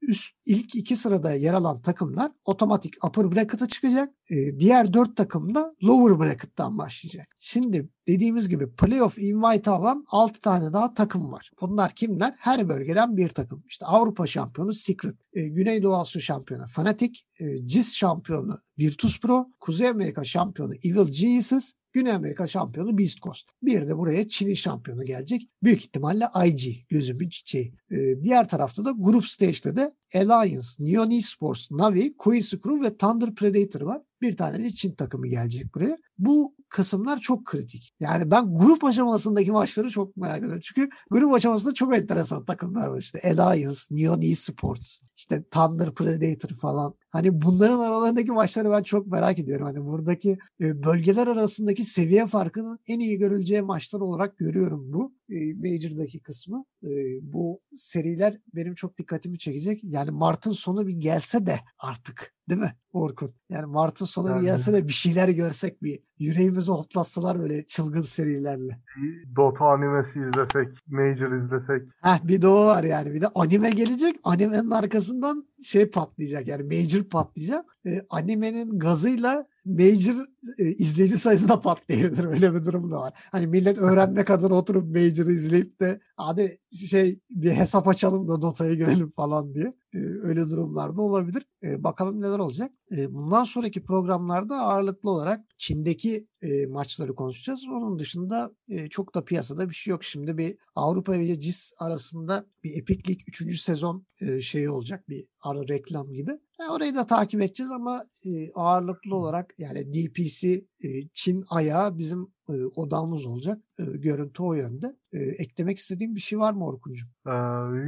üst 0.01 0.35
ilk 0.45 0.75
iki 0.75 0.95
sırada 0.95 1.33
yer 1.33 1.53
alan 1.53 1.81
takımlar 1.81 2.31
otomatik 2.45 3.05
upper 3.05 3.31
bracket'a 3.31 3.67
çıkacak. 3.67 4.13
E, 4.29 4.59
diğer 4.59 4.93
dört 4.93 5.17
takım 5.17 5.55
da 5.55 5.75
lower 5.83 6.19
bracket'tan 6.19 6.77
başlayacak. 6.77 7.27
Şimdi 7.37 7.89
dediğimiz 8.07 8.49
gibi 8.49 8.71
playoff 8.75 9.19
invite 9.19 9.71
alan 9.71 10.05
6 10.07 10.39
tane 10.39 10.73
daha 10.73 10.93
takım 10.93 11.31
var. 11.31 11.51
Bunlar 11.61 11.91
kimler? 11.91 12.33
Her 12.37 12.69
bölgeden 12.69 13.17
bir 13.17 13.29
takım. 13.29 13.63
İşte 13.67 13.85
Avrupa 13.85 14.27
şampiyonu 14.27 14.73
Secret, 14.73 15.15
e, 15.33 15.47
Güneydoğu 15.47 15.95
Asya 15.95 16.21
şampiyonu 16.21 16.65
Fnatic, 16.65 17.19
e, 17.39 17.67
CIS 17.67 17.95
şampiyonu 17.95 18.59
Virtus 18.79 19.19
Pro, 19.19 19.47
Kuzey 19.59 19.87
Amerika 19.87 20.23
şampiyonu 20.23 20.73
Evil 20.73 21.11
Geniuses, 21.11 21.73
Güney 21.93 22.13
Amerika 22.13 22.47
şampiyonu 22.47 22.97
Beast 22.97 23.21
Coast. 23.21 23.49
Bir 23.63 23.87
de 23.87 23.97
buraya 23.97 24.27
Çin'in 24.27 24.53
şampiyonu 24.53 25.05
gelecek. 25.05 25.49
Büyük 25.63 25.81
ihtimalle 25.81 26.25
IG 26.45 26.87
gözümün 26.89 27.29
çiçeği. 27.29 27.73
Ee, 27.91 28.23
diğer 28.23 28.49
tarafta 28.49 28.85
da 28.85 28.91
Group 28.97 29.25
Stage'de 29.25 29.75
de 29.75 29.95
Alliance, 30.15 30.67
Neon 30.79 31.11
Esports, 31.11 31.71
Navi, 31.71 32.17
Queen 32.17 32.41
Screw 32.41 32.81
ve 32.81 32.97
Thunder 32.97 33.35
Predator 33.35 33.81
var. 33.81 34.01
Bir 34.21 34.37
tane 34.37 34.63
de 34.63 34.71
Çin 34.71 34.91
takımı 34.95 35.27
gelecek 35.27 35.75
buraya. 35.75 35.97
Bu 36.17 36.55
kısımlar 36.69 37.19
çok 37.19 37.45
kritik. 37.45 37.93
Yani 37.99 38.31
ben 38.31 38.55
grup 38.55 38.83
aşamasındaki 38.83 39.51
maçları 39.51 39.89
çok 39.89 40.17
merak 40.17 40.39
ediyorum. 40.39 40.61
Çünkü 40.63 40.89
grup 41.11 41.33
aşamasında 41.33 41.73
çok 41.73 41.95
enteresan 41.97 42.45
takımlar 42.45 42.87
var. 42.87 42.97
İşte 42.99 43.19
Alliance, 43.23 43.79
Neon 43.91 44.21
Esports, 44.21 44.99
işte 45.17 45.43
Thunder 45.43 45.93
Predator 45.93 46.55
falan. 46.55 46.93
Hani 47.09 47.41
bunların 47.41 47.79
aralarındaki 47.79 48.31
maçları 48.31 48.71
ben 48.71 48.83
çok 48.83 49.07
merak 49.07 49.39
ediyorum. 49.39 49.65
Hani 49.65 49.85
buradaki 49.85 50.37
e, 50.61 50.83
bölgeler 50.83 51.27
arasındaki 51.27 51.83
seviye 51.83 52.25
farkının 52.25 52.79
en 52.87 52.99
iyi 52.99 53.17
görüleceği 53.17 53.61
maçlar 53.61 53.99
olarak 53.99 54.37
görüyorum 54.37 54.93
bu. 54.93 55.13
E, 55.31 55.53
Major'daki 55.53 56.19
kısmı. 56.19 56.65
E, 56.83 56.89
bu 57.21 57.61
seriler 57.77 58.37
benim 58.55 58.75
çok 58.75 58.97
dikkatimi 58.97 59.37
çekecek. 59.37 59.79
Yani 59.83 60.11
Mart'ın 60.11 60.51
sonu 60.51 60.87
bir 60.87 60.93
gelse 60.93 61.45
de 61.45 61.55
artık 61.79 62.33
değil 62.49 62.61
mi 62.61 62.75
Orkun? 62.93 63.33
Yani 63.49 63.65
Mart'ın 63.65 64.05
sonu 64.05 64.29
yani. 64.29 64.39
bir 64.39 64.45
gelse 64.45 64.73
de 64.73 64.87
bir 64.87 64.93
şeyler 64.93 65.29
görsek 65.29 65.83
bir 65.83 65.99
yüreğimizi 66.19 66.71
hoplatsalar 66.71 67.39
böyle 67.39 67.65
çılgın 67.65 68.01
serilerle. 68.01 68.79
Bir 68.97 69.35
Dota 69.35 69.65
animesi 69.65 70.19
izlesek, 70.19 70.67
Major 70.87 71.31
izlesek. 71.31 71.81
Heh, 72.01 72.27
bir 72.27 72.41
de 72.41 72.47
o 72.47 72.65
var 72.65 72.83
yani. 72.83 73.13
Bir 73.13 73.21
de 73.21 73.27
anime 73.35 73.69
gelecek. 73.69 74.15
Animenin 74.23 74.71
arkasından 74.71 75.47
şey 75.63 75.89
patlayacak 75.89 76.47
yani 76.47 76.63
Major 76.63 77.03
patlayacak. 77.03 77.65
E, 77.85 78.01
animenin 78.09 78.79
gazıyla 78.79 79.47
Major 79.65 80.15
e, 80.59 80.63
izleyici 80.63 81.17
sayısı 81.17 81.49
da 81.49 81.61
patlayabilir. 81.61 82.25
Öyle 82.25 82.53
bir 82.53 82.65
durum 82.65 82.91
da 82.91 82.95
var. 82.99 83.13
Hani 83.31 83.47
millet 83.47 83.77
öğrenmek 83.77 84.29
adına 84.29 84.55
oturup 84.55 84.95
Major'ı 84.95 85.31
izleyip 85.31 85.79
de 85.79 85.99
hadi 86.27 86.57
şey 86.89 87.19
bir 87.29 87.51
hesap 87.51 87.87
açalım 87.87 88.27
da 88.27 88.41
Dota'ya 88.41 88.73
girelim 88.73 89.11
falan 89.15 89.53
diye. 89.53 89.73
E, 89.93 89.97
öyle 89.97 90.49
durumlarda 90.49 91.01
olabilir. 91.01 91.45
E, 91.63 91.83
bakalım 91.83 92.21
neler 92.21 92.39
olacak. 92.39 92.71
E, 92.97 93.13
bundan 93.13 93.43
sonraki 93.43 93.83
programlarda 93.83 94.59
ağırlıklı 94.59 95.09
olarak 95.09 95.45
Çin'deki 95.57 96.27
e, 96.41 96.65
maçları 96.65 97.15
konuşacağız. 97.15 97.63
Onun 97.67 97.99
dışında 97.99 98.51
e, 98.69 98.87
çok 98.87 99.15
da 99.15 99.25
piyasada 99.25 99.69
bir 99.69 99.75
şey 99.75 99.91
yok. 99.91 100.03
Şimdi 100.03 100.37
bir 100.37 100.57
Avrupa 100.75 101.13
ve 101.13 101.39
CIS 101.39 101.73
arasında 101.79 102.45
bir 102.63 102.77
Epic 102.77 103.09
League 103.09 103.23
3. 103.27 103.61
sezon 103.61 104.05
e, 104.21 104.41
şeyi 104.41 104.69
olacak. 104.69 105.09
Bir 105.09 105.25
ara 105.43 105.67
reklam 105.67 106.13
gibi. 106.13 106.31
E, 106.59 106.69
orayı 106.71 106.95
da 106.95 107.05
takip 107.05 107.41
edeceğiz 107.41 107.71
ama 107.71 108.05
e, 108.25 108.51
ağırlıklı 108.55 109.15
olarak 109.15 109.53
yani 109.57 109.93
DPC 109.93 110.65
e, 110.83 111.07
Çin 111.13 111.43
ayağı 111.49 111.97
bizim 111.97 112.33
odamız 112.75 113.25
olacak. 113.25 113.63
Görüntü 113.77 114.43
o 114.43 114.53
yönde. 114.53 114.97
Eklemek 115.13 115.77
istediğim 115.77 116.15
bir 116.15 116.19
şey 116.19 116.39
var 116.39 116.53
mı 116.53 116.65
Orkuncuğum? 116.65 117.09
Ee, 117.27 117.31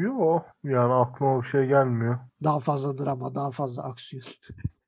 yok. 0.02 0.46
Yani 0.64 0.94
aklıma 0.94 1.42
bir 1.42 1.48
şey 1.48 1.68
gelmiyor. 1.68 2.20
Daha 2.44 2.60
fazla 2.60 2.98
drama, 2.98 3.36
daha 3.36 3.52
fazla 3.52 3.84
aksiyon. 3.84 4.24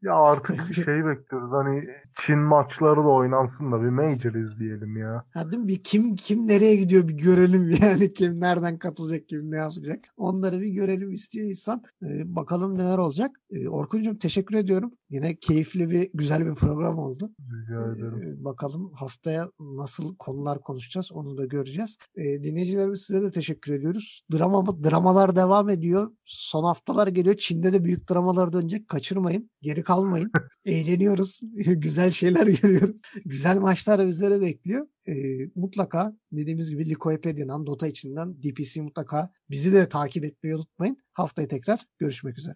Ya 0.06 0.16
artık 0.16 0.74
şey 0.74 1.06
bekliyoruz 1.06 1.52
hani 1.52 1.86
Çin 2.26 2.40
maçları 2.40 2.98
da 2.98 3.08
oynansın 3.08 3.72
da 3.72 3.82
bir 3.82 3.90
Major 3.90 4.34
izleyelim 4.34 4.98
ya. 4.98 5.26
Ha 5.34 5.52
değil 5.52 5.64
mi? 5.64 5.68
Bir 5.68 5.84
kim 5.84 6.16
kim 6.16 6.48
nereye 6.48 6.76
gidiyor 6.76 7.08
bir 7.08 7.14
görelim 7.14 7.70
yani 7.82 8.14
kim 8.14 8.40
nereden 8.40 8.78
katılacak 8.78 9.28
kim 9.28 9.52
ne 9.52 9.58
yapacak. 9.58 10.00
Onları 10.18 10.62
bir 10.62 10.68
görelim 10.68 11.12
istiyor 11.12 11.48
insan. 11.48 11.84
Ee, 12.04 12.36
bakalım 12.36 12.78
neler 12.78 12.98
olacak. 12.98 13.32
Ee, 13.52 13.68
Orkuncuğum 13.68 14.18
teşekkür 14.18 14.56
ediyorum. 14.56 14.92
Yine 15.10 15.36
keyifli 15.36 15.90
bir 15.90 16.10
güzel 16.14 16.46
bir 16.46 16.56
program 16.56 17.00
oldu. 17.00 17.32
Rica 17.40 17.96
ederim. 17.96 18.38
Ee, 18.42 18.44
bakalım 18.46 18.92
haftaya 18.94 19.50
nasıl 19.60 20.16
konular 20.16 20.62
konuşacağız 20.62 21.12
onu 21.12 21.38
da 21.38 21.46
göreceğiz. 21.46 21.98
Ee, 22.18 22.44
dinleyicilerimiz 22.44 23.02
size 23.02 23.22
de 23.22 23.32
teşekkür 23.32 23.74
ediyoruz. 23.74 24.22
Drama, 24.38 24.84
dramalar 24.84 25.36
devam 25.36 25.70
ediyor. 25.70 26.12
Son 26.26 26.64
haftalar 26.64 27.08
geliyor. 27.08 27.38
Çin'de 27.38 27.74
de 27.74 27.84
büyük 27.84 28.10
dramalar 28.10 28.54
dönecek. 28.54 28.88
Kaçırmayın. 28.88 29.50
Geri 29.62 29.84
kalmayın. 29.84 30.32
Eğleniyoruz. 30.66 31.42
Güzel 31.56 32.12
şeyler 32.12 32.48
görüyoruz. 32.48 33.02
Güzel 33.26 33.58
maçlar 33.58 34.08
bizlere 34.08 34.42
bekliyor. 34.42 34.88
E, 35.08 35.14
mutlaka 35.56 36.18
dediğimiz 36.32 36.70
gibi 36.70 36.90
Likoepedia'dan, 36.90 37.66
Dota 37.68 37.88
içinden 37.88 38.36
DPC 38.44 38.82
mutlaka 38.82 39.30
bizi 39.50 39.74
de 39.74 39.90
takip 39.90 40.26
etmeyi 40.26 40.56
unutmayın. 40.56 40.98
Haftaya 41.14 41.48
tekrar 41.48 41.80
görüşmek 42.00 42.38
üzere. 42.38 42.56